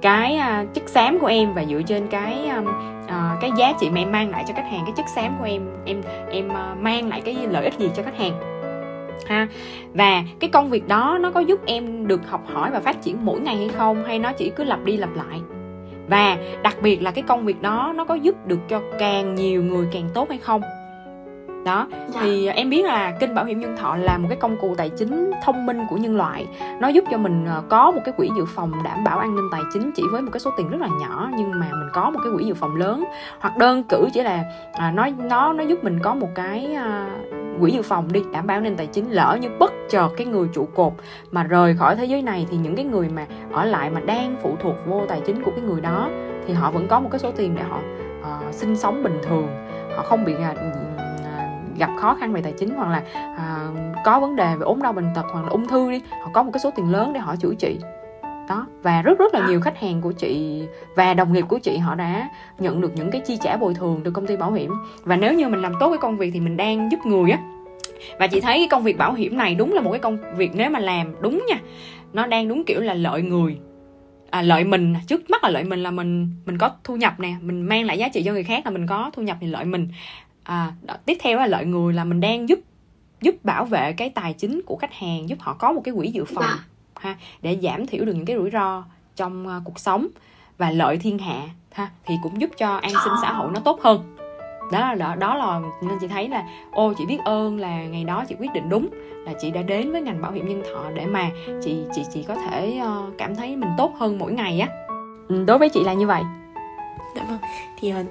cái 0.01 0.39
uh, 0.39 0.73
chất 0.73 0.89
xám 0.89 1.19
của 1.19 1.27
em 1.27 1.53
và 1.53 1.65
dựa 1.65 1.81
trên 1.81 2.07
cái 2.07 2.49
um, 2.55 2.65
uh, 3.05 3.41
cái 3.41 3.51
giá 3.57 3.73
trị 3.79 3.89
mà 3.89 3.99
em 3.99 4.11
mang 4.11 4.29
lại 4.29 4.43
cho 4.47 4.53
khách 4.53 4.71
hàng 4.71 4.81
cái 4.85 4.93
chất 4.97 5.05
xám 5.15 5.35
của 5.39 5.45
em 5.45 5.61
em 5.85 6.01
em 6.31 6.47
uh, 6.47 6.81
mang 6.81 7.09
lại 7.09 7.21
cái 7.21 7.35
lợi 7.49 7.63
ích 7.63 7.79
gì 7.79 7.89
cho 7.95 8.03
khách 8.03 8.17
hàng 8.17 8.54
ha? 9.25 9.47
Và 9.93 10.23
cái 10.39 10.49
công 10.49 10.69
việc 10.69 10.87
đó 10.87 11.17
nó 11.21 11.31
có 11.31 11.39
giúp 11.39 11.59
em 11.65 12.07
được 12.07 12.29
học 12.29 12.41
hỏi 12.53 12.71
và 12.71 12.79
phát 12.79 13.01
triển 13.01 13.25
mỗi 13.25 13.39
ngày 13.39 13.57
hay 13.57 13.69
không? 13.69 14.03
Hay 14.03 14.19
nó 14.19 14.31
chỉ 14.31 14.49
cứ 14.49 14.63
lặp 14.63 14.85
đi 14.85 14.97
lặp 14.97 15.15
lại? 15.15 15.41
Và 16.07 16.37
đặc 16.63 16.75
biệt 16.81 17.01
là 17.01 17.11
cái 17.11 17.23
công 17.27 17.45
việc 17.45 17.61
đó 17.61 17.93
nó 17.95 18.05
có 18.05 18.15
giúp 18.15 18.35
được 18.47 18.59
cho 18.69 18.81
càng 18.99 19.35
nhiều 19.35 19.63
người 19.63 19.87
càng 19.91 20.09
tốt 20.13 20.29
hay 20.29 20.37
không? 20.37 20.61
Đó 21.65 21.87
dạ. 21.91 22.19
thì 22.21 22.47
em 22.47 22.69
biết 22.69 22.85
là 22.85 23.11
kênh 23.11 23.35
bảo 23.35 23.45
hiểm 23.45 23.59
nhân 23.59 23.77
thọ 23.77 23.95
là 23.95 24.17
một 24.17 24.27
cái 24.29 24.37
công 24.37 24.57
cụ 24.61 24.75
tài 24.77 24.89
chính 24.89 25.31
thông 25.43 25.65
minh 25.65 25.81
của 25.89 25.97
nhân 25.97 26.17
loại. 26.17 26.47
Nó 26.79 26.87
giúp 26.87 27.03
cho 27.11 27.17
mình 27.17 27.45
ờ, 27.45 27.63
có 27.69 27.91
một 27.91 28.01
cái 28.05 28.13
quỹ 28.17 28.29
dự 28.37 28.45
phòng 28.45 28.71
đảm 28.83 29.03
bảo 29.03 29.19
an 29.19 29.35
ninh 29.35 29.49
tài 29.51 29.61
chính 29.73 29.91
chỉ 29.95 30.03
với 30.11 30.21
một 30.21 30.29
cái 30.33 30.39
số 30.39 30.51
tiền 30.57 30.69
rất 30.69 30.81
là 30.81 30.87
nhỏ 31.01 31.29
nhưng 31.37 31.51
mà 31.51 31.67
mình 31.71 31.89
có 31.93 32.09
một 32.09 32.19
cái 32.23 32.33
quỹ 32.35 32.43
dự 32.43 32.53
phòng 32.53 32.75
lớn. 32.75 33.05
Hoặc 33.39 33.57
đơn 33.57 33.83
cử 33.83 34.07
chỉ 34.13 34.21
là 34.21 34.43
à, 34.73 34.91
nó 34.91 35.07
nó 35.17 35.53
nó 35.53 35.63
giúp 35.63 35.83
mình 35.83 35.99
có 35.99 36.15
một 36.15 36.29
cái 36.35 36.73
à, 36.73 37.07
quỹ 37.59 37.71
dự 37.71 37.81
phòng 37.81 38.11
đi 38.11 38.23
đảm 38.31 38.47
bảo 38.47 38.57
an 38.57 38.63
ninh 38.63 38.75
tài 38.75 38.87
chính 38.87 39.09
lỡ 39.09 39.37
như 39.41 39.49
bất 39.59 39.73
chợt 39.89 40.09
cái 40.17 40.27
người 40.27 40.47
trụ 40.53 40.67
cột 40.75 40.93
mà 41.31 41.43
rời 41.43 41.75
khỏi 41.75 41.95
thế 41.95 42.05
giới 42.05 42.21
này 42.21 42.47
thì 42.51 42.57
những 42.57 42.75
cái 42.75 42.85
người 42.85 43.09
mà 43.09 43.25
ở 43.51 43.65
lại 43.65 43.89
mà 43.89 43.99
đang 43.99 44.35
phụ 44.43 44.55
thuộc 44.61 44.75
vô 44.85 45.01
tài 45.07 45.21
chính 45.25 45.43
của 45.43 45.51
cái 45.51 45.61
người 45.61 45.81
đó 45.81 46.09
thì 46.47 46.53
họ 46.53 46.71
vẫn 46.71 46.87
có 46.87 46.99
một 46.99 47.09
cái 47.11 47.19
số 47.19 47.31
tiền 47.31 47.55
để 47.55 47.63
họ 47.63 47.79
uh, 48.19 48.53
sinh 48.53 48.75
sống 48.75 49.03
bình 49.03 49.19
thường. 49.23 49.47
Họ 49.95 50.03
không 50.03 50.25
bị 50.25 50.33
uh, 50.33 51.04
gặp 51.77 51.89
khó 51.97 52.15
khăn 52.19 52.33
về 52.33 52.41
tài 52.41 52.53
chính 52.59 52.69
hoặc 52.75 52.89
là 52.89 53.03
à, 53.13 53.67
có 54.05 54.19
vấn 54.19 54.35
đề 54.35 54.55
về 54.55 54.63
ốm 54.63 54.81
đau 54.81 54.93
bệnh 54.93 55.07
tật 55.15 55.25
hoặc 55.31 55.41
là 55.41 55.49
ung 55.49 55.67
thư 55.67 55.91
đi 55.91 56.01
họ 56.21 56.29
có 56.33 56.43
một 56.43 56.51
cái 56.53 56.59
số 56.59 56.71
tiền 56.75 56.91
lớn 56.91 57.13
để 57.13 57.19
họ 57.19 57.35
chữa 57.35 57.53
trị. 57.59 57.77
Đó 58.49 58.67
và 58.81 59.01
rất 59.01 59.19
rất 59.19 59.33
là 59.33 59.47
nhiều 59.47 59.61
khách 59.61 59.79
hàng 59.79 60.01
của 60.01 60.11
chị 60.11 60.63
và 60.95 61.13
đồng 61.13 61.33
nghiệp 61.33 61.45
của 61.47 61.59
chị 61.59 61.77
họ 61.77 61.95
đã 61.95 62.29
nhận 62.59 62.81
được 62.81 62.91
những 62.95 63.11
cái 63.11 63.21
chi 63.25 63.37
trả 63.41 63.57
bồi 63.57 63.73
thường 63.73 64.01
từ 64.03 64.11
công 64.11 64.27
ty 64.27 64.37
bảo 64.37 64.51
hiểm. 64.51 64.71
Và 65.03 65.15
nếu 65.15 65.33
như 65.33 65.49
mình 65.49 65.61
làm 65.61 65.73
tốt 65.79 65.89
cái 65.89 65.97
công 65.97 66.17
việc 66.17 66.31
thì 66.33 66.39
mình 66.39 66.57
đang 66.57 66.91
giúp 66.91 66.99
người 67.05 67.31
á. 67.31 67.39
Và 68.19 68.27
chị 68.27 68.41
thấy 68.41 68.57
cái 68.57 68.67
công 68.71 68.83
việc 68.83 68.97
bảo 68.97 69.13
hiểm 69.13 69.37
này 69.37 69.55
đúng 69.55 69.73
là 69.73 69.81
một 69.81 69.91
cái 69.91 69.99
công 69.99 70.17
việc 70.37 70.51
nếu 70.55 70.69
mà 70.69 70.79
làm 70.79 71.15
đúng 71.21 71.45
nha 71.47 71.59
nó 72.13 72.27
đang 72.27 72.47
đúng 72.47 72.63
kiểu 72.63 72.81
là 72.81 72.93
lợi 72.93 73.21
người 73.21 73.57
à, 74.29 74.41
lợi 74.41 74.63
mình. 74.63 74.95
Trước 75.07 75.29
mắt 75.29 75.43
là 75.43 75.49
lợi 75.49 75.63
mình 75.63 75.83
là 75.83 75.91
mình 75.91 76.29
mình 76.45 76.57
có 76.57 76.71
thu 76.83 76.95
nhập 76.95 77.19
nè 77.19 77.33
mình 77.41 77.61
mang 77.61 77.85
lại 77.85 77.97
giá 77.97 78.09
trị 78.09 78.23
cho 78.23 78.31
người 78.31 78.43
khác 78.43 78.65
là 78.65 78.71
mình 78.71 78.87
có 78.87 79.11
thu 79.13 79.21
nhập 79.21 79.37
thì 79.41 79.47
lợi 79.47 79.65
mình 79.65 79.89
à, 80.45 80.73
đó, 80.81 80.95
tiếp 81.05 81.17
theo 81.21 81.39
là 81.39 81.47
lợi 81.47 81.65
người 81.65 81.93
là 81.93 82.03
mình 82.03 82.19
đang 82.19 82.49
giúp 82.49 82.59
giúp 83.21 83.35
bảo 83.43 83.65
vệ 83.65 83.93
cái 83.93 84.09
tài 84.09 84.33
chính 84.33 84.61
của 84.65 84.75
khách 84.75 84.93
hàng 84.93 85.29
giúp 85.29 85.37
họ 85.41 85.53
có 85.53 85.71
một 85.71 85.81
cái 85.83 85.93
quỹ 85.97 86.07
dự 86.07 86.25
phòng 86.25 86.45
dạ. 86.47 86.63
ha 86.95 87.15
để 87.41 87.57
giảm 87.61 87.87
thiểu 87.87 88.05
được 88.05 88.13
những 88.13 88.25
cái 88.25 88.35
rủi 88.35 88.51
ro 88.51 88.83
trong 89.15 89.47
uh, 89.47 89.63
cuộc 89.65 89.79
sống. 89.79 90.07
Và 90.57 90.71
lợi 90.71 90.97
thiên 90.97 91.19
hạ 91.19 91.41
ha 91.71 91.89
thì 92.05 92.15
cũng 92.23 92.41
giúp 92.41 92.49
cho 92.57 92.77
an 92.77 92.91
sinh 93.03 93.13
xã 93.21 93.33
hội 93.33 93.51
nó 93.53 93.59
tốt 93.59 93.79
hơn. 93.81 94.15
Đó 94.71 94.79
là 94.79 94.95
đó, 94.95 95.15
đó 95.15 95.35
là 95.35 95.61
nên 95.81 95.99
chị 96.01 96.07
thấy 96.07 96.29
là 96.29 96.47
ô 96.71 96.93
chị 96.97 97.05
biết 97.05 97.17
ơn 97.25 97.59
là 97.59 97.83
ngày 97.83 98.03
đó 98.03 98.25
chị 98.29 98.35
quyết 98.39 98.53
định 98.53 98.69
đúng 98.69 98.89
là 99.25 99.33
chị 99.41 99.51
đã 99.51 99.61
đến 99.61 99.91
với 99.91 100.01
ngành 100.01 100.21
bảo 100.21 100.31
hiểm 100.31 100.47
nhân 100.47 100.63
thọ 100.73 100.91
để 100.95 101.05
mà 101.05 101.29
chị 101.63 101.77
chị 101.95 102.01
chị 102.13 102.23
có 102.23 102.35
thể 102.35 102.81
uh, 102.83 103.13
cảm 103.17 103.35
thấy 103.35 103.55
mình 103.55 103.69
tốt 103.77 103.93
hơn 103.97 104.19
mỗi 104.19 104.31
ngày 104.31 104.59
á. 104.59 104.69
Ừ, 105.27 105.43
đối 105.47 105.57
với 105.57 105.69
chị 105.69 105.83
là 105.83 105.93
như 105.93 106.07
vậy. 106.07 106.21
Dạ 107.15 107.25
vâng 107.29 107.39
thì 107.79 107.93
uh, 108.01 108.07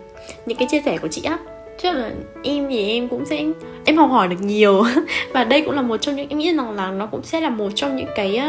những 0.47 0.59
cái 0.59 0.69
chia 0.71 0.81
sẻ 0.81 0.99
của 0.99 1.09
chị 1.09 1.23
á 1.23 1.39
chứ 1.79 1.93
là 1.93 2.11
em 2.43 2.67
thì 2.71 2.89
em 2.89 3.09
cũng 3.09 3.25
sẽ 3.27 3.45
em 3.85 3.97
học 3.97 4.11
hỏi 4.11 4.29
được 4.29 4.41
nhiều. 4.41 4.83
Và 5.33 5.45
đây 5.45 5.63
cũng 5.63 5.75
là 5.75 5.83
một 5.83 5.97
trong 5.97 6.17
những 6.17 6.29
em 6.29 6.39
nghĩ 6.39 6.53
rằng 6.57 6.77
là 6.77 6.91
nó 6.91 7.07
cũng 7.07 7.23
sẽ 7.23 7.41
là 7.41 7.51
một 7.51 7.69
trong 7.75 7.97
những 7.97 8.09
cái 8.17 8.41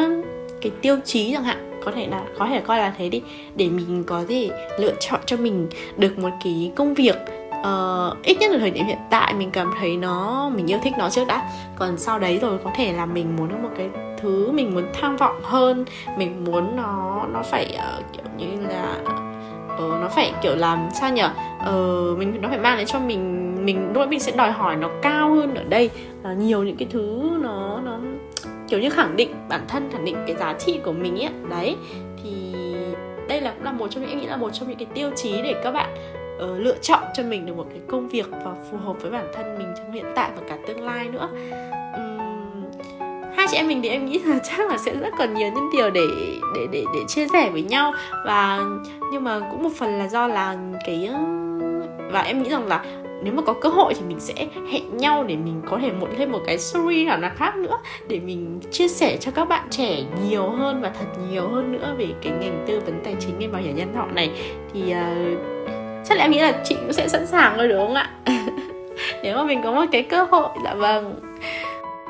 cái 0.62 0.72
tiêu 0.82 0.98
chí 1.06 1.32
chẳng 1.34 1.44
hạn. 1.44 1.72
Có 1.86 1.92
thể 1.92 2.08
là 2.08 2.22
có 2.40 2.48
thể 2.48 2.62
coi 2.62 2.78
là 2.78 2.94
thế 2.98 3.10
đi. 3.10 3.22
Để 3.56 3.70
mình 3.70 4.04
có 4.08 4.24
thể 4.30 4.50
lựa 4.80 4.94
chọn 5.00 5.20
cho 5.26 5.38
mình 5.38 5.68
được 5.98 6.20
một 6.20 6.30
cái 6.44 6.72
công 6.76 6.94
việc 6.94 7.16
uh, 7.60 8.24
ít 8.24 8.38
nhất 8.40 8.52
là 8.52 8.58
thời 8.58 8.72
điểm 8.72 8.86
hiện 8.86 8.98
tại 9.10 9.34
mình 9.34 9.52
cảm 9.52 9.74
thấy 9.80 9.98
nó 9.98 10.50
mình 10.56 10.72
yêu 10.72 10.80
thích 10.84 10.94
nó 10.98 11.10
trước 11.10 11.28
đã. 11.28 11.50
Còn 11.76 11.98
sau 11.98 12.20
đấy 12.20 12.40
rồi 12.42 12.58
có 12.64 12.72
thể 12.76 12.94
là 12.94 13.06
mình 13.06 13.36
muốn 13.36 13.64
một 13.64 13.70
cái 13.78 13.90
thứ 14.22 14.52
mình 14.52 14.74
muốn 14.74 14.86
tham 14.94 15.18
vọng 15.18 15.40
hơn. 15.44 15.86
Mình 16.18 16.44
muốn 16.44 16.76
nó 16.76 17.24
nó 17.34 17.44
phải 17.44 17.78
uh, 17.98 18.04
kiểu 18.14 18.26
như 18.38 18.68
là 18.68 18.98
uh, 19.76 20.02
nó 20.02 20.08
phải 20.16 20.34
kiểu 20.42 20.56
làm 20.56 20.88
sao 20.94 21.12
nhở? 21.12 21.30
Uh, 21.60 22.18
mình 22.18 22.42
nó 22.42 22.50
phải 22.50 22.60
mang 22.60 22.78
đến 22.78 22.88
cho 22.88 23.00
mình 23.00 23.56
mình 23.66 23.94
lúc 23.94 24.10
mình 24.10 24.20
sẽ 24.20 24.32
đòi 24.32 24.52
hỏi 24.52 24.76
nó 24.76 24.90
cao 25.02 25.36
hơn 25.36 25.56
ở 25.56 25.64
đây. 25.64 25.90
Là 26.24 26.34
nhiều 26.34 26.64
những 26.64 26.78
cái 26.78 26.88
thứ 26.92 27.30
nó 27.42 27.82
nó 27.86 27.98
kiểu 28.68 28.80
như 28.80 28.90
khẳng 28.90 29.16
định 29.16 29.36
bản 29.50 29.62
thân 29.68 29.90
khẳng 29.92 30.06
định 30.06 30.16
cái 30.28 30.36
giá 30.36 30.54
trị 30.54 30.80
của 30.84 30.92
mình 30.92 31.16
ấy 31.20 31.30
đấy 31.50 31.76
thì 32.24 32.54
đây 33.28 33.42
là 33.42 33.52
cũng 33.52 33.64
là 33.64 33.72
một 33.72 33.88
trong 33.92 34.02
những 34.02 34.12
em 34.12 34.20
nghĩ 34.20 34.26
là 34.26 34.38
một 34.38 34.50
trong 34.50 34.70
những 34.70 34.78
cái 34.78 34.88
tiêu 34.94 35.10
chí 35.16 35.42
để 35.42 35.62
các 35.64 35.72
bạn 35.72 35.90
uh, 36.36 36.60
lựa 36.60 36.76
chọn 36.82 37.04
cho 37.14 37.24
mình 37.24 37.46
được 37.46 37.58
một 37.58 37.66
cái 37.70 37.80
công 37.88 38.10
việc 38.10 38.26
và 38.32 38.54
phù 38.72 38.78
hợp 38.78 39.02
với 39.02 39.12
bản 39.12 39.28
thân 39.36 39.58
mình 39.58 39.68
trong 39.78 39.92
hiện 39.92 40.06
tại 40.16 40.30
và 40.36 40.42
cả 40.50 40.58
tương 40.68 40.86
lai 40.86 41.10
nữa 41.10 41.30
hai 43.46 43.52
chị 43.52 43.58
em 43.58 43.68
mình 43.68 43.82
thì 43.82 43.90
em 43.90 44.06
nghĩ 44.06 44.20
là 44.20 44.40
chắc 44.44 44.70
là 44.70 44.78
sẽ 44.78 44.96
rất 44.96 45.10
còn 45.18 45.34
nhiều 45.34 45.52
những 45.56 45.70
điều 45.74 45.90
để 45.90 46.08
để 46.56 46.68
để 46.72 46.84
để 46.94 47.00
chia 47.08 47.28
sẻ 47.28 47.50
với 47.50 47.62
nhau. 47.62 47.94
Và 48.26 48.60
nhưng 49.12 49.24
mà 49.24 49.40
cũng 49.52 49.64
một 49.64 49.70
phần 49.76 50.00
là 50.00 50.08
do 50.08 50.28
là 50.28 50.56
cái 50.86 51.10
và 52.12 52.22
em 52.22 52.44
nghĩ 52.44 52.50
rằng 52.50 52.68
là 52.68 52.86
nếu 53.24 53.34
mà 53.34 53.42
có 53.42 53.54
cơ 53.54 53.70
hội 53.70 53.94
thì 53.94 54.02
mình 54.08 54.20
sẽ 54.20 54.34
hẹn 54.72 54.98
nhau 54.98 55.24
để 55.24 55.36
mình 55.36 55.62
có 55.70 55.80
thể 55.82 55.92
một 55.92 56.08
thêm 56.18 56.32
một 56.32 56.40
cái 56.46 56.58
story 56.58 57.06
nào 57.06 57.18
là 57.18 57.30
khác 57.30 57.56
nữa 57.56 57.78
để 58.08 58.20
mình 58.20 58.60
chia 58.72 58.88
sẻ 58.88 59.18
cho 59.20 59.32
các 59.32 59.46
bạn 59.46 59.68
trẻ 59.70 60.04
nhiều 60.30 60.50
hơn 60.50 60.82
và 60.82 60.90
thật 60.90 61.06
nhiều 61.32 61.48
hơn 61.48 61.72
nữa 61.72 61.96
về 61.98 62.08
cái 62.22 62.34
ngành 62.42 62.64
tư 62.68 62.80
vấn 62.86 63.02
tài 63.04 63.16
chính 63.20 63.40
hay 63.40 63.48
bảo 63.48 63.62
hiểm 63.62 63.76
nhân 63.76 63.94
thọ 63.96 64.06
này. 64.06 64.32
Thì 64.74 64.82
uh, 64.82 65.40
chắc 66.06 66.18
là 66.18 66.24
em 66.24 66.32
nghĩ 66.32 66.40
là 66.40 66.54
chị 66.64 66.76
cũng 66.76 66.94
sẽ 66.94 67.08
sẵn 67.08 67.28
sàng 67.28 67.58
rồi 67.58 67.68
đúng 67.68 67.88
không 67.88 67.96
ạ? 67.96 68.10
Nếu 69.24 69.38
mà 69.38 69.44
mình 69.44 69.62
có 69.64 69.72
một 69.72 69.86
cái 69.92 70.04
cơ 70.04 70.24
hội 70.24 70.50
dạ 70.64 70.74
vâng 70.74 71.16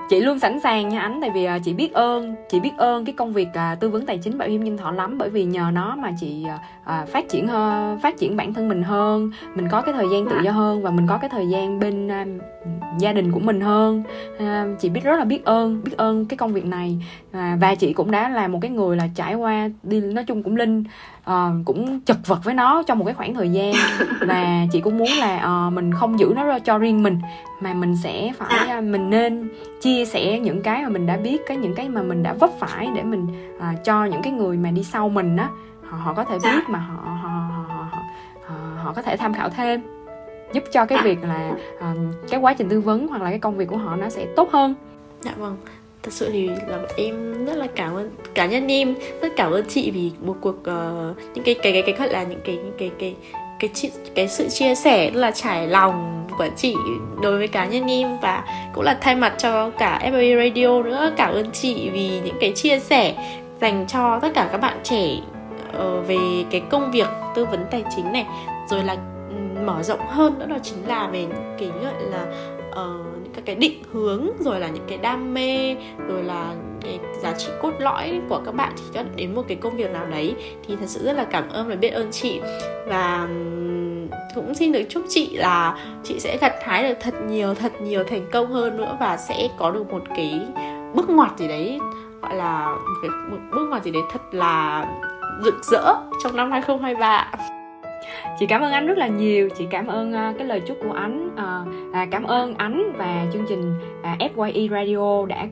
chị 0.09 0.19
luôn 0.19 0.39
sẵn 0.39 0.59
sàng 0.59 0.89
nha 0.89 0.99
ánh, 0.99 1.21
tại 1.21 1.29
vì 1.33 1.45
à, 1.45 1.59
chị 1.59 1.73
biết 1.73 1.93
ơn, 1.93 2.35
chị 2.49 2.59
biết 2.59 2.71
ơn 2.77 3.05
cái 3.05 3.13
công 3.13 3.33
việc 3.33 3.47
à, 3.53 3.75
tư 3.79 3.89
vấn 3.89 4.05
tài 4.05 4.17
chính 4.17 4.37
bảo 4.37 4.47
hiểm 4.49 4.63
nhân 4.63 4.77
thọ 4.77 4.91
lắm. 4.91 5.17
Bởi 5.17 5.29
vì 5.29 5.43
nhờ 5.43 5.69
nó 5.73 5.95
mà 5.95 6.11
chị 6.19 6.45
à, 6.83 7.05
phát 7.05 7.29
triển 7.29 7.47
hơn 7.47 7.99
phát 7.99 8.17
triển 8.17 8.37
bản 8.37 8.53
thân 8.53 8.69
mình 8.69 8.83
hơn, 8.83 9.31
mình 9.55 9.67
có 9.71 9.81
cái 9.81 9.93
thời 9.93 10.05
gian 10.11 10.25
tự 10.29 10.35
do 10.43 10.51
hơn 10.51 10.81
và 10.81 10.91
mình 10.91 11.07
có 11.07 11.17
cái 11.17 11.29
thời 11.29 11.47
gian 11.47 11.79
bên 11.79 12.09
gia 12.99 13.13
đình 13.13 13.31
của 13.31 13.39
mình 13.39 13.61
hơn. 13.61 14.03
Chị 14.79 14.89
biết, 14.89 15.01
rất 15.03 15.19
là 15.19 15.25
biết 15.25 15.45
ơn 15.45 15.83
biết 15.83 15.97
ơn 15.97 16.25
cái 16.25 16.37
công 16.37 16.53
việc 16.53 16.65
này. 16.65 16.97
Và 17.31 17.75
chị 17.75 17.93
cũng 17.93 18.11
đã 18.11 18.29
là 18.29 18.47
một 18.47 18.59
cái 18.61 18.71
người 18.71 18.97
là 18.97 19.07
trải 19.15 19.35
qua 19.35 19.69
đi, 19.83 19.99
nói 19.99 20.23
chung 20.23 20.43
cũng 20.43 20.55
linh 20.55 20.83
uh, 21.31 21.65
cũng 21.65 21.99
chật 21.99 22.17
vật 22.25 22.43
với 22.43 22.53
nó 22.53 22.83
trong 22.83 22.99
một 22.99 23.05
cái 23.05 23.13
khoảng 23.13 23.33
thời 23.33 23.49
gian 23.49 23.73
và 24.27 24.65
chị 24.71 24.81
cũng 24.81 24.97
muốn 24.97 25.09
là 25.19 25.65
uh, 25.67 25.73
mình 25.73 25.93
không 25.93 26.19
giữ 26.19 26.33
nó 26.35 26.59
cho 26.59 26.77
riêng 26.77 27.03
mình 27.03 27.19
mà 27.59 27.73
mình 27.73 27.97
sẽ 27.97 28.31
phải 28.37 28.77
uh, 28.77 28.83
mình 28.83 29.09
nên 29.09 29.49
chia 29.81 30.05
sẻ 30.05 30.39
những 30.39 30.61
cái 30.61 30.83
mà 30.83 30.89
mình 30.89 31.05
đã 31.05 31.17
biết 31.17 31.41
cái 31.47 31.57
những 31.57 31.75
cái 31.75 31.89
mà 31.89 32.01
mình 32.01 32.23
đã 32.23 32.33
vấp 32.33 32.49
phải 32.59 32.87
để 32.95 33.03
mình 33.03 33.27
uh, 33.57 33.83
cho 33.83 34.05
những 34.05 34.21
cái 34.21 34.33
người 34.33 34.57
mà 34.57 34.71
đi 34.71 34.83
sau 34.83 35.09
mình 35.09 35.37
á 35.37 35.49
họ 35.89 35.97
họ 35.97 36.13
có 36.13 36.23
thể 36.23 36.37
biết 36.43 36.69
mà 36.69 36.79
họ 36.79 36.95
họ 37.05 37.29
họ, 37.29 37.65
họ, 37.67 37.87
họ, 38.45 38.55
họ 38.83 38.93
có 38.93 39.01
thể 39.01 39.17
tham 39.17 39.33
khảo 39.33 39.49
thêm 39.49 39.81
giúp 40.53 40.63
cho 40.71 40.85
cái 40.85 40.99
việc 41.03 41.23
là 41.23 41.51
um, 41.79 42.11
cái 42.29 42.39
quá 42.39 42.53
trình 42.53 42.69
tư 42.69 42.81
vấn 42.81 43.07
hoặc 43.07 43.21
là 43.21 43.29
cái 43.29 43.39
công 43.39 43.57
việc 43.57 43.67
của 43.67 43.77
họ 43.77 43.95
nó 43.95 44.09
sẽ 44.09 44.27
tốt 44.35 44.51
hơn. 44.51 44.75
Dạ 45.21 45.31
vâng 45.37 45.57
thật 46.05 46.11
sự 46.13 46.29
thì 46.31 46.49
là 46.67 46.79
em 46.97 47.45
rất 47.45 47.57
là 47.57 47.67
cảm 47.75 47.95
ơn 47.95 48.11
cá 48.33 48.45
nhân 48.45 48.71
em 48.71 48.95
rất 49.21 49.31
cảm 49.35 49.51
ơn 49.51 49.65
chị 49.69 49.91
vì 49.91 50.11
một 50.21 50.35
cuộc 50.41 50.55
uh, 50.59 51.17
những 51.35 51.43
cái 51.45 51.55
cái 51.63 51.73
cái 51.73 51.81
cái 51.81 51.95
gọi 51.95 52.09
là 52.09 52.23
những 52.23 52.41
cái 52.45 52.55
những 52.55 52.73
cái 52.77 52.91
cái 52.99 53.15
cái 53.59 53.69
cái, 53.81 53.91
cái 54.15 54.27
sự 54.27 54.49
chia 54.49 54.75
sẻ 54.75 55.11
là 55.11 55.31
trải 55.31 55.67
lòng 55.67 56.27
của 56.37 56.47
chị 56.57 56.75
đối 57.21 57.37
với 57.37 57.47
cá 57.47 57.65
nhân 57.65 57.91
em 57.91 58.17
và 58.21 58.43
cũng 58.73 58.83
là 58.83 58.97
thay 59.01 59.15
mặt 59.15 59.33
cho 59.37 59.69
cả 59.69 60.01
FA 60.03 60.43
Radio 60.43 60.83
nữa. 60.83 61.13
Cảm 61.17 61.33
ơn 61.33 61.51
chị 61.51 61.89
vì 61.93 62.19
những 62.25 62.37
cái 62.41 62.51
chia 62.51 62.79
sẻ 62.79 63.15
dành 63.61 63.85
cho 63.87 64.19
tất 64.19 64.29
cả 64.33 64.49
các 64.51 64.57
bạn 64.57 64.77
trẻ 64.83 65.17
uh, 65.69 66.07
về 66.07 66.17
cái 66.51 66.61
công 66.69 66.91
việc 66.91 67.07
tư 67.35 67.45
vấn 67.45 67.65
tài 67.71 67.83
chính 67.95 68.11
này 68.11 68.25
rồi 68.69 68.83
là 68.83 68.97
ừ, 69.29 69.35
mở 69.65 69.83
rộng 69.83 70.07
hơn 70.07 70.39
nữa 70.39 70.45
đó 70.45 70.57
chính 70.63 70.87
là 70.87 71.07
về 71.07 71.19
những 71.19 71.55
cái 71.59 71.69
gọi 71.83 71.93
là 72.11 72.25
uh, 72.69 73.14
các 73.35 73.45
cái, 73.45 73.55
định 73.55 73.83
hướng 73.91 74.27
rồi 74.39 74.59
là 74.59 74.67
những 74.67 74.85
cái 74.87 74.97
đam 74.97 75.33
mê 75.33 75.75
rồi 76.07 76.23
là 76.23 76.55
cái 76.81 76.99
giá 77.21 77.33
trị 77.37 77.47
cốt 77.61 77.71
lõi 77.79 78.21
của 78.29 78.41
các 78.45 78.55
bạn 78.55 78.73
thì 78.77 78.99
đến 79.15 79.35
một 79.35 79.45
cái 79.47 79.57
công 79.57 79.77
việc 79.77 79.91
nào 79.91 80.05
đấy 80.05 80.35
thì 80.67 80.75
thật 80.75 80.85
sự 80.87 81.05
rất 81.05 81.13
là 81.13 81.23
cảm 81.23 81.49
ơn 81.49 81.67
và 81.67 81.75
biết 81.75 81.89
ơn 81.89 82.11
chị. 82.11 82.39
Và 82.87 83.27
cũng 84.35 84.55
xin 84.55 84.71
được 84.71 84.83
chúc 84.89 85.03
chị 85.09 85.37
là 85.37 85.77
chị 86.03 86.19
sẽ 86.19 86.37
gặt 86.37 86.53
hái 86.63 86.89
được 86.89 86.97
thật 86.99 87.13
nhiều 87.27 87.53
thật 87.53 87.81
nhiều 87.81 88.03
thành 88.03 88.25
công 88.31 88.51
hơn 88.51 88.77
nữa 88.77 88.97
và 88.99 89.17
sẽ 89.17 89.47
có 89.57 89.71
được 89.71 89.91
một 89.91 90.03
cái 90.15 90.41
bước 90.93 91.09
ngoặt 91.09 91.31
gì 91.37 91.47
đấy 91.47 91.79
gọi 92.21 92.35
là 92.35 92.67
một 92.69 92.95
cái 93.01 93.09
một 93.31 93.37
bước 93.51 93.67
ngoặt 93.69 93.83
gì 93.83 93.91
đấy 93.91 94.03
thật 94.11 94.21
là 94.31 94.85
rực 95.43 95.63
rỡ 95.63 95.95
trong 96.23 96.35
năm 96.35 96.51
2023 96.51 97.31
chị 98.39 98.45
cảm 98.45 98.61
ơn 98.61 98.71
anh 98.71 98.87
rất 98.87 98.97
là 98.97 99.07
nhiều. 99.07 99.49
Chị 99.57 99.67
cảm 99.69 99.87
ơn 99.87 100.09
uh, 100.09 100.37
cái 100.37 100.47
lời 100.47 100.61
chúc 100.67 100.77
của 100.87 100.93
anh. 100.93 101.27
Uh, 101.33 101.93
à, 101.93 102.07
cảm 102.11 102.23
ơn 102.23 102.55
anh 102.57 102.91
và 102.97 103.25
chương 103.33 103.45
trình 103.49 103.79
à, 104.03 104.17
uh, 104.25 104.31
FYE 104.35 104.69
Radio 104.69 105.25
đã 105.25 105.47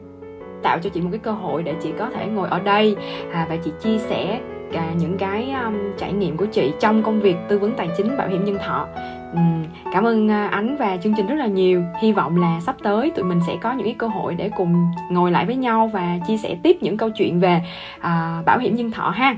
tạo 0.63 0.79
cho 0.79 0.89
chị 0.89 1.01
một 1.01 1.09
cái 1.11 1.19
cơ 1.19 1.31
hội 1.31 1.63
để 1.63 1.73
chị 1.83 1.91
có 1.99 2.09
thể 2.09 2.25
ngồi 2.25 2.49
ở 2.49 2.59
đây 2.59 2.95
à, 3.31 3.45
và 3.49 3.55
chị 3.55 3.71
chia 3.81 3.97
sẻ 3.97 4.39
cả 4.71 4.91
những 4.99 5.17
cái 5.17 5.51
um, 5.65 5.75
trải 5.97 6.13
nghiệm 6.13 6.37
của 6.37 6.45
chị 6.45 6.71
trong 6.79 7.03
công 7.03 7.21
việc 7.21 7.35
tư 7.49 7.59
vấn 7.59 7.73
tài 7.77 7.89
chính 7.97 8.17
bảo 8.17 8.27
hiểm 8.27 8.45
nhân 8.45 8.57
thọ. 8.65 8.87
Um, 9.33 9.65
cảm 9.93 10.03
ơn 10.03 10.27
uh, 10.27 10.51
ánh 10.51 10.75
và 10.79 10.97
chương 10.97 11.13
trình 11.17 11.27
rất 11.27 11.35
là 11.35 11.47
nhiều. 11.47 11.83
Hy 12.01 12.11
vọng 12.11 12.41
là 12.41 12.59
sắp 12.59 12.75
tới 12.83 13.11
tụi 13.15 13.25
mình 13.25 13.39
sẽ 13.47 13.55
có 13.61 13.73
những 13.73 13.85
cái 13.85 13.95
cơ 13.97 14.07
hội 14.07 14.35
để 14.35 14.49
cùng 14.57 14.91
ngồi 15.09 15.31
lại 15.31 15.45
với 15.45 15.55
nhau 15.55 15.89
và 15.93 16.17
chia 16.27 16.37
sẻ 16.37 16.57
tiếp 16.63 16.77
những 16.81 16.97
câu 16.97 17.09
chuyện 17.09 17.39
về 17.39 17.61
uh, 17.97 18.45
bảo 18.45 18.59
hiểm 18.59 18.75
nhân 18.75 18.91
thọ 18.91 19.09
ha. 19.09 19.35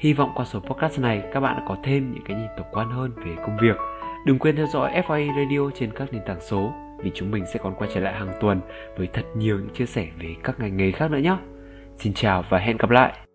Hy 0.00 0.12
vọng 0.12 0.32
qua 0.34 0.44
số 0.44 0.60
podcast 0.60 1.00
này, 1.00 1.22
các 1.32 1.40
bạn 1.40 1.56
đã 1.56 1.62
có 1.68 1.76
thêm 1.82 2.12
những 2.12 2.24
cái 2.24 2.36
nhìn 2.36 2.48
tổng 2.56 2.66
quan 2.72 2.90
hơn 2.90 3.12
về 3.16 3.36
công 3.36 3.56
việc. 3.62 3.76
Đừng 4.26 4.38
quên 4.38 4.56
theo 4.56 4.66
dõi 4.66 5.02
FA 5.08 5.36
Radio 5.36 5.70
trên 5.74 5.90
các 5.92 6.12
nền 6.12 6.22
tảng 6.26 6.40
số, 6.40 6.72
vì 6.98 7.10
chúng 7.14 7.30
mình 7.30 7.44
sẽ 7.46 7.60
còn 7.62 7.74
quay 7.74 7.90
trở 7.94 8.00
lại 8.00 8.14
hàng 8.14 8.32
tuần 8.40 8.60
với 8.96 9.06
thật 9.12 9.24
nhiều 9.36 9.58
những 9.58 9.74
chia 9.74 9.86
sẻ 9.86 10.06
về 10.18 10.34
các 10.42 10.60
ngành 10.60 10.76
nghề 10.76 10.90
khác 10.92 11.10
nữa 11.10 11.18
nhé. 11.18 11.36
Xin 11.96 12.14
chào 12.14 12.44
và 12.48 12.58
hẹn 12.58 12.76
gặp 12.76 12.90
lại! 12.90 13.29